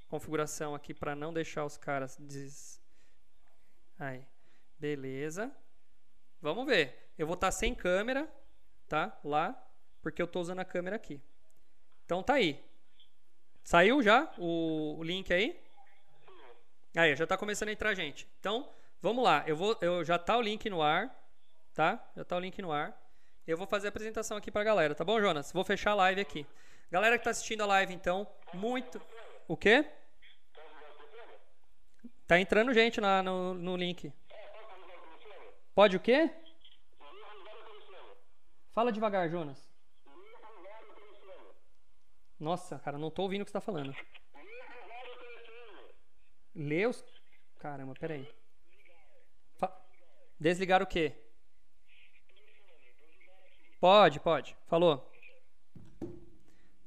[0.07, 2.81] configuração aqui pra não deixar os caras des...
[3.99, 4.25] Aí.
[4.79, 5.51] Beleza.
[6.41, 7.11] Vamos ver.
[7.17, 8.27] Eu vou estar sem câmera,
[8.87, 9.17] tá?
[9.23, 9.55] Lá,
[10.01, 11.21] porque eu tô usando a câmera aqui.
[12.05, 12.63] Então tá aí.
[13.63, 15.61] Saiu já o, link aí?
[16.95, 18.27] Aí, já tá começando a entrar gente.
[18.39, 18.71] Então,
[19.01, 19.43] vamos lá.
[19.45, 21.13] Eu vou eu já tá o link no ar,
[21.73, 22.03] tá?
[22.15, 23.06] Já tá o link no ar.
[23.47, 25.53] Eu vou fazer a apresentação aqui pra galera, tá bom, Jonas?
[25.53, 26.45] Vou fechar a live aqui.
[26.91, 29.01] Galera que tá assistindo a live então, muito
[29.47, 29.89] O quê?
[32.27, 34.11] Tá entrando gente na, no, no link.
[35.73, 36.29] Pode o quê?
[38.73, 39.65] Fala devagar, Jonas.
[42.37, 43.95] Nossa, cara, não tô ouvindo o que você tá falando.
[46.53, 47.01] Lê os.
[47.59, 48.29] Caramba, peraí.
[49.55, 49.73] Fa...
[50.37, 51.26] Desligar o quê?
[53.79, 54.57] Pode, pode.
[54.67, 55.11] Falou.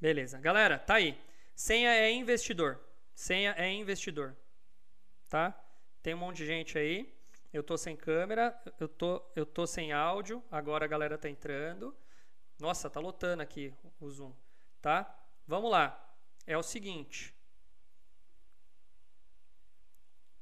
[0.01, 0.39] Beleza.
[0.39, 1.19] Galera, tá aí.
[1.55, 2.81] Senha é investidor.
[3.15, 4.37] Senha é investidor.
[5.29, 5.53] Tá?
[6.03, 7.15] Tem um monte de gente aí.
[7.53, 10.43] Eu tô sem câmera, eu tô, eu tô sem áudio.
[10.51, 11.95] Agora a galera tá entrando.
[12.61, 14.33] Nossa, tá lotando aqui o Zoom,
[14.81, 15.19] tá?
[15.47, 16.17] Vamos lá.
[16.47, 17.35] É o seguinte.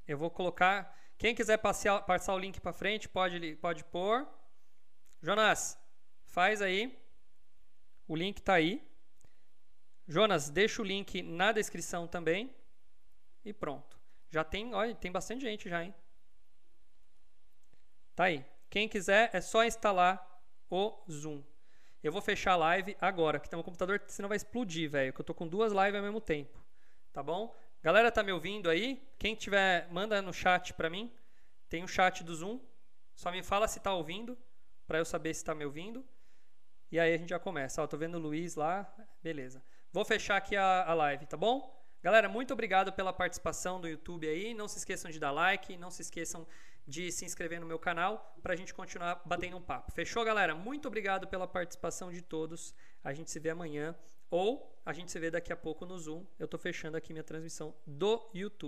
[0.06, 0.96] Eu vou colocar.
[1.16, 4.28] Quem quiser passar, o link para frente, pode, pode pôr.
[5.22, 5.78] Jonas,
[6.38, 6.96] faz aí.
[8.06, 8.80] O link tá aí.
[10.06, 12.54] Jonas, deixa o link na descrição também.
[13.44, 13.98] E pronto.
[14.30, 15.92] Já tem, olha, tem bastante gente já, hein?
[18.14, 18.46] Tá aí.
[18.70, 20.16] Quem quiser é só instalar
[20.70, 21.42] o Zoom.
[22.04, 25.12] Eu vou fechar a live agora, que tem um computador que senão vai explodir, velho.
[25.12, 26.64] Que eu tô com duas lives ao mesmo tempo.
[27.12, 27.52] Tá bom?
[27.82, 29.04] Galera, tá me ouvindo aí?
[29.18, 31.12] Quem tiver, manda no chat pra mim.
[31.68, 32.60] Tem o um chat do Zoom.
[33.16, 34.38] Só me fala se tá ouvindo,
[34.86, 36.06] pra eu saber se tá me ouvindo.
[36.90, 37.82] E aí a gente já começa.
[37.82, 38.90] Ó, tô vendo o Luiz lá.
[39.22, 39.62] Beleza.
[39.92, 41.76] Vou fechar aqui a, a live, tá bom?
[42.02, 44.54] Galera, muito obrigado pela participação do YouTube aí.
[44.54, 46.46] Não se esqueçam de dar like, não se esqueçam
[46.86, 49.92] de se inscrever no meu canal para a gente continuar batendo um papo.
[49.92, 50.54] Fechou, galera?
[50.54, 52.74] Muito obrigado pela participação de todos.
[53.04, 53.94] A gente se vê amanhã
[54.30, 56.24] ou a gente se vê daqui a pouco no Zoom.
[56.38, 58.66] Eu estou fechando aqui minha transmissão do YouTube.